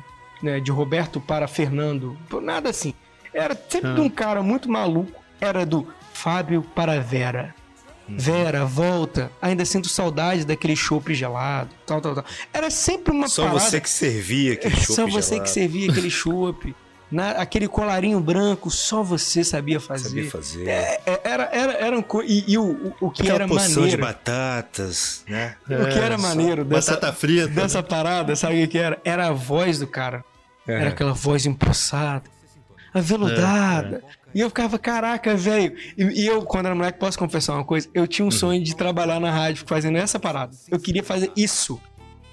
né? 0.42 0.60
De 0.60 0.72
Roberto 0.72 1.20
para 1.20 1.48
Fernando, 1.48 2.18
nada 2.42 2.70
assim. 2.70 2.94
Era 3.34 3.56
sempre 3.70 3.94
de 3.94 4.02
um 4.02 4.10
cara 4.10 4.44
muito 4.44 4.70
maluco, 4.70 5.20
era 5.40 5.66
do 5.66 5.88
Fábio 6.14 6.62
para 6.76 7.00
Vera. 7.00 7.56
Vera, 8.08 8.66
volta, 8.66 9.32
ainda 9.42 9.64
sinto 9.64 9.88
saudade 9.88 10.44
daquele 10.46 10.76
chopp 10.76 11.14
gelado, 11.14 11.70
tal, 11.86 12.02
tal, 12.02 12.16
tal. 12.16 12.26
Era 12.52 12.70
sempre 12.70 13.14
uma 13.14 13.30
Só 13.30 13.44
parada... 13.44 13.60
você 13.60 13.80
que 13.80 13.90
servia 13.90 14.54
aquele 14.54 14.76
chopp 14.76 14.88
só 14.96 15.08
você 15.08 15.30
gelado. 15.36 15.44
que 15.44 15.50
servia 15.50 15.90
aquele 15.90 16.10
chopp. 16.10 16.76
Na- 17.12 17.32
aquele 17.32 17.68
colarinho 17.68 18.20
branco, 18.22 18.72
só 18.72 19.04
você 19.04 19.44
sabia 19.44 19.80
fazer. 19.80 20.10
Sabia 20.10 20.32
fazer. 20.32 20.68
É, 20.68 21.02
é, 21.06 21.22
era, 21.26 21.44
era, 21.52 21.74
era 21.74 22.00
um 22.00 22.04
e, 22.24 22.54
e 22.54 22.58
o, 22.58 22.94
o, 23.02 23.12
que 23.12 23.24
Aquela 23.24 23.36
era 23.40 23.48
porção 23.48 23.68
de 23.88 23.98
maneiro. 23.98 24.02
batatas, 24.02 25.24
né? 25.28 25.56
O 25.66 25.90
que 25.90 26.00
era 26.00 26.16
É, 26.16 26.18
maneiro 26.18 26.64
dessa, 26.64 26.94
Batata 26.94 27.12
frita. 27.14 27.48
dessa 27.50 27.84
parada, 27.84 28.36
sabe 28.36 28.64
o 28.64 28.68
que 28.68 28.78
era? 28.78 28.98
Era 29.04 29.28
a 29.28 29.32
voz 29.34 29.80
do 29.80 29.88
cara. 29.88 30.24
É. 30.68 30.74
Era 30.74 30.90
aquela 30.90 31.12
voz 31.14 31.46
empossada, 31.46 32.24
aveludada. 32.94 34.04
E 34.34 34.40
eu 34.40 34.48
ficava, 34.50 34.80
caraca, 34.80 35.36
velho. 35.36 35.76
E, 35.98 36.22
e 36.24 36.26
eu, 36.28 36.42
quando 36.44 36.68
era 36.68 36.76
moleque, 36.76 36.98
posso 37.00 37.18
confessar 37.20 37.54
uma 37.56 37.66
coisa? 37.66 37.90
Eu 37.94 38.08
tinha 38.08 38.26
um 38.26 38.32
sonho 38.32 38.64
de 38.64 38.76
trabalhar 38.76 39.20
na 39.20 39.30
rádio 39.30 39.66
fazendo 39.68 39.98
essa 39.98 40.18
parada. 40.20 40.56
Eu 40.70 40.80
queria 40.80 41.04
fazer 41.04 41.32
isso. 41.36 41.80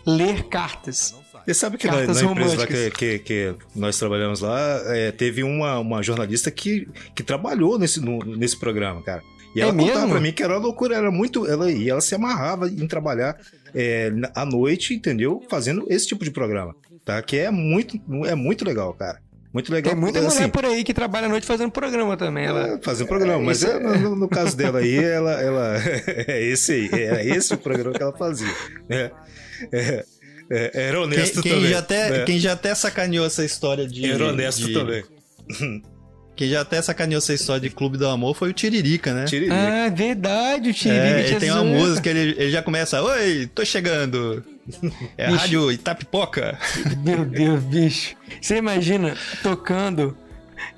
Ler 0.07 0.45
cartas. 0.45 1.14
Você 1.49 1.55
sabe 1.55 1.78
que 1.78 1.86
na, 1.86 1.96
na 1.96 2.03
empresa 2.22 2.57
lá 2.59 2.66
que, 2.66 2.90
que, 2.90 3.18
que 3.20 3.55
nós 3.74 3.99
trabalhamos 3.99 4.40
lá, 4.40 4.82
é, 4.94 5.11
teve 5.11 5.42
uma, 5.42 5.78
uma 5.78 6.03
jornalista 6.03 6.51
que, 6.51 6.86
que 7.14 7.22
trabalhou 7.22 7.78
nesse, 7.78 8.01
no- 8.01 8.18
nesse 8.22 8.59
programa, 8.59 9.03
cara. 9.03 9.22
E 9.57 9.61
É 9.61 9.62
ela 9.62 9.72
contava 9.72 10.01
mesmo? 10.01 10.11
pra 10.11 10.20
mim 10.20 10.30
que 10.32 10.42
era 10.42 10.53
uma 10.53 10.61
loucura, 10.61 10.96
era 10.96 11.11
muito. 11.11 11.46
Ela, 11.46 11.72
e 11.72 11.88
ela 11.88 12.03
se 12.03 12.14
amarrava 12.14 12.68
em 12.68 12.86
trabalhar 12.86 13.38
é, 13.74 14.12
à 14.34 14.44
noite, 14.44 14.92
entendeu? 14.92 15.42
Fazendo 15.49 15.86
esse 15.88 16.07
tipo 16.07 16.22
de 16.22 16.30
programa. 16.30 16.76
Tá? 17.03 17.22
Que 17.22 17.38
é 17.38 17.51
muito, 17.51 17.99
é 18.26 18.34
muito 18.34 18.62
legal, 18.62 18.92
cara. 18.92 19.18
Muito 19.51 19.72
legal. 19.72 19.94
Tem 19.94 19.99
muita 20.01 20.18
assim, 20.18 20.28
mulher 20.40 20.51
por 20.53 20.64
aí 20.66 20.84
que 20.84 20.92
trabalha 20.92 21.26
à 21.26 21.30
noite 21.30 21.46
fazendo 21.46 21.70
programa 21.72 22.14
também. 22.18 22.44
Ela, 22.44 22.74
é, 22.74 22.78
Fazendo 22.82 23.09
programa, 23.09 23.42
mas 23.42 23.62
isso 23.62 23.70
é, 23.70 23.78
no, 23.99 24.14
no 24.14 24.28
caso 24.28 24.55
dela 24.55 24.80
aí, 24.80 24.96
ela, 25.03 25.32
ela 25.40 25.76
é 26.28 26.44
esse 26.44 26.72
aí, 26.72 26.90
era 26.92 27.24
esse 27.24 27.55
o 27.55 27.57
programa 27.57 27.94
que 27.94 28.03
ela 28.03 28.14
fazia. 28.14 28.53
né? 28.86 29.11
É, 29.72 30.05
é, 30.51 30.70
era 30.88 31.01
honesto 31.01 31.42
Quem, 31.42 31.42
quem 31.42 31.53
também. 31.53 31.70
já 31.70 31.78
até, 31.78 32.11
né? 32.11 32.24
quem 32.24 32.38
já 32.38 32.53
até 32.53 32.74
sacaneou 32.74 33.26
essa 33.26 33.44
história 33.44 33.86
de. 33.86 34.05
Era 34.11 34.26
honesto 34.28 34.66
de- 34.66 34.72
também. 34.72 35.05
Quem 36.36 36.49
já 36.51 36.61
até 36.61 36.80
sacaneou 36.80 37.18
essa 37.18 37.34
história 37.34 37.61
de 37.62 37.70
Clube 37.70 37.99
do 37.99 38.07
Amor 38.07 38.32
foi 38.32 38.51
o 38.51 38.53
Tiririca, 38.53 39.12
né? 39.12 39.24
Tiririca. 39.24 39.55
Ah, 39.57 39.86
é 39.86 39.90
verdade, 39.90 40.70
o 40.70 40.74
Tiririca. 40.74 41.05
É, 41.05 41.18
ele 41.18 41.26
tinha 41.28 41.40
tem 41.40 41.51
uma 41.51 41.64
música, 41.64 42.09
ele, 42.09 42.36
ele 42.40 42.51
já 42.51 42.62
começa, 42.62 43.03
oi, 43.03 43.51
tô 43.53 43.64
chegando. 43.64 44.44
É 45.16 45.26
Bicho. 45.26 45.38
rádio 45.38 45.72
Itapipoca. 45.72 46.57
Meu 47.05 47.24
Deus, 47.24 47.61
bicho. 47.64 48.14
Você 48.40 48.57
imagina 48.57 49.16
tocando 49.42 50.16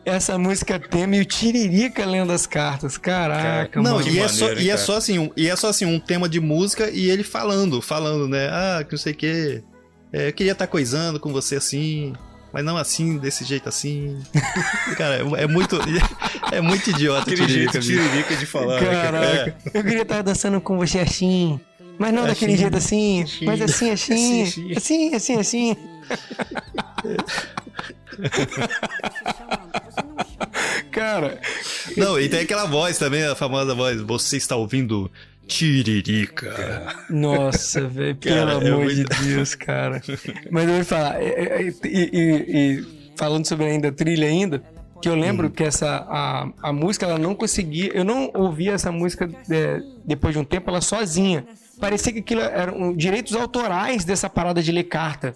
essa 0.05 0.39
música 0.39 0.79
tema 0.79 1.17
e 1.17 1.21
o 1.21 1.25
Tiririca 1.25 2.05
lendo 2.07 2.33
as 2.33 2.47
cartas. 2.47 2.97
Caraca, 2.99 3.81
Não, 3.81 3.97
mano. 3.99 4.09
e 4.09 4.19
é, 4.19 4.29
só, 4.29 4.53
e 4.53 4.71
é 4.71 4.77
só 4.77 4.97
assim, 4.97 5.19
um, 5.19 5.31
e 5.37 5.49
é 5.49 5.57
só 5.57 5.69
assim, 5.69 5.85
um 5.87 5.99
tema 6.01 6.29
de 6.29 6.41
música 6.41 6.91
e 6.91 7.09
ele 7.11 7.23
falando, 7.23 7.81
falando, 7.83 8.29
né? 8.29 8.49
Ah, 8.51 8.85
que 8.85 8.93
não 8.93 8.99
sei 8.99 9.13
o 9.13 9.17
quê. 9.17 9.63
É, 10.13 10.29
eu 10.29 10.33
queria 10.33 10.53
estar 10.53 10.67
coisando 10.67 11.21
com 11.21 11.33
você 11.33 11.57
assim, 11.57 12.13
mas 12.53 12.65
não 12.65 12.77
assim, 12.77 13.17
desse 13.19 13.45
jeito 13.45 13.69
assim. 13.69 14.19
Cara, 14.97 15.17
é, 15.17 15.43
é 15.43 15.47
muito. 15.47 15.79
É 16.53 16.61
muito 16.61 16.91
idiota 16.91 17.21
o 17.31 17.33
Aquele 17.33 17.47
Tiririca, 17.47 17.81
jeito 17.81 18.03
tiririca 18.09 18.37
de 18.37 18.45
falar. 18.45 18.81
né, 18.81 18.91
cara? 18.91 19.21
Caraca. 19.21 19.57
Eu 19.73 19.85
queria 19.85 20.03
estar 20.03 20.21
dançando 20.23 20.61
com 20.61 20.77
você 20.77 20.99
assim. 20.99 21.61
Mas 21.97 22.13
não 22.13 22.27
daquele 22.27 22.55
Assim, 22.55 22.61
jeito 22.63 22.77
assim, 22.77 23.23
assim, 23.23 23.45
mas 23.47 23.61
assim, 23.63 23.91
assim, 23.93 24.43
assim, 24.43 24.75
assim, 24.75 25.15
assim, 25.15 25.37
assim. 25.39 25.77
Cara, 30.91 31.41
Não, 31.97 32.19
e 32.19 32.29
tem 32.29 32.41
aquela 32.41 32.67
voz 32.67 32.99
também, 32.99 33.25
a 33.25 33.35
famosa 33.35 33.75
voz. 33.75 34.01
Você 34.01 34.37
está 34.37 34.57
ouvindo 34.57 35.11
Tiririca. 35.47 36.95
Nossa, 37.09 37.87
velho, 37.87 38.17
pelo 38.17 38.37
Cara, 38.37 38.53
é 38.53 38.69
amor 38.71 38.85
muito- 38.85 39.15
de 39.17 39.25
Deus, 39.25 39.55
cara. 39.55 40.03
Mas 40.51 40.69
eu 40.69 40.75
vou 40.77 40.85
falar, 40.85 41.21
é, 41.23 41.27
é, 41.29 41.63
é, 41.63 41.73
e, 41.85 42.11
e- 42.13 42.45
e 42.79 42.85
falando 43.17 43.47
sobre 43.47 43.67
ainda 43.67 43.89
a 43.89 43.93
trilha 43.93 44.27
ainda, 44.29 44.63
que 45.03 45.09
eu 45.09 45.15
lembro 45.15 45.47
Hum. 45.49 45.51
que 45.51 45.65
essa 45.65 46.07
a, 46.09 46.49
a 46.63 46.73
música 46.73 47.07
ela 47.07 47.19
não 47.19 47.35
conseguia, 47.35 47.91
eu 47.95 48.05
não 48.05 48.31
ouvia 48.35 48.73
essa 48.73 48.93
música 48.93 49.29
é, 49.51 49.81
depois 50.05 50.35
de 50.35 50.39
um 50.41 50.45
tempo 50.45 50.71
ela 50.71 50.81
sozinha. 50.81 51.45
Parecia 51.81 52.13
que 52.13 52.19
aquilo 52.19 52.43
eram 52.43 52.95
direitos 52.95 53.35
autorais 53.35 54.05
dessa 54.05 54.29
parada 54.29 54.63
de 54.63 54.71
ler 54.71 54.85
carta. 54.85 55.35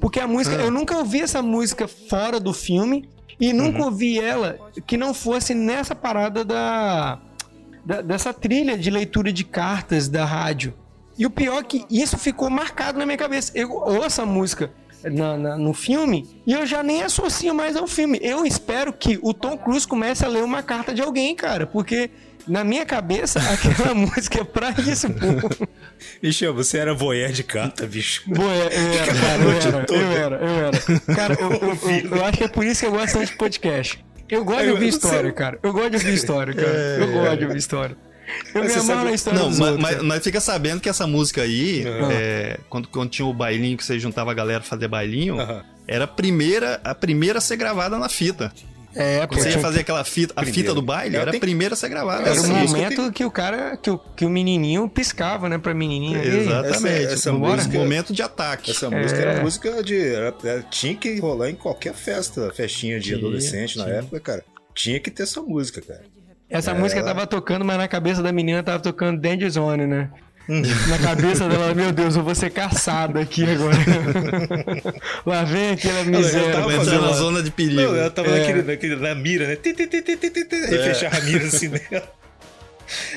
Porque 0.00 0.20
a 0.20 0.26
música, 0.28 0.56
Ah. 0.56 0.60
eu 0.60 0.70
nunca 0.70 0.96
ouvi 0.98 1.20
essa 1.22 1.40
música 1.40 1.88
fora 1.88 2.38
do 2.38 2.52
filme 2.52 3.08
e 3.40 3.52
nunca 3.52 3.78
Uhum. 3.80 3.84
ouvi 3.86 4.18
ela 4.18 4.58
que 4.86 4.96
não 4.96 5.12
fosse 5.14 5.54
nessa 5.54 5.94
parada 5.94 6.44
da 6.44 7.18
da- 7.84 8.00
dessa 8.02 8.34
trilha 8.34 8.76
de 8.76 8.90
leitura 8.90 9.32
de 9.32 9.44
cartas 9.44 10.08
da 10.08 10.24
rádio. 10.24 10.74
E 11.16 11.24
o 11.24 11.30
pior 11.30 11.60
é 11.60 11.62
que 11.62 11.84
isso 11.88 12.18
ficou 12.18 12.50
marcado 12.50 12.98
na 12.98 13.06
minha 13.06 13.16
cabeça. 13.16 13.52
Eu 13.54 13.70
ouço 13.70 14.20
a 14.20 14.26
música 14.26 14.72
na- 15.04 15.36
na- 15.38 15.56
no 15.56 15.72
filme 15.72 16.28
e 16.44 16.52
eu 16.52 16.66
já 16.66 16.82
nem 16.82 17.04
associo 17.04 17.54
mais 17.54 17.76
ao 17.76 17.86
filme. 17.86 18.18
Eu 18.20 18.44
espero 18.44 18.92
que 18.92 19.20
o 19.22 19.32
Tom 19.32 19.56
Cruise 19.56 19.86
comece 19.86 20.24
a 20.24 20.28
ler 20.28 20.42
uma 20.42 20.64
carta 20.64 20.92
de 20.92 21.00
alguém, 21.00 21.36
cara, 21.36 21.64
porque 21.64 22.10
na 22.46 22.62
minha 22.64 22.84
cabeça 22.86 23.38
aquela 23.50 23.94
música 23.94 24.40
é 24.40 24.44
pra 24.44 24.70
isso, 24.86 25.08
pô. 25.10 25.66
Bicho, 26.22 26.52
você 26.54 26.78
era 26.78 26.94
voyeur 26.94 27.32
de 27.32 27.42
carta, 27.42 27.86
bicho. 27.86 28.22
Boa, 28.26 28.52
eu 28.54 28.62
era, 28.94 29.14
cara, 29.14 29.42
eu 29.42 29.50
era, 29.50 29.86
eu 29.88 30.12
era, 30.12 30.36
eu 30.36 30.66
era. 30.66 31.00
Cara, 31.14 31.34
eu, 31.40 31.50
eu- 31.52 31.78
eu- 32.10 32.16
eu 32.18 32.24
acho 32.24 32.38
que 32.38 32.44
é 32.44 32.48
por 32.48 32.64
isso 32.64 32.80
que 32.80 32.86
eu 32.86 32.90
gosto 32.92 33.12
tanto 33.14 33.26
de 33.30 33.36
podcast. 33.36 34.04
Eu 34.28 34.44
gosto 34.44 34.64
de 34.64 34.70
ouvir 34.70 34.88
história, 34.88 35.32
cara. 35.32 35.58
Eu 35.62 35.72
gosto 35.72 35.90
de 35.90 35.96
ouvir 35.96 36.14
história, 36.14 36.52
cara. 36.54 36.68
Eu 36.68 37.12
gosto 37.12 37.36
de 37.38 37.44
ouvir 37.44 37.58
história. 37.58 37.96
Eu 38.52 38.60
me 38.62 38.66
Mas 38.68 38.72
você 38.72 38.78
amarro 38.80 38.86
sabe- 38.98 39.04
na 39.10 39.14
história 39.14 39.38
Não, 39.38 39.50
mas, 39.50 39.76
mas, 39.78 40.02
mas 40.02 40.24
fica 40.24 40.40
sabendo 40.40 40.80
que 40.80 40.88
essa 40.88 41.06
música 41.06 41.42
aí, 41.42 41.86
Aham. 41.86 42.08
é, 42.10 42.58
quando, 42.68 42.88
quando 42.88 43.08
tinha 43.08 43.24
o 43.24 43.32
bailinho 43.32 43.76
que 43.76 43.84
você 43.84 44.00
juntava 44.00 44.32
a 44.32 44.34
galera 44.34 44.58
pra 44.60 44.68
fazer 44.68 44.88
bailinho, 44.88 45.38
Aham. 45.40 45.62
era 45.86 46.04
a 46.04 46.08
primeira, 46.08 46.80
a 46.82 46.92
primeira 46.92 47.38
a 47.38 47.40
ser 47.40 47.56
gravada 47.56 47.96
na 47.98 48.08
fita. 48.08 48.52
É, 48.98 49.26
você 49.26 49.50
ia 49.50 49.58
fazer 49.58 49.80
aquela 49.80 50.02
fita, 50.04 50.32
a 50.34 50.40
Primeiro. 50.42 50.60
fita 50.68 50.74
do 50.74 50.80
baile, 50.80 51.16
era 51.16 51.30
a 51.36 51.38
primeira 51.38 51.74
a 51.74 51.76
ser 51.76 51.88
gravada. 51.90 52.22
Era 52.22 52.30
o 52.30 52.32
Essa 52.32 52.48
música 52.48 52.78
momento 52.80 53.12
que 53.12 53.24
o 53.26 53.30
cara, 53.30 53.76
que 53.76 53.90
o, 53.90 53.98
que 53.98 54.24
o 54.24 54.30
menininho 54.30 54.88
piscava, 54.88 55.48
né, 55.50 55.58
pra 55.58 55.74
menininha. 55.74 56.22
Exatamente. 56.24 57.04
Essa- 57.04 57.12
essa 57.12 57.32
música- 57.32 57.78
Momento 57.78 58.12
de 58.14 58.22
ataque. 58.22 58.70
Essa 58.70 58.88
música 58.88 59.20
É. 59.20 59.22
era 59.22 59.42
música 59.42 59.82
de. 59.82 59.98
era- 60.00 60.34
era- 60.42 60.62
tinha 60.62 60.94
que 60.94 61.18
rolar 61.20 61.50
em 61.50 61.54
qualquer 61.54 61.92
festa, 61.92 62.50
festinha 62.54 62.98
de 62.98 63.06
Tinha, 63.08 63.18
adolescente 63.18 63.76
na 63.76 63.84
tinha. 63.84 63.96
época, 63.96 64.18
cara. 64.20 64.44
Tinha 64.74 64.98
que 64.98 65.10
ter 65.10 65.24
essa 65.24 65.42
música, 65.42 65.80
cara. 65.82 66.02
Essa 66.48 66.70
É, 66.70 66.74
música 66.74 67.00
ela- 67.00 67.08
tava 67.12 67.26
tocando, 67.26 67.64
mas 67.64 67.76
na 67.76 67.88
cabeça 67.88 68.22
da 68.22 68.32
menina 68.32 68.62
tava 68.62 68.78
tocando 68.80 69.20
Danger 69.20 69.50
Zone, 69.50 69.86
né? 69.86 70.10
Uhum. 70.48 70.62
Na 70.88 70.98
cabeça 70.98 71.48
dela, 71.48 71.74
meu 71.74 71.90
Deus, 71.90 72.14
eu 72.14 72.22
vou 72.22 72.34
ser 72.34 72.50
caçada 72.50 73.20
aqui 73.20 73.42
agora. 73.44 73.76
Lá 75.26 75.42
vem 75.44 75.70
aquela 75.72 76.04
miséria. 76.04 76.52
tava 76.52 76.66
Vai 76.66 76.74
entrar 76.76 76.84
fazendo 76.84 77.00
na 77.02 77.08
uma- 77.08 77.16
zona 77.16 77.42
de 77.42 77.50
perigo. 77.50 77.80
Não, 77.82 77.96
ela 77.96 78.10
tava 78.10 78.28
É. 78.28 78.40
naquele, 78.40 78.62
naquele, 78.62 78.96
na 78.96 79.14
mira, 79.14 79.46
né? 79.48 79.58
Aí 79.64 80.74
É. 80.76 80.82
fechava 80.94 81.16
a 81.16 81.20
mira 81.22 81.44
assim 81.46 81.68
nela. 81.68 82.12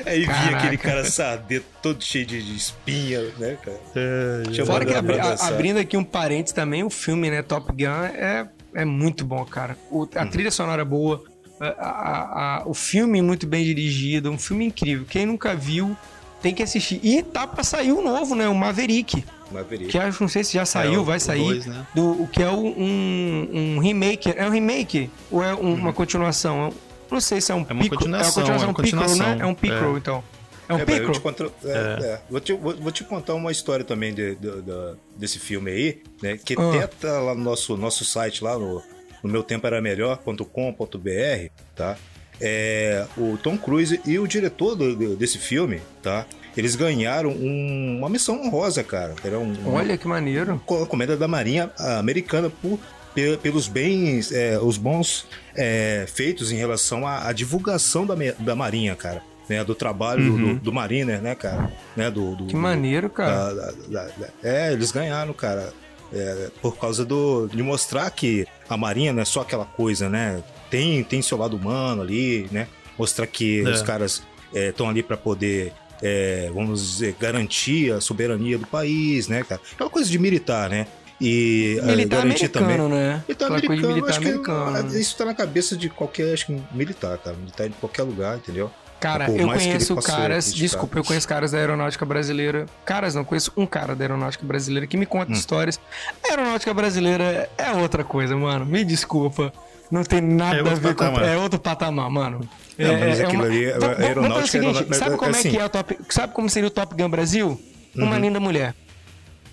Aí 0.04 0.26
Caraca. 0.26 0.48
via 0.48 0.56
aquele 0.58 0.76
cara 0.76 1.04
sadeto, 1.04 1.64
todo 1.80 2.02
cheio 2.02 2.26
de, 2.26 2.42
de 2.42 2.56
espinha, 2.56 3.20
né, 3.38 3.56
cara? 3.64 3.78
Chamando 4.52 4.66
Fora 4.66 4.84
que 4.84 4.90
ela 4.90 4.98
abri- 4.98 5.20
a- 5.20 5.34
abrindo 5.46 5.78
aqui 5.78 5.96
um 5.96 6.02
parênteses 6.02 6.52
também, 6.52 6.82
o 6.82 6.90
filme, 6.90 7.30
né, 7.30 7.40
Top 7.42 7.70
Gun 7.72 7.86
é, 7.88 8.48
é 8.74 8.84
muito 8.84 9.24
bom, 9.24 9.44
cara. 9.44 9.76
O- 9.88 10.08
a 10.16 10.22
Uhum. 10.24 10.28
trilha 10.30 10.50
sonora 10.50 10.82
é 10.82 10.84
boa, 10.84 11.22
a- 11.60 11.66
a- 11.68 12.56
a- 12.58 12.62
o 12.66 12.74
filme 12.74 13.22
muito 13.22 13.46
bem 13.46 13.64
dirigido, 13.64 14.28
um 14.32 14.38
filme 14.38 14.64
incrível. 14.64 15.06
Quem 15.08 15.24
nunca 15.24 15.54
viu 15.54 15.96
tem 16.42 16.54
que 16.54 16.62
assistir. 16.62 17.00
E 17.02 17.22
tá 17.22 17.46
pra 17.46 17.62
sair 17.64 17.92
o 17.92 18.02
novo, 18.02 18.34
né, 18.34 18.48
o 18.48 18.54
Maverick. 18.54 19.24
Maverick. 19.50 19.90
Que 19.90 19.98
acho, 19.98 20.22
não 20.22 20.28
sei 20.28 20.44
se 20.44 20.54
já 20.54 20.64
saiu, 20.64 21.00
o- 21.00 21.04
vai 21.04 21.16
o 21.16 21.20
sair. 21.20 21.42
dois, 21.44 21.66
né? 21.66 21.86
do, 21.94 22.22
o 22.22 22.28
que 22.28 22.42
é 22.42 22.50
um, 22.50 23.76
um 23.76 23.78
remake. 23.80 24.32
É 24.36 24.46
um 24.46 24.50
remake? 24.50 25.10
Ou 25.30 25.42
é 25.42 25.54
um- 25.54 25.74
uma 25.74 25.92
continuação? 25.92 26.68
Eu 26.68 26.74
Não 27.10 27.20
sei 27.20 27.40
se 27.40 27.50
é 27.50 27.54
um 27.54 27.58
Uhum. 27.58 27.66
É 27.68 27.72
uma 27.72 27.82
pico- 27.82 27.96
continuação, 27.96 28.42
É 28.42 28.46
uma 28.46 28.52
é 28.54 28.56
uma 28.66 28.74
pickle, 28.74 28.92
né? 28.96 29.02
continuação. 29.02 29.40
É 29.40 29.46
um 29.46 29.54
pickle, 29.54 29.94
É. 29.94 29.98
então. 29.98 30.24
É 30.68 30.74
um 30.74 30.78
É, 30.78 30.84
pickle? 30.84 31.10
te 31.12 31.20
conto- 31.20 31.52
é, 31.64 31.68
é. 32.00 32.20
Vou, 32.30 32.40
te, 32.40 32.52
vou, 32.52 32.76
vou 32.76 32.92
te 32.92 33.02
contar 33.02 33.34
uma 33.34 33.50
história 33.50 33.84
também 33.84 34.14
de- 34.14 34.36
de- 34.36 34.62
de- 34.62 34.94
desse 35.16 35.40
filme 35.40 35.68
aí, 35.72 36.02
né? 36.22 36.38
Que 36.44 36.54
Ah. 36.56 36.88
tá 37.00 37.18
lá 37.18 37.34
no 37.34 37.42
nosso, 37.42 37.76
nosso 37.76 38.04
site, 38.04 38.44
lá 38.44 38.56
no, 38.56 38.80
no 39.24 39.28
meu 39.28 39.42
tempo 39.42 39.66
era 39.66 39.80
melhor.com.br, 39.82 41.50
tá? 41.74 41.96
É, 42.40 43.06
o 43.16 43.36
Tom 43.36 43.56
Cruise 43.58 44.00
e 44.06 44.18
o 44.18 44.26
diretor 44.26 44.74
do- 44.74 44.94
do- 44.96 45.16
desse 45.16 45.38
filme, 45.38 45.80
tá? 46.02 46.24
Eles 46.56 46.74
ganharam 46.74 47.30
um- 47.30 47.98
uma 47.98 48.08
missão 48.08 48.40
honrosa, 48.44 48.82
cara. 48.82 49.14
Era 49.22 49.38
um, 49.38 49.54
Olha 49.66 49.96
que 49.96 50.08
maneiro. 50.08 50.60
co- 50.66 50.84
comenda 50.86 51.16
da 51.16 51.28
Marinha 51.28 51.70
Americana 51.98 52.50
por, 52.50 52.78
pe- 53.14 53.36
pelos 53.36 53.68
bens, 53.68 54.32
é, 54.32 54.58
os 54.58 54.76
bons 54.76 55.26
é, 55.54 56.06
feitos 56.12 56.50
em 56.50 56.56
relação 56.56 57.06
à, 57.06 57.28
à 57.28 57.32
divulgação 57.32 58.06
da, 58.06 58.14
da 58.38 58.54
Marinha, 58.56 58.94
cara. 58.96 59.22
Né, 59.48 59.64
do 59.64 59.74
trabalho 59.74 60.22
do, 60.38 60.54
do 60.60 60.72
Mariner, 60.72 61.20
né, 61.20 61.34
cara? 61.34 61.72
Né, 61.96 62.08
do, 62.08 62.36
do- 62.36 62.46
Que 62.46 62.54
maneiro, 62.54 63.10
cara. 63.10 63.52
da- 63.52 63.72
da- 63.88 64.06
da- 64.16 64.28
é, 64.44 64.72
eles 64.72 64.92
ganharam, 64.92 65.32
cara. 65.32 65.72
É, 66.12 66.50
por 66.60 66.76
causa 66.78 67.04
do, 67.04 67.46
de 67.48 67.62
mostrar 67.62 68.10
que 68.10 68.46
a 68.68 68.76
Marinha 68.76 69.12
não 69.12 69.22
é 69.22 69.24
só 69.24 69.40
aquela 69.42 69.64
coisa, 69.64 70.08
né? 70.08 70.42
Tem, 70.70 71.02
tem 71.04 71.20
seu 71.22 71.36
lado 71.38 71.56
humano 71.56 72.02
ali, 72.02 72.48
né? 72.50 72.66
Mostrar 72.98 73.26
que 73.26 73.60
É. 73.66 73.70
os 73.70 73.82
caras 73.82 74.22
estão 74.52 74.88
ali 74.88 75.02
para 75.02 75.16
poder, 75.16 75.72
é, 76.02 76.50
vamos 76.54 76.80
dizer, 76.92 77.14
garantir 77.18 77.92
a 77.92 78.00
soberania 78.00 78.58
do 78.58 78.66
país, 78.66 79.28
né, 79.28 79.42
cara? 79.44 79.60
É 79.78 79.82
uma 79.82 79.90
coisa 79.90 80.08
de 80.10 80.18
militar, 80.18 80.68
né? 80.70 80.86
E 81.20 81.78
é, 81.82 81.86
Militar 81.86 82.16
garantir 82.22 82.44
americano, 82.46 82.66
também. 82.88 82.88
né? 82.88 83.24
Militar 83.28 83.44
Aquela 83.44 83.60
de 83.60 83.66
americano, 83.66 83.94
militar 83.94 84.10
acho 84.10 84.20
que 84.20 84.26
americano. 84.28 84.82
né? 84.82 84.98
isso 85.00 85.16
tá 85.18 85.24
na 85.26 85.34
cabeça 85.34 85.76
de 85.76 85.90
qualquer 85.90 86.32
acho 86.32 86.46
que 86.46 86.62
militar, 86.72 87.18
cara. 87.18 87.36
Militar 87.36 87.66
em 87.66 87.72
qualquer 87.72 88.02
lugar, 88.04 88.36
entendeu? 88.38 88.70
Cara, 89.00 89.30
eu 89.30 89.48
conheço 89.48 89.96
caras, 89.96 90.52
desculpa, 90.52 90.98
eu 90.98 91.04
conheço 91.04 91.26
caras 91.26 91.52
da 91.52 91.58
aeronáutica 91.58 92.04
brasileira. 92.04 92.66
Caras, 92.84 93.14
não 93.14 93.24
conheço 93.24 93.50
um 93.56 93.64
cara 93.66 93.94
da 93.96 94.04
aeronáutica 94.04 94.44
brasileira 94.44 94.86
que 94.86 94.96
me 94.96 95.04
Hum. 95.06 95.08
conta 95.08 95.32
histórias. 95.32 95.80
A 96.22 96.30
aeronáutica 96.30 96.74
brasileira 96.74 97.48
é 97.56 97.70
outra 97.72 98.04
coisa, 98.04 98.36
mano. 98.36 98.66
Me 98.66 98.84
desculpa. 98.84 99.52
Não 99.90 100.04
tem 100.04 100.20
nada 100.20 100.56
É 100.56 100.60
a 100.60 100.74
ver 100.74 100.94
com. 100.94 101.04
patamar. 101.04 101.24
É 101.28 101.36
outro 101.36 101.58
patamar, 101.58 102.10
mano. 102.10 102.40
Não, 102.78 102.98
mas 103.00 103.20
aquilo 103.20 103.42
uma- 103.42 103.44
ali 103.46 103.64
é- 103.64 104.04
aeronáutica 104.06 104.46
seguinte, 104.46 104.86
é- 104.88 104.94
é- 104.94 104.98
sabe 104.98 105.16
como 105.16 105.34
é 105.34 105.38
assim. 105.38 105.50
que 105.50 105.58
é 105.58 105.64
o 105.64 105.68
Top. 105.68 105.98
Sabe 106.10 106.32
como 106.34 106.48
seria 106.48 106.68
o 106.68 106.70
Top 106.70 106.94
Gun 106.94 107.08
Brasil? 107.10 107.60
Uma 107.96 108.14
Uhum. 108.14 108.18
linda 108.20 108.38
mulher. 108.38 108.74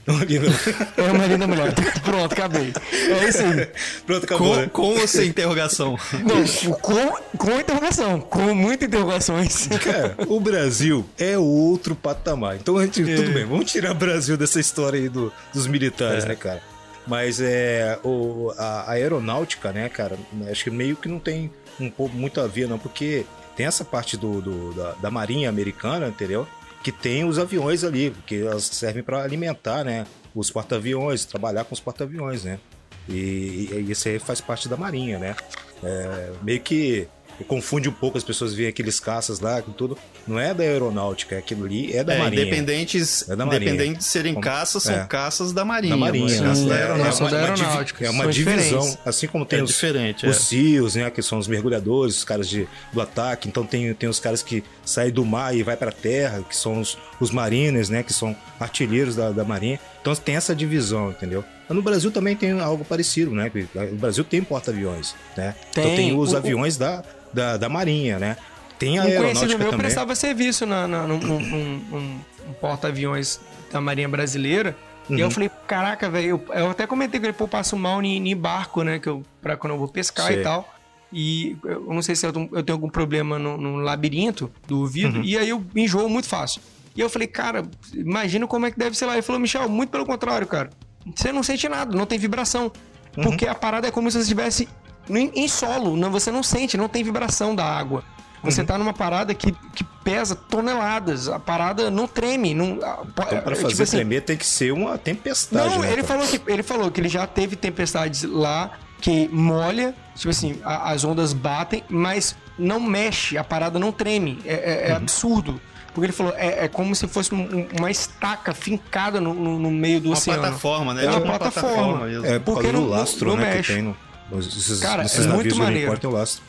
É 0.97 1.11
uma 1.11 1.25
linda 1.25 1.47
mulher. 1.47 1.73
Pronto, 2.03 2.31
acabei. 2.33 2.73
É 2.93 3.27
isso 3.29 3.41
aí. 3.41 3.67
Pronto, 4.05 4.23
acabou, 4.23 4.47
Com, 4.53 4.55
né? 4.61 4.69
com 4.71 4.81
ou 4.99 5.07
sem 5.07 5.27
interrogação? 5.27 5.97
Não, 6.23 6.77
com, 6.79 7.37
com 7.37 7.59
interrogação. 7.59 8.21
Com 8.21 8.53
muitas 8.55 8.87
interrogações. 8.87 9.67
Cara, 9.83 10.15
o 10.27 10.39
Brasil 10.39 11.05
é 11.17 11.37
outro 11.37 11.95
patamar. 11.95 12.55
Então, 12.55 12.77
a 12.77 12.85
gente, 12.85 13.03
tudo 13.03 13.31
bem, 13.33 13.45
vamos 13.45 13.71
tirar 13.71 13.91
o 13.91 13.95
Brasil 13.95 14.37
dessa 14.37 14.59
história 14.59 14.99
aí 14.99 15.09
do- 15.09 15.31
dos 15.53 15.67
militares, 15.67 16.23
né, 16.25 16.35
cara? 16.35 16.61
Mas 17.05 17.39
é, 17.39 17.97
o, 18.03 18.51
a, 18.57 18.81
a 18.81 18.91
aeronáutica, 18.91 19.71
né, 19.71 19.87
cara, 19.89 20.17
acho 20.51 20.63
que 20.65 20.69
meio 20.69 20.95
que 20.95 21.07
não 21.07 21.19
tem 21.19 21.49
um 21.79 21.89
pouco 21.89 22.15
muito 22.15 22.41
a 22.41 22.47
ver, 22.47 22.67
não, 22.67 22.77
porque 22.77 23.25
tem 23.55 23.65
essa 23.65 23.85
parte 23.85 24.17
do, 24.17 24.41
do- 24.41 24.73
da, 24.73 24.91
da 25.03 25.11
marinha 25.11 25.47
americana, 25.49 26.07
entendeu? 26.07 26.45
Que 26.87 26.91
tem 26.93 27.25
os 27.25 27.37
aviões 27.37 27.83
ali, 27.83 28.11
porque 28.11 28.35
elas 28.35 28.63
servem 28.63 29.03
para 29.03 29.21
alimentar, 29.21 29.83
né, 29.83 30.07
os 30.33 30.49
porta-aviões, 30.49 31.25
trabalhar 31.25 31.65
com 31.65 31.73
os 31.73 31.81
porta-aviões, 31.81 32.45
né? 32.45 32.61
E, 33.09 33.67
e 33.73 33.91
isso 33.91 34.07
aí 34.07 34.17
faz 34.19 34.39
parte 34.39 34.69
da 34.69 34.77
marinha, 34.77 35.19
né? 35.19 35.35
É, 35.83 36.31
meio 36.41 36.61
que 36.61 37.05
confunde 37.45 37.87
um 37.89 37.91
pouco 37.91 38.17
as 38.17 38.23
pessoas 38.23 38.53
veem 38.53 38.69
aqueles 38.69 38.99
caças 38.99 39.39
lá 39.39 39.61
com 39.61 39.71
tudo. 39.71 39.97
Não 40.27 40.39
é 40.39 40.53
da 40.53 40.63
aeronáutica, 40.63 41.37
aquilo 41.37 41.65
ali 41.65 41.95
é 41.95 42.03
da 42.03 42.13
É, 42.15 42.17
marinha. 42.19 42.41
independentes, 42.43 43.29
É 43.29 43.35
da 43.35 43.45
Marinha. 43.45 43.71
independente 43.73 43.97
de 43.99 44.03
serem 44.03 44.33
Como- 44.33 44.43
caças, 44.43 44.83
são 44.83 44.95
é. 44.95 45.05
caças 45.05 45.51
da 45.53 45.63
Marinha. 45.63 45.93
Da 45.93 45.97
Marinha, 45.97 46.33
é 46.35 46.39
né? 46.41 46.47
caças 46.47 46.65
da 46.65 46.75
É, 46.75 46.81
aeronáutica. 46.81 47.15
são 47.17 47.29
da 47.29 47.37
uma- 47.37 47.45
uma 47.47 47.53
divi- 47.53 47.61
aeronáutica, 47.65 48.05
É 48.05 48.09
uma 48.09 48.23
são 48.23 48.31
divisão, 48.31 48.97
assim 49.05 49.27
como 49.27 49.45
tem 49.45 49.59
É 49.59 49.63
os, 49.63 49.69
diferente, 49.69 50.25
os 50.25 50.35
é. 50.35 50.39
SEALs, 50.39 50.95
né, 50.95 51.09
que 51.09 51.21
são 51.21 51.37
os 51.37 51.47
mergulhadores, 51.47 52.17
os 52.17 52.23
caras 52.23 52.47
de, 52.49 52.67
do 52.91 53.01
ataque. 53.01 53.47
Então 53.47 53.65
tem, 53.65 53.93
tem 53.93 54.09
os 54.09 54.19
caras 54.19 54.41
que 54.41 54.63
saem 54.85 55.11
do 55.11 55.23
mar 55.25 55.55
e 55.55 55.63
vai 55.63 55.77
pra 55.77 55.91
terra, 55.91 56.43
que 56.47 56.55
são 56.55 56.79
os, 56.81 56.97
os 57.19 57.31
mariners, 57.31 57.89
né, 57.89 58.03
que 58.03 58.13
são 58.13 58.35
artilheiros 58.59 59.15
da, 59.15 59.31
da 59.31 59.43
marinha. 59.43 59.79
Então 60.11 60.23
tem 60.23 60.35
essa 60.37 60.55
divisão, 60.55 61.09
entendeu? 61.11 61.43
Mas 61.67 61.75
no 61.75 61.81
Brasil 61.81 62.09
também 62.11 62.33
tem 62.35 62.57
algo 62.61 62.85
parecido, 62.85 63.31
né? 63.31 63.49
que 63.49 63.67
O 63.91 63.95
Brasil 63.95 64.23
tem 64.23 64.41
porta-aviões, 64.41 65.13
né? 65.35 65.53
Então 65.71 65.83
Tem. 65.83 65.95
tem 65.97 66.17
os 66.17 66.31
O- 66.31 66.35
o- 66.35 66.37
aviões 66.37 66.77
da, 66.77 67.03
da, 67.33 67.57
da 67.57 67.67
marinha, 67.67 68.17
né? 68.17 68.37
Tem 68.79 68.97
a 68.97 69.01
Um 69.01 69.03
conhecido 69.05 69.23
aeronáutica 69.25 69.57
meu 69.57 69.67
também. 69.71 69.79
prestava 69.79 70.15
serviço 70.15 70.65
na, 70.65 70.87
na, 70.87 71.05
num, 71.05 71.17
num- 71.19 71.39
num- 71.41 71.81
num- 71.91 72.19
um 72.49 72.53
porta-aviões 72.61 73.39
da 73.71 73.81
Marinha 73.81 74.07
Brasileira. 74.07 74.75
E 75.09 75.13
Uhum. 75.13 75.19
eu 75.19 75.31
falei, 75.31 75.49
caraca, 75.67 76.09
velho, 76.09 76.27
eu, 76.29 76.45
eu 76.53 76.69
até 76.69 76.87
comentei 76.87 77.19
com 77.19 77.25
ele, 77.25 77.33
pô, 77.33 77.43
eu 77.45 77.47
passo 77.49 77.75
mal 77.75 78.01
em, 78.01 78.29
em 78.29 78.35
barco, 78.37 78.83
né? 78.83 78.99
Que 78.99 79.09
eu, 79.09 79.23
pra 79.41 79.57
quando 79.57 79.73
eu 79.73 79.79
vou 79.79 79.87
pescar 79.89 80.27
Sei. 80.27 80.39
e 80.39 80.43
tal. 80.43 80.73
E 81.11 81.57
eu 81.65 81.85
não 81.93 82.01
sei 82.01 82.15
se 82.15 82.25
eu, 82.25 82.31
eu 82.53 82.63
tenho 82.63 82.75
algum 82.75 82.89
problema 82.89 83.37
no, 83.39 83.57
no 83.57 83.75
labirinto 83.77 84.49
do 84.67 84.75
Uhum. 84.75 84.81
ouvido. 84.83 85.21
E 85.23 85.37
aí 85.37 85.49
eu 85.49 85.61
enjoo 85.75 86.07
muito 86.07 86.27
fácil. 86.29 86.61
E 86.97 87.01
eu 87.01 87.09
falei, 87.09 87.27
cara, 87.27 87.61
imagina 87.93 88.47
como 88.47 88.65
é 88.65 88.71
que 88.71 88.77
deve 88.79 88.97
ser 88.97 89.05
lá. 89.05 89.13
Ele 89.13 89.21
falou, 89.21 89.39
Michel, 89.39 89.69
muito 89.69 89.91
pelo 89.91 90.05
contrário, 90.05 90.47
cara. 90.47 90.71
Você 91.15 91.31
não 91.31 91.43
sente 91.43 91.69
nada, 91.69 91.95
não 91.95 92.05
tem 92.07 92.17
vibração. 92.17 92.71
Uhum. 93.15 93.23
Porque 93.23 93.47
a 93.47 93.53
parada 93.55 93.87
é 93.87 93.91
como 93.91 94.09
se 94.09 94.17
você 94.17 94.23
estivesse 94.23 94.67
em, 95.09 95.47
solo. 95.47 95.95
Não, 95.95 96.09
você 96.11 96.31
não 96.31 96.41
sente, 96.43 96.75
não 96.75 96.89
tem 96.89 97.03
vibração 97.03 97.55
da 97.55 97.63
água. 97.63 98.03
Você 98.43 98.61
Uhum. 98.61 98.67
tá 98.67 98.77
numa 98.77 98.93
parada 98.93 99.33
que, 99.33 99.51
que 99.73 99.83
pesa 100.03 100.35
toneladas. 100.35 101.27
A 101.29 101.39
parada 101.39 101.89
não 101.91 102.07
treme. 102.07 102.53
Não, 102.53 102.71
Então, 102.75 103.05
pra 103.13 103.25
é, 103.37 103.41
fazer 103.41 103.67
tipo 103.67 103.83
assim, 103.83 103.97
tremer 103.97 104.21
tem 104.21 104.35
que 104.37 104.45
ser 104.45 104.71
uma 104.73 104.97
tempestade. 104.97 105.69
Não, 105.69 105.79
né, 105.81 105.87
ele 105.91 106.03
cara? 106.03 106.07
falou, 106.19 106.27
que, 106.27 106.41
ele 106.51 106.63
falou 106.63 106.91
que 106.91 106.99
ele 107.01 107.09
já 107.09 107.25
teve 107.27 107.55
tempestades 107.55 108.23
lá 108.23 108.71
que 108.99 109.27
molha, 109.29 109.93
tipo 110.15 110.29
assim, 110.29 110.59
a- 110.63 110.91
as 110.91 111.03
ondas 111.03 111.31
batem, 111.33 111.83
mas 111.89 112.35
não 112.57 112.79
mexe, 112.79 113.37
a 113.37 113.43
parada 113.43 113.77
não 113.79 113.91
treme. 113.91 114.39
É, 114.45 114.53
é- 114.53 114.87
é 114.87 114.91
Uhum. 114.91 114.97
absurdo. 114.97 115.61
Porque 115.97 116.05
ele 116.05 116.13
falou, 116.13 116.31
é, 116.37 116.65
é 116.65 116.67
como 116.67 116.93
se 116.95 117.07
fosse 117.07 117.33
um- 117.33 117.39
um- 117.41 117.67
uma 117.79 117.89
estaca 117.89 118.53
fincada 118.53 119.19
no, 119.19 119.33
no- 119.33 119.57
no 119.57 119.71
meio 119.71 119.99
do 119.99 120.09
Uma 120.09 120.13
oceano. 120.17 120.39
plataforma, 120.43 120.93
né? 120.93 121.05
É 121.05 121.09
uma 121.09 121.15
Tipo 121.15 121.25
plataforma. 121.27 122.05
mesmo. 122.05 122.23
É, 122.27 122.37
por 122.37 122.53
Porque 122.53 122.67
causa 122.69 122.77
do 122.77 122.83
não- 122.83 122.89
lastro, 122.89 123.35
né, 123.35 123.55
mexe. 123.55 123.61
que 123.69 123.73
tem 123.73 123.81
no, 123.81 124.39
esses, 124.39 124.79
Cara, 124.79 125.01
nesses 125.01 125.25
é 125.25 125.27
muito 125.27 125.37
navios 125.37 125.57
maneiro. 125.57 125.97
Tem 125.97 126.07
o 126.07 126.13
lastro. 126.13 126.43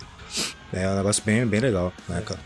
É 0.70 0.86
um 0.86 0.96
negócio 0.96 1.22
bem, 1.24 1.46
bem 1.46 1.60
legal, 1.60 1.90
né, 2.06 2.20
cara? 2.26 2.38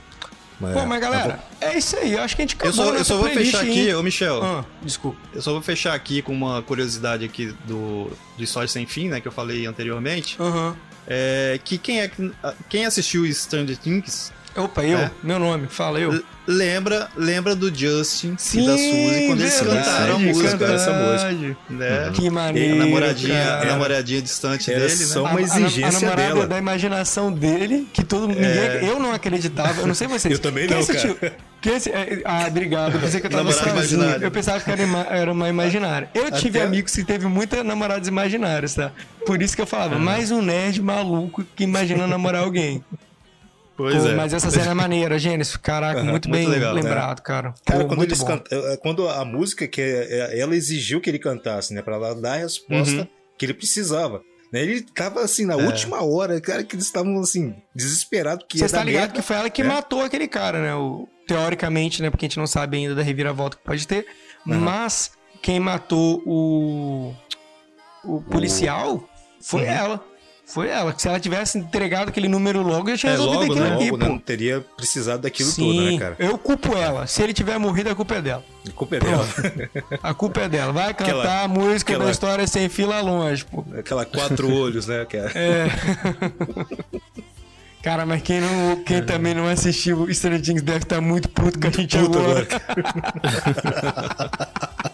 Mas, 0.61 0.75
Pô, 0.75 0.87
mas 0.87 1.01
galera, 1.01 1.41
é 1.61 1.77
isso 1.77 1.97
aí. 1.97 2.13
Eu 2.13 2.23
acho 2.23 2.37
que 2.37 2.43
a 2.43 2.45
gente 2.45 2.55
acabou 2.55 2.71
Eu 2.71 2.73
só, 2.93 2.95
eu 2.97 3.05
só 3.05 3.17
vou 3.17 3.29
fechar 3.31 3.63
aqui, 3.63 3.93
ô 3.93 4.01
Michel. 4.01 4.41
Ah, 4.45 4.65
desculpa. 4.81 5.19
Eu 5.35 5.43
só 5.43 5.51
vou 5.51 5.61
fechar 5.61 5.93
aqui 5.93 6.23
com 6.23 6.33
uma 6.33 6.63
curiosidade 6.63 7.25
aqui 7.25 7.53
do, 7.67 8.09
do 8.39 8.45
História 8.45 8.69
Sem 8.69 8.87
Fim, 8.87 9.09
né? 9.09 9.21
Que 9.21 9.27
eu 9.27 9.33
falei 9.33 9.67
anteriormente. 9.67 10.37
Aham. 10.41 10.77
É, 11.09 11.59
que 11.65 11.77
quem 11.79 12.01
é 12.01 12.07
que- 12.07 12.31
quem 12.69 12.87
assistiu 12.87 13.25
Stranger 13.35 13.77
Things 13.77 14.33
Opa, 14.57 14.85
eu, 14.85 14.99
É. 14.99 15.11
meu 15.23 15.39
nome, 15.39 15.67
fala 15.67 15.99
eu. 15.99 16.13
l- 16.13 16.25
lembra 16.47 17.09
lembra 17.17 17.55
do 17.57 17.75
Justin 17.75 18.37
e 18.55 18.67
da 18.67 18.77
Suzy 18.77 19.25
quando 19.29 19.41
eles 19.41 19.61
verdade, 19.61 19.85
cantaram 19.85 20.15
a 20.15 20.19
música, 20.19 20.59
cara, 20.59 20.75
essa 20.75 20.93
verdade. 20.93 21.57
né? 21.71 22.11
Que 22.15 22.29
maneiro, 22.31 22.75
a 22.75 22.79
namoradinha, 22.85 23.45
cara. 23.45 23.63
a 23.63 23.65
namoradinha 23.65 24.21
distante 24.21 24.71
Era 24.71 24.81
dele, 24.81 24.97
só 24.97 25.23
né? 25.23 25.31
uma 25.31 25.39
A- 25.39 25.39
a- 25.39 25.43
exigência 25.43 25.87
a, 25.87 25.93
namorada 25.93 26.35
dela. 26.35 26.47
da 26.47 26.59
imaginação 26.59 27.33
dele, 27.33 27.89
que 27.93 28.05
todo 28.05 28.29
mundo. 28.29 28.39
É. 28.45 28.75
ninguém- 28.75 28.89
eu 28.91 28.99
não 29.01 29.13
acreditava, 29.13 29.81
eu 29.81 29.87
não 29.87 29.95
sei 29.95 30.07
vocês. 30.07 30.33
Eu 30.35 30.39
também 30.39 30.67
Quem 30.67 30.77
não, 30.77 30.83
assistiu? 30.83 31.17
Quem 31.61 31.75
assi- 31.77 31.91
é, 31.91 32.21
ah, 32.25 32.45
obrigado. 32.49 32.95
Eu 32.95 33.01
pensei 33.01 33.21
que 33.21 33.27
eu 33.27 33.31
tava 33.31 33.45
Namorada 33.45 33.71
sozinho. 33.81 34.01
imaginária. 34.03 34.25
Eu 34.27 34.31
pensava 34.33 34.61
que 34.61 34.71
era, 34.71 34.83
ima- 34.83 35.07
era 35.09 35.33
uma 35.33 35.49
imaginária. 35.49 36.11
Eu 36.13 36.31
tive 36.33 36.59
Até- 36.59 36.67
amigos 36.69 36.93
que 36.95 37.05
teve 37.05 37.27
muitas 37.27 37.65
namoradas 37.65 38.09
imaginárias, 38.09 38.75
tá? 38.75 38.91
Por 39.25 39.41
isso 39.41 39.55
que 39.55 39.63
eu 39.63 39.67
falava, 39.67 39.97
mais 39.99 40.31
um 40.33 40.43
nerd 40.43 40.83
maluco 40.83 41.45
que 41.55 41.63
imagina 41.65 42.07
namorar 42.07 42.43
alguém. 42.43 42.85
Pois 43.77 44.03
Pô, 44.03 44.09
é. 44.09 44.15
Mas 44.15 44.33
essa 44.35 44.51
cena 44.51 44.71
é 44.73 44.75
maneira, 44.75 45.19
Gênesis. 45.19 45.57
Caraca, 45.57 46.01
Aham, 46.01 46.11
muito, 46.11 46.29
muito 46.29 46.41
bem 46.45 46.49
legal, 46.49 46.75
lembrado, 46.75 47.21
cara. 47.23 47.55
Cara, 47.65 47.81
Pô, 47.81 47.89
quando 47.89 48.03
eles 48.05 48.23
canta- 48.23 48.55
é, 48.55 48.77
quando 48.77 49.09
a 49.09 49.25
música 49.25 49.67
que 49.67 49.81
é- 49.81 50.35
é- 50.35 50.41
ela 50.41 50.55
exigiu 50.55 51.01
que 51.01 51.09
ele 51.11 51.19
cantasse, 51.19 51.73
né, 51.73 51.81
Pra 51.83 51.95
ela 51.97 52.15
dar 52.15 52.35
a 52.35 52.37
resposta 52.37 52.95
Uhum. 53.01 53.09
que 53.39 53.47
ele 53.47 53.55
precisava. 53.55 54.23
Né, 54.53 54.61
Ele 54.61 54.83
tava 54.83 55.21
assim 55.23 55.45
É. 55.45 55.47
na 55.47 55.57
última 55.57 56.03
hora, 56.05 56.39
cara, 56.39 56.63
que 56.63 56.75
eles 56.77 56.85
estavam 56.85 57.19
assim 57.21 57.55
desesperados 57.75 58.45
Você 58.53 58.67
está 58.67 58.85
ligado 58.85 59.01
merda. 59.01 59.15
que 59.15 59.23
foi 59.23 59.37
ela 59.37 59.49
que 59.49 59.63
É. 59.63 59.65
matou 59.65 60.03
aquele 60.03 60.29
cara, 60.29 60.61
né? 60.61 60.75
O, 60.75 61.09
teoricamente, 61.27 62.03
né? 62.03 62.11
Porque 62.11 62.27
a 62.27 62.29
gente 62.29 62.37
não 62.39 62.47
sabe 62.47 62.77
ainda 62.77 62.95
da 62.95 63.01
reviravolta 63.03 63.57
que 63.57 63.65
pode 63.65 63.89
ter. 63.89 64.05
Mas 64.45 65.13
quem 65.41 65.59
matou 65.59 66.23
o, 66.27 67.15
o 68.05 68.21
policial 68.21 69.03
foi 69.41 69.63
Uhum. 69.63 69.69
ela. 69.69 70.05
Foi 70.53 70.69
ela. 70.69 70.95
Se 70.99 71.09
ela 71.09 71.19
tivesse 71.19 71.57
entregado 71.59 72.11
aquele 72.11 72.29
número 72.29 72.61
logo, 72.63 72.91
eu 72.91 72.99
tinha 72.99 73.13
É, 73.13 73.17
resolvido 73.17 73.41
logo, 73.41 73.53
aquilo 73.53 73.65
né? 73.67 73.75
aqui, 73.75 73.85
Logo, 73.87 73.99
pô. 73.99 74.05
né, 74.05 74.09
não 74.11 74.19
teria 74.19 74.61
precisado 74.77 75.23
daquilo 75.23 75.49
Sim, 75.51 75.63
tudo, 75.63 75.83
né, 75.93 75.99
cara? 75.99 76.17
eu 76.19 76.37
culpo 76.37 76.77
ela. 76.77 77.07
Se 77.07 77.23
ele 77.23 77.33
tiver 77.33 77.57
morrido, 77.59 77.89
a 77.91 77.95
culpa 77.95 78.17
é 78.17 78.23
dela. 78.23 78.45
A 78.69 78.73
culpa 78.73 78.97
é 78.97 79.01
dela. 79.01 79.27
A 80.03 80.15
culpa 80.15 80.41
é 80.43 80.49
dela. 80.49 80.73
Vai 80.73 80.93
cantar 80.93 81.05
Aquela- 81.21 81.43
a 81.45 81.49
música 81.49 81.93
aquela- 81.93 82.05
da 82.05 82.11
história 82.11 82.47
sem 82.47 82.69
fila 82.69 83.01
longe, 83.01 83.45
pô. 83.47 83.65
Aquela 83.79 84.05
quatro 84.05 84.53
olhos, 84.55 84.87
né, 84.87 85.05
cara? 85.07 85.33
É. 85.35 85.69
Cara, 87.83 88.07
mas 88.07 88.23
quem, 88.23 88.41
não, 88.41 88.77
quem 88.85 89.03
também 89.03 89.35
não 89.35 89.49
assistiu 89.49 90.07
Stranger 90.15 90.41
Things 90.41 90.63
deve 90.63 90.85
estar 90.85 91.01
muito 91.01 91.29
puto 91.29 91.59
com 91.59 91.67
a 91.67 91.71
gente 91.71 91.99
Puto 91.99 92.17
agora. 92.19 92.47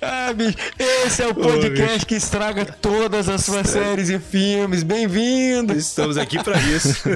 ah, 0.00 0.32
bicho, 0.32 0.56
esse 0.78 1.22
é 1.22 1.26
o 1.28 1.34
podcast 1.34 2.04
que 2.06 2.14
estraga 2.14 2.64
todas 2.64 3.28
as 3.28 3.44
suas 3.44 3.68
séries 3.68 4.08
e 4.08 4.18
filmes. 4.18 4.82
Bem-vindo! 4.82 5.72
Estamos 5.74 6.16
aqui 6.18 6.42
pra 6.42 6.58
isso. 6.60 7.08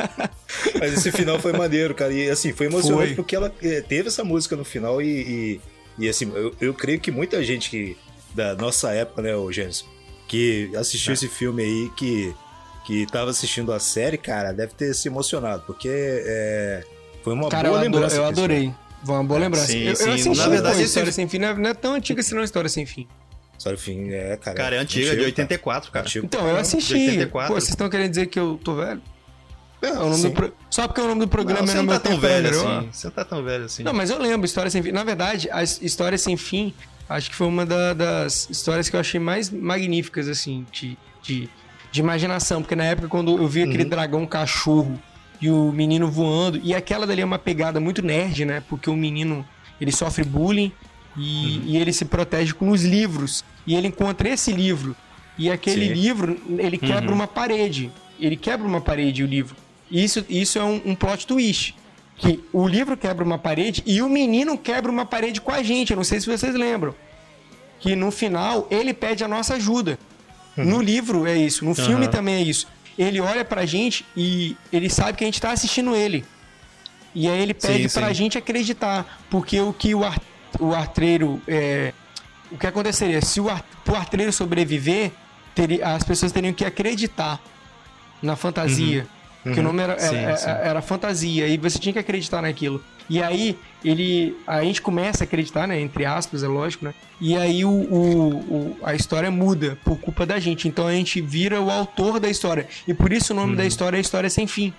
Mas 0.78 0.92
esse 0.94 1.12
final 1.12 1.38
foi 1.38 1.52
maneiro, 1.52 1.94
cara. 1.94 2.12
E 2.12 2.30
assim, 2.30 2.52
foi 2.52 2.66
emocionante 2.66 3.08
Foi. 3.08 3.14
porque 3.16 3.36
ela 3.36 3.52
eh, 3.62 3.82
teve 3.86 4.08
essa 4.08 4.24
música 4.24 4.56
no 4.56 4.64
final 4.64 5.00
e, 5.02 5.60
e, 5.98 6.04
e, 6.04 6.08
assim, 6.08 6.30
eu, 6.34 6.54
eu 6.60 6.74
creio 6.74 7.00
que 7.00 7.10
muita 7.10 7.42
gente 7.42 7.70
que, 7.70 7.96
da 8.34 8.54
nossa 8.54 8.92
época, 8.92 9.22
né, 9.22 9.34
o 9.36 9.50
Gênesis, 9.52 9.84
que 10.28 10.70
assistiu 10.76 11.12
esse 11.14 11.28
filme 11.28 11.62
aí, 11.62 11.90
que, 11.96 12.34
que 12.86 13.06
tava 13.06 13.30
assistindo 13.30 13.72
a 13.72 13.78
série, 13.80 14.16
cara, 14.18 14.52
deve 14.52 14.72
ter 14.74 14.94
se 14.94 15.08
emocionado, 15.08 15.62
porque 15.66 15.88
é, 15.90 16.82
foi 17.22 17.32
uma 17.34 17.48
Cara, 17.48 17.68
eu, 17.68 17.72
boa 17.72 17.80
adoro- 17.84 17.94
lembrança. 17.94 18.16
eu 18.16 18.28
disso. 18.28 18.40
adorei. 18.40 18.74
Uma 19.14 19.24
boa 19.24 19.40
lembrança. 19.40 19.66
Sim, 19.68 19.78
eu, 19.84 19.90
eu 19.90 19.96
sim. 19.96 20.10
assisti, 20.10 20.36
Na 20.38 20.48
verdade, 20.48 20.82
História 20.82 21.12
Sem 21.12 21.28
Fim 21.28 21.38
não 21.38 21.48
é, 21.48 21.54
não 21.54 21.70
é 21.70 21.74
tão 21.74 21.94
antiga 21.94 22.20
assim, 22.20 22.34
não, 22.34 22.42
História 22.42 22.68
Sem 22.68 22.84
Fim. 22.86 23.06
Só 23.58 23.70
no 23.70 23.78
fim, 23.78 24.10
é, 24.10 24.36
cara. 24.36 24.56
Cara, 24.56 24.76
é 24.76 24.78
antiga, 24.78 25.16
de 25.16 25.22
84, 25.22 25.90
cara. 25.90 26.04
Antigo. 26.04 26.26
Então, 26.26 26.46
eu 26.46 26.56
assisti. 26.58 26.92
84. 26.94 27.48
Pô, 27.54 27.58
vocês 27.58 27.70
estão 27.70 27.88
querendo 27.88 28.10
dizer 28.10 28.26
que 28.26 28.38
eu 28.38 28.60
tô 28.62 28.74
velho? 28.74 29.00
É, 29.80 29.92
o 29.92 29.94
nome 30.10 30.14
sim. 30.16 30.22
do 30.28 30.30
pro- 30.32 30.52
Só 30.70 30.86
porque 30.86 31.00
o 31.00 31.06
nome 31.06 31.20
do 31.20 31.28
programa 31.28 31.60
Não, 31.62 31.68
é 31.68 31.70
você 31.72 31.76
no 31.78 31.82
não 31.84 31.92
meu 31.92 32.00
tá 32.00 32.08
tão 32.10 32.18
velho 32.20 32.50
assim. 32.50 32.88
Você 32.92 33.06
não 33.06 33.14
tá 33.14 33.24
tão 33.24 33.42
velho 33.42 33.64
assim. 33.64 33.82
Não, 33.82 33.92
mas 33.94 34.10
eu 34.10 34.18
lembro, 34.18 34.44
História 34.46 34.70
Sem 34.70 34.82
Fim. 34.82 34.92
Na 34.92 35.04
verdade, 35.04 35.48
a 35.50 35.62
his- 35.62 35.80
História 35.80 36.18
Sem 36.18 36.36
Fim, 36.36 36.74
acho 37.08 37.30
que 37.30 37.36
foi 37.36 37.46
uma 37.46 37.64
da- 37.64 37.94
das 37.94 38.48
histórias 38.50 38.88
que 38.90 38.96
eu 38.96 39.00
achei 39.00 39.18
mais 39.20 39.48
magníficas, 39.50 40.28
assim, 40.28 40.66
de, 40.70 40.96
de, 41.22 41.48
de 41.90 42.00
imaginação. 42.00 42.60
Porque 42.62 42.76
na 42.76 42.84
época, 42.84 43.08
quando 43.08 43.36
eu 43.38 43.48
vi 43.48 43.62
aquele 43.62 43.84
Uhum. 43.84 43.88
dragão 43.88 44.26
cachorro 44.26 45.00
e 45.40 45.50
o 45.50 45.70
menino 45.72 46.10
voando, 46.10 46.60
e 46.62 46.74
aquela 46.74 47.06
dali 47.06 47.20
é 47.22 47.24
uma 47.24 47.38
pegada 47.38 47.78
muito 47.80 48.02
nerd, 48.02 48.44
né? 48.44 48.62
Porque 48.68 48.88
o 48.90 48.96
menino, 48.96 49.46
ele 49.80 49.92
sofre 49.92 50.24
bullying 50.24 50.72
e, 51.16 51.20
Uhum. 51.20 51.62
e 51.66 51.76
ele 51.76 51.92
se 51.92 52.04
protege 52.04 52.52
com 52.54 52.70
os 52.70 52.82
livros. 52.84 53.44
E 53.66 53.74
ele 53.74 53.88
encontra 53.88 54.28
esse 54.28 54.52
livro. 54.52 54.94
E 55.38 55.50
aquele 55.50 55.88
Sim. 55.88 55.92
livro, 55.92 56.40
ele 56.58 56.78
quebra 56.78 57.08
Uhum. 57.10 57.14
uma 57.16 57.26
parede. 57.26 57.90
Ele 58.18 58.36
quebra 58.36 58.66
uma 58.66 58.80
parede, 58.80 59.22
o 59.22 59.26
livro. 59.26 59.54
Isso, 59.90 60.24
isso 60.28 60.58
é 60.58 60.64
um, 60.64 60.80
um 60.86 60.94
plot 60.94 61.26
twist. 61.26 61.74
Que 62.16 62.40
o 62.52 62.66
livro 62.66 62.96
quebra 62.96 63.22
uma 63.24 63.36
parede 63.38 63.82
e 63.84 64.00
o 64.00 64.08
menino 64.08 64.56
quebra 64.56 64.90
uma 64.90 65.04
parede 65.04 65.40
com 65.40 65.52
a 65.52 65.62
gente. 65.62 65.90
Eu 65.90 65.96
não 65.96 66.04
sei 66.04 66.18
se 66.18 66.26
vocês 66.26 66.54
lembram. 66.54 66.94
Que 67.78 67.94
no 67.94 68.10
final 68.10 68.66
ele 68.70 68.94
pede 68.94 69.22
a 69.22 69.28
nossa 69.28 69.54
ajuda. 69.56 69.98
No 70.56 70.80
livro 70.80 71.26
é 71.26 71.36
isso, 71.36 71.62
no 71.66 71.74
filme 71.74 72.04
Aham. 72.04 72.10
também 72.10 72.34
é 72.36 72.40
isso. 72.42 72.66
Ele 72.98 73.20
olha 73.20 73.44
pra 73.44 73.66
gente 73.66 74.06
e 74.16 74.56
ele 74.72 74.88
sabe 74.88 75.18
que 75.18 75.24
a 75.24 75.26
gente 75.26 75.40
tá 75.40 75.50
assistindo 75.50 75.94
ele. 75.94 76.24
E 77.14 77.28
aí 77.28 77.40
ele 77.40 77.54
pede 77.54 77.88
Sim, 77.88 77.98
pra 78.00 78.08
sim. 78.08 78.14
gente 78.14 78.38
acreditar. 78.38 79.22
Porque 79.30 79.60
o 79.60 79.72
que 79.72 79.94
o, 79.94 80.04
ar, 80.04 80.20
o 80.60 80.74
artreiro. 80.74 81.40
É, 81.48 81.92
o 82.50 82.56
que 82.58 82.66
aconteceria? 82.66 83.20
Se 83.20 83.40
o 83.40 83.48
ar, 83.50 83.62
pro 83.84 83.96
artreiro 83.96 84.32
sobreviver, 84.32 85.12
teria, 85.54 85.94
as 85.94 86.04
pessoas 86.04 86.32
teriam 86.32 86.52
que 86.52 86.64
acreditar 86.64 87.40
na 88.22 88.36
fantasia. 88.36 89.06
Que 89.42 89.60
o 89.60 89.62
nome 89.62 89.80
era, 89.82 89.92
Uhum. 89.94 89.98
Sim, 90.00 90.16
era, 90.16 90.50
era 90.62 90.82
fantasia. 90.82 91.46
E 91.46 91.56
você 91.56 91.78
tinha 91.78 91.92
que 91.92 91.98
acreditar 91.98 92.42
naquilo. 92.42 92.82
E 93.08 93.22
aí, 93.22 93.56
ele. 93.84 94.36
A 94.46 94.62
gente 94.64 94.82
começa 94.82 95.22
a 95.22 95.26
acreditar, 95.26 95.66
né? 95.68 95.80
Entre 95.80 96.04
aspas, 96.04 96.42
é 96.42 96.48
lógico, 96.48 96.84
né? 96.84 96.94
E 97.20 97.36
aí 97.36 97.64
o, 97.64 97.70
o- 97.70 98.34
o- 98.36 98.76
a 98.82 98.94
história 98.94 99.30
muda 99.30 99.78
por 99.84 99.96
culpa 99.98 100.26
da 100.26 100.38
gente. 100.40 100.66
Então 100.66 100.86
a 100.86 100.92
gente 100.92 101.20
vira 101.20 101.60
o 101.60 101.70
autor 101.70 102.18
da 102.18 102.28
história. 102.28 102.66
E 102.86 102.92
por 102.92 103.12
isso 103.12 103.32
o 103.32 103.36
nome 103.36 103.50
Uhum. 103.50 103.56
da 103.56 103.64
história 103.64 103.96
é 103.96 104.00
História 104.00 104.28
Sem 104.28 104.46
Fim. 104.46 104.72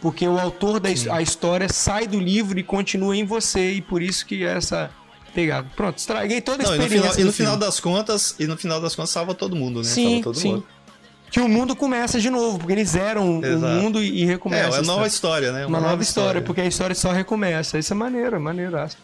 Porque 0.00 0.26
o 0.26 0.38
autor 0.38 0.78
da 0.80 0.88
a 1.10 1.20
história 1.22 1.68
sai 1.68 2.06
do 2.06 2.18
livro 2.20 2.58
e 2.58 2.62
continua 2.62 3.16
em 3.16 3.24
você. 3.24 3.72
E 3.72 3.80
por 3.80 4.00
isso 4.02 4.24
que 4.26 4.42
é 4.44 4.56
essa 4.56 4.90
pegada. 5.34 5.68
Pronto, 5.76 5.98
estraguei 5.98 6.40
toda 6.40 6.62
a 6.64 6.66
Não, 6.66 6.74
e 6.74 6.78
no 6.78 6.82
experiência. 6.84 7.10
final, 7.12 7.22
e 7.22 7.24
no 7.26 7.32
final 7.32 7.56
das 7.58 7.78
contas, 7.80 8.34
e 8.38 8.46
no 8.46 8.56
final 8.56 8.80
das 8.80 8.94
contas 8.96 9.10
salva 9.10 9.34
todo 9.34 9.54
mundo, 9.54 9.78
né? 9.80 9.84
Sim, 9.84 10.04
salva 10.08 10.22
todo 10.24 10.38
sim. 10.38 10.52
mundo. 10.52 10.66
Que 11.36 11.40
o 11.42 11.48
mundo 11.50 11.76
começa 11.76 12.18
de 12.18 12.30
novo, 12.30 12.56
porque 12.56 12.72
eles 12.72 12.88
zeram 12.88 13.44
Exato. 13.44 13.66
o 13.66 13.68
mundo 13.82 14.02
e, 14.02 14.20
e 14.20 14.22
É, 14.22 14.24
recomeçam. 14.24 14.68
é 14.78 14.80
uma 14.80 14.82
nova 14.94 15.06
história, 15.06 15.52
né? 15.52 15.66
Uma, 15.66 15.78
nova, 15.78 16.02
história, 16.02 16.40
porque 16.40 16.62
a 16.62 16.64
história 16.64 16.94
só 16.94 17.12
recomeça. 17.12 17.78
Isso 17.78 17.92
é 17.92 17.96
maneiro, 17.96 18.40
maneiraço. 18.40 18.96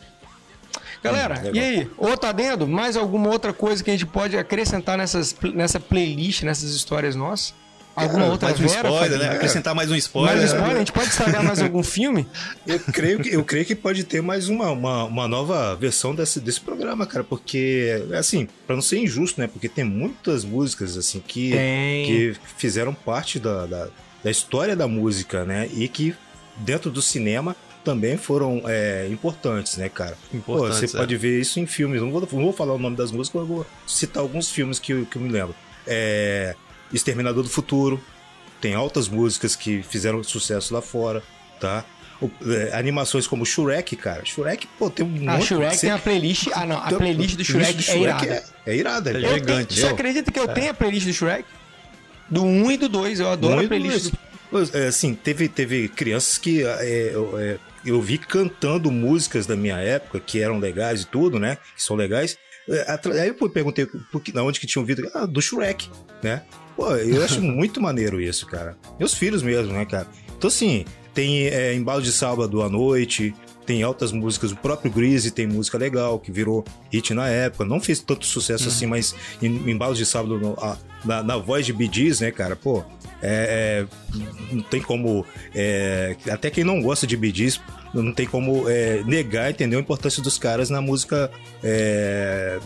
Galera, 1.05 1.35
Hum, 1.35 1.43
legal. 1.43 1.55
e 1.55 1.61
aí? 1.61 1.91
Outro 1.99 2.31
adendo? 2.31 2.67
Mais 2.67 2.97
alguma 2.97 3.29
outra 3.29 3.53
coisa 3.53 3.85
que 3.85 3.91
a 3.91 3.93
gente 3.93 4.07
pode 4.07 4.39
acrescentar 4.39 4.97
nessas, 4.97 5.37
nessa 5.53 5.79
playlist, 5.79 6.43
nessas 6.43 6.71
histórias 6.71 7.15
nossas? 7.15 7.53
Alguma 7.95 8.27
outra 8.27 8.49
mais 8.49 8.61
um 8.61 8.67
vera, 8.67 8.89
spoiler, 8.89 9.19
né? 9.19 9.29
Acrescentar 9.31 9.75
mais 9.75 9.91
um 9.91 9.95
spoiler. 9.97 10.37
Mais 10.37 10.51
um 10.51 10.55
né? 10.55 10.59
spoiler? 10.59 10.77
A 10.77 10.79
gente 10.79 10.93
pode 10.93 11.09
estragar 11.09 11.45
mais 11.45 11.61
algum 11.61 11.83
filme? 11.83 12.27
Eu 12.67 12.81
creio, 12.81 13.21
que, 13.21 13.29
eu 13.35 13.45
creio 13.45 13.67
que 13.67 13.75
pode 13.75 14.05
ter 14.05 14.23
mais 14.23 14.49
uma, 14.49 14.71
uma, 14.71 15.05
uma 15.05 15.29
nova 15.29 15.75
versão 15.77 16.15
desse, 16.15 16.41
desse 16.41 16.61
programa, 16.61 17.07
cara, 17.07 17.25
porque, 17.25 18.03
assim, 18.17 18.49
pra 18.67 18.75
não 18.75 18.83
ser 18.83 18.99
injusto, 18.99 19.41
né? 19.41 19.47
Porque 19.47 19.69
tem 19.69 19.85
muitas 19.85 20.45
músicas, 20.45 20.97
assim, 20.97 21.21
que, 21.21 21.51
Tem. 21.51 22.07
que 22.07 22.37
fizeram 22.57 22.95
parte 22.95 23.39
da, 23.39 23.67
da, 23.67 23.89
da 24.23 24.31
história 24.31 24.77
da 24.77 24.87
música, 24.87 25.45
né? 25.45 25.69
E 25.73 25.89
que 25.89 26.15
dentro 26.57 26.91
do 26.91 27.03
cinema 27.03 27.57
também 27.85 28.17
foram 28.17 28.63
é, 28.67 29.09
importantes, 29.11 29.77
né, 29.77 29.89
cara? 29.89 30.17
Pô, 30.31 30.37
Importantes, 30.37 30.91
você 30.91 30.97
é. 30.97 31.01
pode 31.01 31.17
ver 31.17 31.41
isso 31.41 31.59
em 31.61 31.67
filmes. 31.67 32.01
Não 32.01 32.11
vou, 32.11 32.21
não 32.21 32.43
vou 32.43 32.53
falar 32.53 32.75
o 32.75 32.79
nome 32.79 32.97
das 32.97 33.11
músicas, 33.11 33.43
mas 33.43 33.49
vou 33.49 33.67
citar 33.87 34.23
alguns 34.23 34.51
filmes 34.51 34.79
que, 34.79 35.05
que 35.07 35.17
eu 35.17 35.23
me 35.23 35.29
lembro. 35.29 35.55
É, 35.87 36.55
Exterminador 36.93 37.43
do 37.43 37.49
Futuro. 37.49 38.03
Tem 38.61 38.75
altas 38.75 39.09
músicas 39.09 39.57
que 39.57 39.83
fizeram 39.83 40.23
sucesso 40.23 40.73
lá 40.73 40.81
fora, 40.81 41.23
tá? 41.61 41.85
O- 42.21 42.31
é, 42.49 42.73
animações 42.79 43.27
como 43.27 43.45
Shrek, 43.45 43.97
cara. 43.97 44.25
Shrek, 44.25 44.69
pô, 44.79 44.89
tem 44.89 45.05
um 45.05 45.29
A 45.29 45.35
monte 45.35 45.47
Shrek 45.47 45.75
você- 45.75 45.81
tem 45.81 45.91
a 45.91 45.99
playlist. 45.99 46.49
Ah, 46.55 46.65
não. 46.65 46.79
A 46.79 46.89
tem- 46.89 46.99
playlist 46.99 47.37
do 47.37 47.45
Shrek, 47.45 47.91
é 47.91 47.99
irada. 47.99 48.27
É, 48.27 48.45
é 48.67 48.77
irada. 48.77 49.11
É 49.11 49.15
é 49.15 49.17
Eu 49.17 49.23
tenho- 49.23 49.35
gigante. 49.39 49.81
Você 49.81 49.87
acredita 49.87 50.31
que 50.31 50.39
eu 50.39 50.47
tenho 50.49 50.71
a 50.71 50.75
playlist 50.75 51.07
do 51.07 51.13
Shrek? 51.13 51.45
Do 52.31 52.45
1 52.45 52.71
e 52.71 52.77
do 52.77 52.89
2. 52.89 53.19
Eu 53.19 53.29
adoro 53.31 53.65
a 53.65 53.67
playlist 53.69 54.13
do 54.13 54.19
é, 54.75 54.87
assim, 54.87 55.15
teve, 55.15 55.49
teve 55.49 55.89
crianças 55.89 56.37
que 56.39 56.63
é, 56.63 57.11
eu, 57.15 57.39
é, 57.39 57.59
eu 57.85 58.01
vi 58.01 58.19
cantando 58.19 58.91
músicas 58.91 59.47
da 59.47 59.57
minha 59.57 59.79
época, 59.79 60.21
que 60.21 60.41
eram 60.41 60.59
legais 60.59 61.03
e 61.03 61.07
tudo, 61.07 61.39
né? 61.41 61.57
Que 61.75 61.83
são 61.83 61.97
legais. 61.97 62.37
É, 62.69 62.99
Aí 63.21 63.29
eu 63.29 63.51
perguntei 63.51 63.87
por 63.87 64.21
que- 64.21 64.33
na 64.33 64.43
onde 64.45 64.61
que 64.61 64.67
tinha 64.67 64.81
ouvido. 64.81 65.11
Ah, 65.15 65.27
do 65.27 65.41
Shrek, 65.43 65.91
né? 66.23 66.43
Pô, 66.83 66.97
eu 66.97 67.23
acho 67.23 67.41
muito 67.43 67.81
maneiro 67.81 68.21
isso, 68.21 68.47
cara. 68.47 68.77
Meus 68.99 69.15
filhos 69.15 69.43
mesmo, 69.43 69.73
né, 69.73 69.85
cara? 69.85 70.07
Então, 70.37 70.49
assim, 70.49 70.85
tem 71.15 71.47
é, 71.47 71.75
Embalo 71.75 72.03
de 72.03 72.11
Sábado 72.13 72.61
à 72.63 72.69
Noite, 72.69 73.33
tem 73.65 73.83
altas 73.85 74.11
músicas. 74.11 74.51
O 74.51 74.57
próprio 74.57 74.91
Greasy 74.91 75.31
tem 75.31 75.47
música 75.47 75.79
legal, 75.79 76.19
que 76.19 76.33
virou 76.33 76.65
hit 76.91 77.15
na 77.15 77.29
época. 77.29 77.65
Não 77.65 77.81
fez 77.81 78.01
tanto 78.01 78.27
sucesso 78.27 78.67
assim, 78.67 78.87
mas 78.87 79.15
em, 79.41 79.47
em 79.71 79.77
Balos 79.77 79.97
de 79.99 80.05
Sábado, 80.05 80.39
no- 80.39 80.55
a- 80.61 80.77
na, 81.05 81.23
na 81.23 81.37
voz 81.37 81.65
de 81.67 81.73
Gees, 81.93 82.21
né, 82.21 82.31
cara? 82.33 82.57
Pô, 82.57 82.83
é, 83.23 83.87
é, 84.13 84.19
não 84.53 84.63
tem 84.63 84.81
como. 84.83 85.25
é, 85.55 86.17
até 86.31 86.51
quem 86.51 86.65
não 86.65 86.81
gosta 86.83 87.07
de 87.07 87.17
Gees, 87.33 87.61
não 87.95 88.13
tem 88.13 88.27
como 88.27 88.69
é, 88.69 89.03
negar, 89.05 89.51
entendeu? 89.51 89.79
A 89.79 89.83
importância 89.83 90.23
dos 90.23 90.39
caras 90.39 90.71
na 90.71 90.81
música 90.81 91.31
é, 91.63 92.59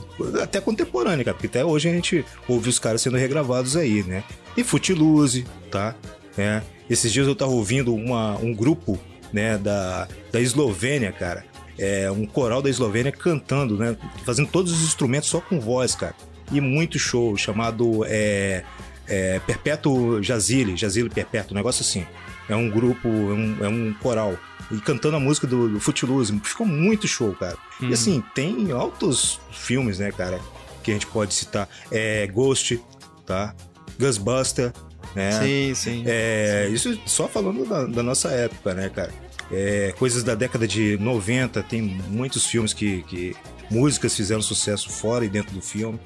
até 0.42 0.60
contemporânea. 0.60 1.24
Porque 1.32 1.46
até 1.46 1.64
hoje 1.64 1.88
a 1.88 1.92
gente 1.92 2.24
ouve 2.46 2.68
os 2.68 2.78
caras 2.78 3.02
sendo 3.02 3.16
regravados 3.16 3.76
aí, 3.76 4.02
né? 4.02 4.22
E 4.56 4.62
Footloose, 4.62 5.44
tá? 5.70 5.94
É, 6.38 6.62
esses 6.88 7.12
dias 7.12 7.26
eu 7.26 7.34
tava 7.34 7.50
ouvindo 7.50 7.94
uma, 7.94 8.36
um 8.38 8.54
grupo, 8.54 8.98
né, 9.32 9.58
da, 9.58 10.06
da 10.30 10.40
Eslovênia, 10.40 11.10
cara. 11.12 11.44
É, 11.78 12.10
um 12.10 12.24
coral 12.24 12.62
da 12.62 12.70
Eslovênia 12.70 13.12
cantando, 13.12 13.76
né? 13.76 13.96
Fazendo 14.24 14.48
todos 14.48 14.72
os 14.72 14.82
instrumentos 14.82 15.28
só 15.28 15.40
com 15.40 15.60
voz, 15.60 15.94
cara. 15.94 16.14
E 16.52 16.60
muito 16.60 16.98
show, 16.98 17.36
chamado 17.36 18.04
é, 18.06 18.62
é, 19.08 19.40
Perpétuo 19.40 20.22
Jazile, 20.22 20.76
Jazile 20.76 21.10
Perpétuo, 21.10 21.52
um 21.52 21.56
negócio 21.56 21.82
assim. 21.82 22.06
É 22.48 22.54
um 22.54 22.70
grupo, 22.70 23.08
é 23.08 23.10
um, 23.10 23.56
é 23.64 23.68
um 23.68 23.94
coral. 23.94 24.36
E 24.70 24.80
cantando 24.80 25.16
a 25.16 25.20
música 25.20 25.46
do, 25.46 25.68
do 25.68 25.80
Footloose. 25.80 26.38
Ficou 26.42 26.66
muito 26.66 27.06
show, 27.06 27.34
cara. 27.34 27.56
E 27.80 27.92
assim, 27.92 28.22
tem 28.34 28.72
altos 28.72 29.40
filmes, 29.52 29.98
né, 29.98 30.10
cara, 30.10 30.40
que 30.82 30.90
a 30.90 30.94
gente 30.94 31.06
pode 31.06 31.34
citar. 31.34 31.68
É 31.90 32.26
Ghost, 32.26 32.82
tá? 33.24 33.54
Ghostbuster, 33.98 34.72
né? 35.14 35.32
Sim, 35.32 35.74
sim. 35.74 36.04
É, 36.06 36.68
isso 36.70 36.98
só 37.06 37.28
falando 37.28 37.64
da, 37.64 37.84
da 37.84 38.02
nossa 38.02 38.30
época, 38.30 38.74
né, 38.74 38.88
cara? 38.88 39.12
É, 39.50 39.94
coisas 39.96 40.24
da 40.24 40.34
década 40.34 40.66
de 40.66 40.98
90, 40.98 41.62
tem 41.62 41.82
muitos 41.82 42.46
filmes 42.46 42.72
que, 42.72 43.02
que 43.04 43.36
músicas 43.70 44.14
fizeram 44.14 44.42
sucesso 44.42 44.90
fora 44.90 45.24
e 45.24 45.28
dentro 45.28 45.54
do 45.54 45.62
filme. 45.62 45.98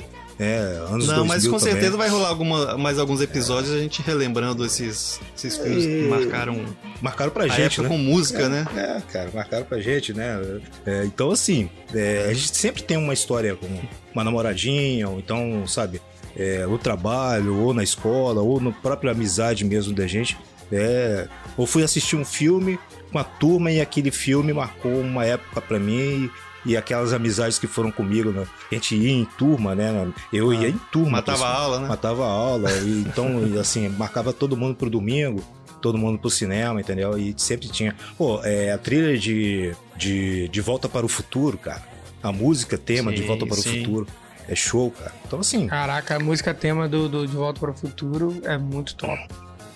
É, 0.43 0.57
anos 0.88 1.07
Não, 1.07 1.16
2000 1.16 1.24
mas 1.26 1.47
com 1.47 1.59
também. 1.59 1.72
certeza 1.74 1.97
vai 1.99 2.09
rolar 2.09 2.28
alguma, 2.28 2.78
mais 2.78 2.99
alguns 2.99 3.20
episódios 3.20 3.74
a 3.74 3.78
gente 3.78 4.01
relembrando 4.01 4.64
esses, 4.64 5.20
esses 5.36 5.59
filmes 5.59 5.84
que 5.84 6.05
E- 6.07 6.09
marcaram 6.09 6.64
Marcaram 7.03 7.30
pra 7.30 7.47
gente, 7.47 7.82
né? 7.82 7.88
com 7.88 7.99
música, 7.99 8.49
né? 8.49 8.66
É, 8.74 9.03
cara, 9.12 9.30
marcaram 9.34 9.66
pra 9.66 9.78
gente, 9.80 10.14
né? 10.14 10.41
É, 10.86 11.05
então, 11.05 11.30
assim, 11.30 11.68
é, 11.95 12.26
a 12.30 12.32
gente 12.32 12.57
sempre 12.57 12.82
tem 12.82 12.97
uma 12.97 13.12
história 13.12 13.55
com 13.55 13.66
uma 14.14 14.24
namoradinha, 14.24 15.11
ou 15.11 15.18
então, 15.18 15.66
sabe, 15.66 16.01
é, 16.34 16.64
no 16.64 16.78
trabalho, 16.78 17.57
ou 17.59 17.74
na 17.74 17.82
escola, 17.82 18.41
ou 18.41 18.59
na 18.61 18.72
própria 18.72 19.12
amizade 19.12 19.62
mesmo 19.64 19.93
da 19.95 20.07
gente. 20.07 20.38
É, 20.72 21.28
ou 21.57 21.66
fui 21.66 21.82
assistir 21.82 22.16
um 22.16 22.24
filme 22.24 22.78
com 23.12 23.18
a 23.18 23.24
turma 23.24 23.70
e 23.72 23.80
aquele 23.80 24.11
filme 24.11 24.53
marcou 24.55 25.01
uma 25.01 25.26
época 25.26 25.61
pra 25.61 25.78
mim. 25.78 26.30
E, 26.64 26.76
aquelas 26.76 27.12
amizades 27.12 27.58
que 27.58 27.66
foram 27.66 27.90
comigo, 27.90 28.30
né? 28.30 28.46
a 28.70 28.74
gente 28.74 28.94
ia 28.94 29.12
em 29.12 29.24
turma, 29.24 29.74
né? 29.74 30.12
Eu 30.32 30.52
ia 30.52 30.68
em 30.68 30.78
turma. 30.92 31.12
Matava 31.12 31.46
a 31.46 31.54
aula, 31.54 31.80
né? 31.80 31.88
Matava 31.88 32.24
a 32.24 32.30
aula. 32.30 32.70
E, 32.72 33.00
então, 33.08 33.28
assim, 33.61 33.88
marcava 33.88 34.32
todo 34.32 34.56
mundo 34.56 34.74
pro 34.74 34.90
domingo, 34.90 35.42
todo 35.80 35.98
mundo 35.98 36.18
pro 36.18 36.30
cinema, 36.30 36.80
entendeu? 36.80 37.18
E 37.18 37.34
sempre 37.36 37.68
tinha. 37.68 37.94
Pô, 38.16 38.40
é, 38.44 38.72
a 38.72 38.78
trilha 38.78 39.18
de, 39.18 39.74
de, 39.96 40.48
de 40.48 40.61
Volta 40.61 40.88
para 40.88 41.04
o 41.04 41.08
Futuro, 41.08 41.58
cara. 41.58 41.82
A 42.22 42.30
música 42.30 42.76
tema 42.76 43.12
de 43.12 43.22
Sim, 43.22 43.26
Volta 43.26 43.46
para 43.46 43.58
o 43.58 43.62
sim. 43.62 43.80
Futuro. 43.80 44.06
É 44.48 44.54
show, 44.54 44.90
cara. 44.90 45.12
Então, 45.26 45.40
assim. 45.40 45.66
Caraca, 45.66 46.16
a 46.16 46.18
música 46.18 46.52
tema 46.52 46.88
do, 46.88 47.08
do 47.08 47.26
De 47.26 47.34
Volta 47.34 47.61
para 47.61 47.70
o 47.70 47.74
Futuro 47.74 48.40
é 48.44 48.58
muito 48.58 48.94
top. 48.96 49.28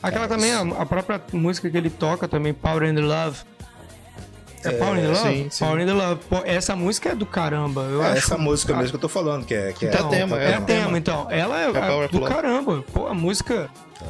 Aquela 0.03 0.29
também, 0.29 0.53
a, 0.53 0.61
a 0.61 0.85
própria 0.85 1.21
música 1.33 1.71
que 1.71 1.77
ele 1.77 1.89
toca 1.89 2.29
também, 2.29 2.53
Power 2.53 2.83
and 2.83 3.01
Love. 3.01 3.39
É, 4.69 4.73
Power 4.73 4.99
and 4.99 5.09
Love? 5.09 5.19
sim, 5.19 5.49
sim. 5.51 5.65
Power 5.65 5.81
and 5.81 5.95
Love. 5.95 6.21
Pô, 6.29 6.37
essa 6.45 6.75
música 6.77 7.11
é 7.11 7.15
do 7.15 7.27
caramba. 7.27 7.83
Eu 7.83 8.03
é 8.03 8.09
acho, 8.09 8.19
essa 8.19 8.39
música 8.39 8.73
Ah, 8.75 8.77
mesmo 8.77 8.91
que 8.91 8.97
eu 8.97 9.01
tô 9.01 9.09
falando, 9.09 9.45
que 9.45 9.55
é. 9.55 9.73
Que 9.73 9.87
Então, 9.87 10.07
É 10.07 10.11
tema, 10.17 10.41
é, 10.41 10.45
é 10.45 10.49
a 10.55 10.61
tema. 10.61 10.67
tema, 10.67 10.99
então. 10.99 11.27
Ela 11.31 11.61
é, 11.63 11.65
É 12.05 12.09
do 12.09 12.21
caramba. 12.23 12.85
Pô, 12.93 13.07
a 13.07 13.15
música. 13.15 13.69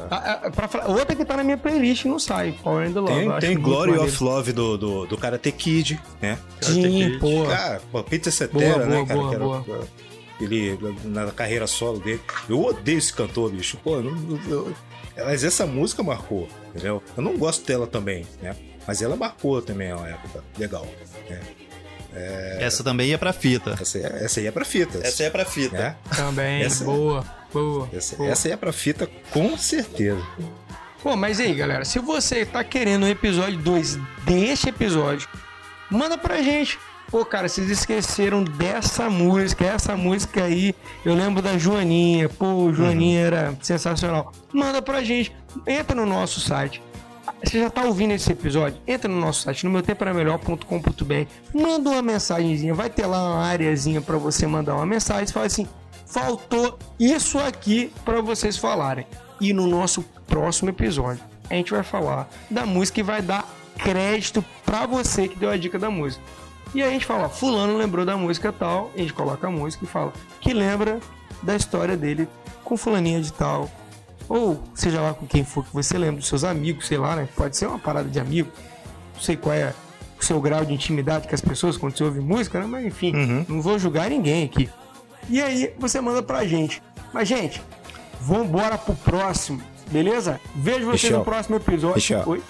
A, 0.09 0.15
a- 0.47 0.51
pra 0.51 0.67
falar- 0.67 0.87
outra 0.89 1.15
que 1.15 1.23
tá 1.23 1.37
na 1.37 1.43
minha 1.43 1.57
playlist 1.57 2.05
não 2.05 2.19
sai, 2.19 2.51
Power 2.63 2.87
and 2.87 2.99
Love. 2.99 3.13
Tem, 3.13 3.25
Eu 3.25 3.39
tem 3.39 3.57
Glory 3.57 3.91
maneiro. 3.91 4.11
of 4.11 4.23
Love 4.23 4.51
do, 4.51 4.77
do, 4.77 5.05
do 5.05 5.17
Karate 5.17 5.51
Kid, 5.51 5.99
né? 6.21 6.37
Sim, 6.61 7.17
pô. 7.19 7.45
Cara, 7.45 7.81
pô, 7.91 8.03
Peter 8.03 8.31
Cetera, 8.33 8.73
Boa, 8.75 8.85
né, 8.85 8.95
boa, 8.95 9.05
cara? 9.07 9.19
boa, 9.19 9.29
que 9.29 9.35
era- 9.35 9.43
boa. 9.79 9.87
Ele, 10.41 10.77
na 11.05 11.27
carreira 11.31 11.65
solo 11.65 11.99
dele. 11.99 12.19
Eu 12.49 12.61
odeio 12.61 12.97
esse 12.97 13.13
cantor, 13.13 13.51
bicho. 13.51 13.77
Pô, 13.81 13.95
eu 13.97 14.03
não- 14.03 14.39
eu- 14.49 14.73
mas 15.17 15.45
essa 15.45 15.65
música 15.65 16.03
marcou, 16.03 16.49
entendeu? 16.69 17.01
Eu 17.15 17.23
não 17.23 17.37
gosto 17.37 17.65
dela 17.65 17.87
também, 17.87 18.25
né? 18.41 18.53
Mas 18.87 19.01
ela 19.01 19.15
marcou 19.15 19.61
também 19.61 19.91
uma 19.93 20.07
época. 20.07 20.43
Legal. 20.57 20.85
né? 21.29 21.39
Essa 22.59 22.83
também 22.83 23.09
ia 23.09 23.17
pra 23.17 23.33
fita. 23.33 23.75
Essa, 23.81 24.39
é 24.41 24.51
pra 24.51 24.63
fitas. 24.63 25.03
Essa 25.03 25.23
é 25.23 25.29
pra 25.29 25.43
fita. 25.45 25.77
né? 25.77 25.95
Também, 26.15 26.61
Essa- 26.63 26.85
boa, 26.85 27.25
boa. 27.53 27.89
Essa, 27.93 28.15
boa. 28.15 28.29
essa 28.29 28.47
aí 28.47 28.53
é 28.53 28.57
pra 28.57 28.71
fita, 28.71 29.09
com 29.31 29.57
certeza. 29.57 30.23
Pô, 31.03 31.15
mas 31.15 31.39
aí, 31.39 31.53
galera, 31.53 31.83
se 31.83 31.99
você 31.99 32.45
tá 32.45 32.63
querendo 32.63 33.03
o 33.03 33.07
episódio 33.07 33.57
2 33.59 33.97
deste 34.23 34.69
episódio, 34.69 35.27
manda 35.89 36.17
pra 36.17 36.41
gente. 36.41 36.79
Pô, 37.11 37.23
cara, 37.23 37.47
vocês 37.47 37.69
esqueceram 37.69 38.43
dessa 38.43 39.09
música, 39.09 39.65
essa 39.65 39.95
música 39.95 40.43
aí. 40.45 40.73
Eu 41.05 41.13
lembro 41.13 41.41
da 41.41 41.57
Joaninha. 41.57 42.27
Pô, 42.29 42.73
Joaninha 42.73 43.21
era 43.21 43.53
sensacional. 43.61 44.31
Manda 44.51 44.81
pra 44.81 45.03
gente. 45.03 45.35
Entra 45.67 45.95
no 45.95 46.05
nosso 46.05 46.39
site. 46.39 46.81
Você 47.45 47.59
já 47.59 47.69
tá 47.69 47.83
ouvindo 47.83 48.11
esse 48.11 48.31
episódio? 48.31 48.81
Entra 48.87 49.07
no 49.07 49.19
nosso 49.19 49.43
site, 49.43 49.65
no 49.65 49.71
meutempoeramelhor.com.br. 49.71 51.29
Manda 51.53 51.89
uma 51.91 52.01
mensagenzinha. 52.01 52.73
Vai 52.73 52.89
ter 52.89 53.05
lá 53.05 53.35
uma 53.35 53.45
areazinha 53.45 54.01
pra 54.01 54.17
você 54.17 54.47
mandar 54.47 54.75
uma 54.75 54.85
mensagem. 54.85 55.31
Fala 55.31 55.45
assim: 55.45 55.67
faltou 56.07 56.77
isso 56.99 57.37
aqui 57.37 57.93
pra 58.03 58.19
vocês 58.19 58.57
falarem. 58.57 59.05
E 59.39 59.53
no 59.53 59.67
nosso 59.67 60.03
próximo 60.27 60.69
episódio, 60.71 61.23
a 61.49 61.53
gente 61.53 61.71
vai 61.71 61.83
falar 61.83 62.27
da 62.49 62.65
música 62.65 62.99
e 62.99 63.03
vai 63.03 63.21
dar 63.21 63.47
crédito 63.77 64.43
pra 64.65 64.87
você 64.87 65.27
que 65.27 65.37
deu 65.37 65.49
a 65.49 65.57
dica 65.57 65.77
da 65.77 65.89
música. 65.89 66.23
E 66.73 66.81
aí 66.81 66.89
a 66.89 66.91
gente 66.91 67.05
fala, 67.05 67.29
fulano 67.29 67.77
lembrou 67.77 68.05
da 68.05 68.17
música 68.17 68.51
tal, 68.51 68.91
a 68.95 68.97
gente 68.97 69.13
coloca 69.13 69.47
a 69.47 69.51
música 69.51 69.85
e 69.85 69.87
fala 69.87 70.11
que 70.41 70.53
lembra 70.53 70.99
da 71.43 71.55
história 71.55 71.95
dele 71.95 72.27
com 72.63 72.75
fulaninha 72.75 73.21
de 73.21 73.31
tal. 73.31 73.69
Ou 74.27 74.61
seja 74.73 75.01
lá 75.01 75.13
com 75.13 75.25
quem 75.27 75.43
for 75.43 75.63
que 75.63 75.73
você 75.73 75.97
lembra, 75.97 76.17
dos 76.17 76.27
seus 76.27 76.43
amigos, 76.43 76.87
sei 76.87 76.97
lá, 76.97 77.15
né? 77.15 77.27
Pode 77.35 77.55
ser 77.55 77.67
uma 77.67 77.77
parada 77.79 78.09
de 78.09 78.19
amigo. 78.19 78.49
Não 79.13 79.21
sei 79.21 79.35
qual 79.37 79.53
é 79.53 79.73
o 80.19 80.23
seu 80.25 80.41
grau 80.41 80.65
de 80.65 80.73
intimidade 80.73 81.27
com 81.27 81.35
as 81.35 81.41
pessoas 81.41 81.77
quando 81.77 81.95
você 81.97 82.03
ouve 82.03 82.19
música, 82.19 82.59
né? 82.59 82.65
Mas 82.65 82.85
enfim, 82.85 83.13
não 83.47 83.61
vou 83.61 83.77
julgar 83.77 84.09
ninguém 84.09 84.45
aqui. 84.45 84.69
E 85.29 85.41
aí 85.41 85.73
você 85.77 86.01
manda 86.01 86.21
pra 86.23 86.45
gente. 86.45 86.81
Mas, 87.13 87.27
gente, 87.27 87.61
vambora 88.19 88.77
pro 88.77 88.95
próximo, 88.95 89.61
beleza? 89.91 90.39
Vejo 90.55 90.85
vocês 90.85 91.03
Michel. 91.03 91.19
no 91.19 91.25
próximo 91.25 91.55
episódio. 91.57 91.95
Michel. 91.95 92.23
Oi? 92.25 92.41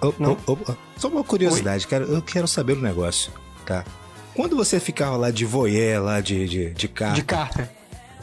Ô, 0.00 0.56
só 0.96 1.08
uma 1.08 1.24
curiosidade, 1.24 1.86
cara. 1.86 2.04
Eu 2.04 2.22
quero 2.22 2.46
saber 2.48 2.76
um 2.76 2.80
negócio, 2.80 3.32
tá? 3.66 3.84
Quando 4.34 4.56
você 4.56 4.78
ficava 4.80 5.16
lá 5.16 5.30
de 5.30 5.44
voyeur, 5.44 6.02
lá 6.02 6.20
de, 6.20 6.46
de, 6.48 6.70
de 6.70 6.88
carta, 6.88 7.14
De 7.16 7.22
carta. 7.22 7.70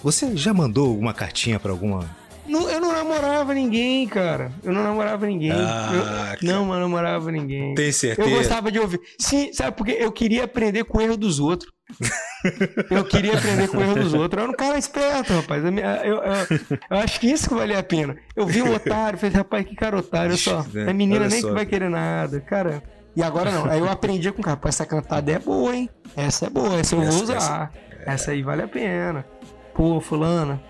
você 0.01 0.35
já 0.35 0.53
mandou 0.53 0.87
alguma 0.87 1.13
cartinha 1.13 1.59
pra 1.59 1.71
alguma... 1.71 2.09
Não, 2.47 2.69
eu 2.69 2.79
não 2.79 2.91
namorava 2.93 3.53
ninguém, 3.53 4.07
cara. 4.07 4.51
Eu 4.63 4.71
não 4.73 4.83
namorava 4.83 5.25
ninguém. 5.25 5.51
Ah, 5.51 6.35
Eu- 6.41 6.47
não, 6.47 6.73
eu 6.73 6.79
namorava 6.79 7.31
ninguém. 7.31 7.73
Tem 7.75 7.91
certeza? 7.91 8.29
Eu 8.29 8.35
gostava 8.37 8.71
de 8.71 8.79
ouvir. 8.79 8.99
Sim, 9.19 9.51
sabe 9.53 9.75
porque 9.75 9.91
eu 9.93 10.11
queria 10.11 10.43
aprender 10.43 10.83
com 10.83 10.97
o 10.97 11.01
erro 11.01 11.17
dos 11.17 11.39
outros. 11.39 11.71
eu 12.89 13.03
queria 13.05 13.37
aprender 13.37 13.67
com 13.67 13.77
o 13.77 13.81
erro 13.81 13.95
dos 13.95 14.13
outros. 14.13 14.37
Eu 14.37 14.43
era 14.43 14.51
um 14.51 14.55
cara 14.55 14.77
esperto, 14.77 15.33
rapaz. 15.33 15.63
Eu, 15.63 15.71
eu- 15.77 16.23
eu- 16.23 16.77
eu 16.89 16.97
acho 16.97 17.19
que 17.19 17.27
isso 17.31 17.47
que 17.49 17.55
valia 17.55 17.79
a 17.79 17.83
pena. 17.83 18.15
Eu 18.35 18.45
vi 18.45 18.61
um 18.61 18.73
otário, 18.73 19.17
falei, 19.19 19.35
rapaz, 19.35 19.65
que 19.67 19.75
cara 19.75 19.97
otário 19.97 20.37
só. 20.37 20.65
É, 20.75 20.89
A 20.89 20.93
menina 20.93 21.21
olha 21.21 21.29
nem 21.29 21.41
só. 21.41 21.47
que 21.49 21.53
vai 21.53 21.65
querer 21.65 21.89
nada, 21.89 22.39
cara. 22.41 22.83
E 23.15 23.23
agora 23.23 23.49
não. 23.51 23.65
Aí 23.65 23.79
eu 23.79 23.89
aprendi 23.89 24.31
com 24.31 24.41
o 24.41 24.43
cara, 24.43 24.59
essa 24.65 24.85
cantada 24.85 25.31
é 25.31 25.39
boa, 25.39 25.75
hein? 25.75 25.89
Essa 26.17 26.47
é 26.47 26.49
boa, 26.49 26.75
essa 26.79 26.95
eu 26.95 26.99
vou 27.01 27.07
Essa- 27.09 27.23
usar. 27.23 27.71
Essa 28.05 28.31
aí 28.31 28.43
vale 28.43 28.61
a 28.63 28.67
pena. 28.67 29.25
Pô, 29.73 29.99
fulana. 30.01 30.61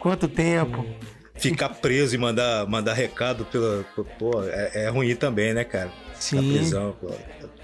Quanto 0.00 0.28
tempo? 0.28 0.84
Ficar 1.34 1.68
preso 1.70 2.14
e 2.14 2.18
mandar, 2.18 2.66
mandar 2.66 2.94
recado 2.94 3.44
pela... 3.44 3.84
Pô, 4.18 4.42
é, 4.44 4.84
é 4.84 4.88
ruim 4.88 5.14
também, 5.14 5.54
né, 5.54 5.64
cara? 5.64 5.90
Sim. 6.18 6.52
prisão, 6.52 6.96
pô. 7.00 7.10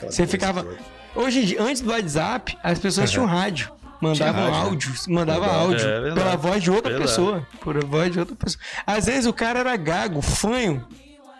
Você 0.06 0.26
ficava. 0.26 0.62
toda. 0.62 0.78
Hoje, 1.14 1.40
em 1.40 1.44
dia, 1.44 1.62
antes 1.62 1.80
do 1.82 1.90
WhatsApp, 1.90 2.56
as 2.62 2.78
pessoas 2.78 3.10
tinham 3.10 3.26
rádio. 3.26 3.72
Mandavam 4.00 4.42
rádio, 4.42 4.60
né? 4.60 4.66
áudios, 4.68 5.06
mandava 5.06 5.40
Verdade. 5.40 5.64
áudio 5.64 5.88
É 5.88 6.00
verdade. 6.00 6.14
pela 6.14 6.36
voz 6.36 6.62
de 6.62 6.70
outra 6.70 6.90
Verdade. 6.90 7.10
pessoa. 7.10 7.46
Por 7.60 7.84
voz 7.84 8.12
de 8.12 8.18
outra 8.18 8.34
pessoa. 8.36 8.62
Às 8.86 9.06
vezes 9.06 9.26
o 9.26 9.32
cara 9.32 9.60
era 9.60 9.76
gago, 9.76 10.20
fanho. 10.20 10.86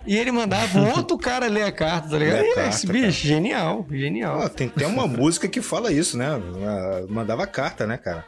E 0.07 0.17
ele 0.17 0.31
mandava 0.33 0.79
um 0.79 0.89
outro 0.97 1.19
cara 1.19 1.47
ler 1.47 1.63
a 1.65 1.73
carta, 1.73 2.09
tá 2.11 2.19
ligado? 2.19 2.45
Carta, 2.55 2.69
esse 2.69 2.87
bicho, 2.87 3.27
genial, 3.27 3.87
genial. 3.91 4.41
Ah, 4.43 4.49
tem 4.49 4.69
até 4.69 4.87
uma 4.87 5.07
música 5.07 5.49
que 5.49 5.61
fala 5.61 5.93
isso, 5.93 6.17
né? 6.17 6.27
Ah, 6.29 7.05
Mandava 7.09 7.47
carta, 7.47 7.87
né, 7.87 7.97
cara? 7.97 8.25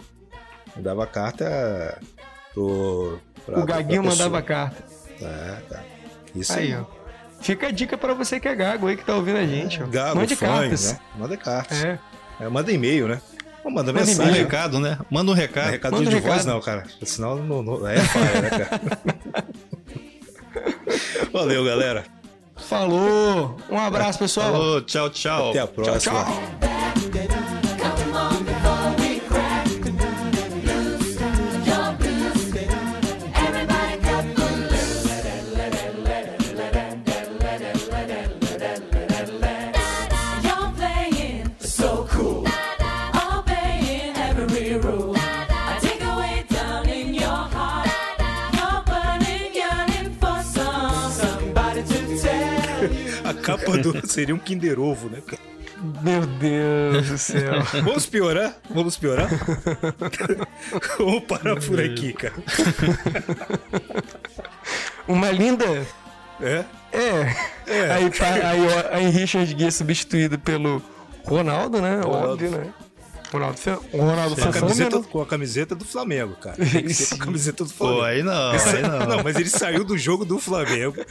Mandava 0.74 1.06
carta 1.06 1.98
pro. 2.56 3.18
pra- 3.44 3.60
o 3.60 3.64
Gaguinho 3.66 4.02
pra 4.02 4.10
mandava 4.10 4.42
carta. 4.42 4.82
É, 5.20 5.56
tá. 5.68 5.80
Isso 6.34 6.52
Aí, 6.54 6.72
aí. 6.72 6.80
ó. 6.80 6.84
Fica 7.40 7.66
a 7.68 7.70
dica 7.70 7.96
pra 7.98 8.14
você 8.14 8.40
que 8.40 8.48
é 8.48 8.54
gago 8.54 8.88
aí 8.88 8.96
que 8.96 9.04
tá 9.04 9.14
ouvindo 9.14 9.38
a 9.38 9.46
gente. 9.46 9.82
ó. 9.82 9.86
Gago, 9.86 10.16
Mande 10.16 10.34
fã, 10.34 10.46
cartas. 10.46 10.92
né? 10.92 10.98
Manda 11.18 11.36
cartas. 11.36 11.84
É. 11.84 11.98
É, 12.40 12.48
manda 12.48 12.72
e-mail, 12.72 13.06
né? 13.08 13.20
Manda 13.64 13.70
Manda 13.78 13.92
Um 13.92 13.94
mensagem. 13.94 14.22
e-mail. 14.30 14.44
recado, 14.44 14.78
né? 14.78 14.98
Manda 15.10 15.32
um 15.32 15.34
Não 15.34 15.40
é 15.42 15.44
recado. 15.46 15.70
recado 15.70 15.92
Manda 15.96 16.06
um 16.08 16.12
de 16.12 16.20
voz, 16.20 16.32
recado. 16.44 16.46
não, 16.54 16.60
cara. 16.60 16.84
Senão 17.02 17.36
não, 17.36 17.62
não, 17.62 17.86
é 17.88 17.98
falha, 17.98 18.40
né, 18.42 18.50
cara? 18.50 18.80
Valeu, 21.32 21.64
galera. 21.64 22.04
Falou! 22.56 23.56
Um 23.70 23.78
abraço, 23.78 24.18
pessoal! 24.18 24.52
Falou, 24.52 24.80
tchau, 24.82 25.10
tchau. 25.10 25.50
Até 25.50 25.58
a 25.60 25.66
próxima. 25.66 25.98
tchau. 26.24 26.42
Come 27.02 27.18
capa 53.66 53.78
do 53.78 54.06
seria 54.08 54.34
um 54.34 54.38
Kinder 54.38 54.78
Ovo, 54.78 55.08
né? 55.08 55.20
cara? 55.26 55.42
Meu 56.02 56.26
Deus 56.26 57.08
do 57.08 57.18
céu. 57.18 57.62
Vamos 57.84 58.06
piorar? 58.06 58.56
Vamos 58.70 58.96
piorar? 58.96 59.28
Vamos 60.98 61.24
parar 61.24 61.60
por 61.60 61.78
aqui, 61.80 62.14
cara. 62.14 62.34
Uma 65.06 65.30
linda. 65.30 65.86
É? 66.40 66.64
É. 66.92 67.92
Aí, 67.92 68.10
tá, 68.10 68.26
aí, 68.26 68.60
ó, 68.66 68.94
aí 68.94 69.10
Richard 69.10 69.54
Gere 69.58 69.70
substituído 69.70 70.38
pelo 70.38 70.82
Ronaldo, 71.24 71.80
né? 71.82 72.00
Ronaldo. 72.00 72.32
Óbvio, 72.32 72.50
né? 72.52 72.72
Ronaldo, 73.32 73.58
o 73.92 73.98
Ronaldo 73.98 74.36
Com 74.36 74.48
a, 74.48 74.52
camiseta, 74.52 75.02
com 75.02 75.20
a 75.20 75.26
camiseta 75.26 75.74
do 75.74 75.84
Flamengo, 75.84 76.36
cara. 76.36 76.56
Tem 76.56 76.84
que 76.84 76.94
ser 76.94 77.16
com 77.16 77.22
a 77.22 77.26
camiseta 77.26 77.64
do 77.64 77.70
Flamengo. 77.70 78.00
Pô, 78.00 78.04
aí 78.04 78.22
não, 78.22 78.50
aí 78.52 78.82
não. 78.82 79.16
Não, 79.16 79.24
mas 79.24 79.36
ele 79.36 79.50
saiu 79.50 79.84
do 79.84 79.98
jogo 79.98 80.24
do 80.24 80.38
Flamengo. 80.38 81.04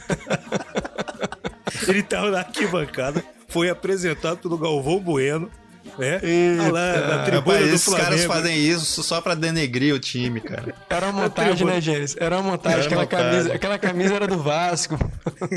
ele 1.88 2.02
tava 2.02 2.30
na 2.30 2.38
arquibancada, 2.38 3.24
foi 3.48 3.68
apresentado 3.68 4.38
pelo 4.38 4.58
Galvão 4.58 5.00
Bueno, 5.00 5.50
né? 5.98 6.20
Ah 6.58 6.70
lá, 6.70 7.00
na 7.00 7.24
tribuna 7.24 7.54
Rapaz, 7.54 7.68
do 7.68 7.74
esses 7.74 7.94
caras 7.94 8.24
Flamengo. 8.24 8.32
fazem 8.32 8.58
isso 8.58 9.02
só 9.02 9.20
pra 9.20 9.34
denegrir 9.34 9.94
o 9.94 9.98
time, 9.98 10.40
cara. 10.40 10.74
Era 10.90 11.08
uma 11.08 11.22
montagem, 11.22 11.66
né, 11.66 11.80
Gênesis? 11.80 12.16
Era 12.18 12.38
uma 12.38 12.52
montagem. 12.52 12.78
Era 12.78 12.86
aquela, 12.86 13.02
montagem. 13.02 13.30
Camisa, 13.30 13.54
aquela 13.54 13.78
camisa 13.78 14.14
era 14.14 14.26
do 14.26 14.42
Vasco. 14.42 14.98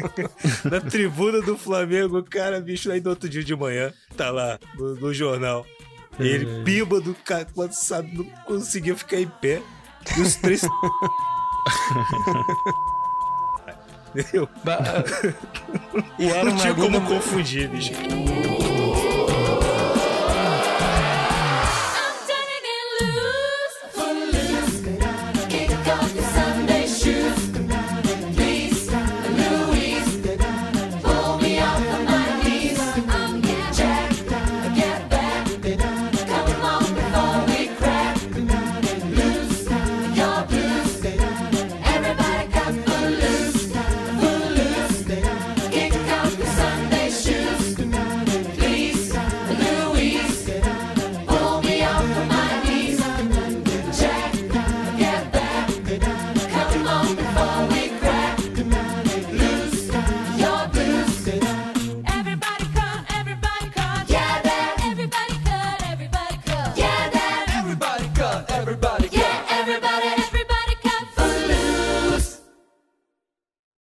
Na 0.69 0.81
tribuna 0.81 1.41
do 1.41 1.57
Flamengo, 1.57 2.19
o 2.19 2.23
cara, 2.23 2.61
bicho, 2.61 2.91
aí 2.91 3.01
no 3.01 3.09
outro 3.09 3.27
dia 3.27 3.43
de 3.43 3.55
manhã, 3.55 3.91
tá 4.15 4.29
lá 4.29 4.59
no, 4.75 4.95
no 4.95 5.13
jornal. 5.13 5.65
E 6.19 6.27
ele, 6.27 6.63
bêbado, 6.63 7.15
cara, 7.23 7.47
quando 7.53 7.73
sabe, 7.73 8.13
não 8.13 8.25
conseguia 8.45 8.95
ficar 8.95 9.17
em 9.17 9.27
pé. 9.27 9.61
E 10.17 10.21
os 10.21 10.35
três. 10.35 10.61
Entendeu? 14.15 14.49
Ba- 14.63 14.79
e 16.17 16.29
era 16.29 16.43
Não 16.45 16.55
tinha 16.57 16.73
como 16.73 17.01
confundir, 17.01 17.69
bicho. 17.69 17.93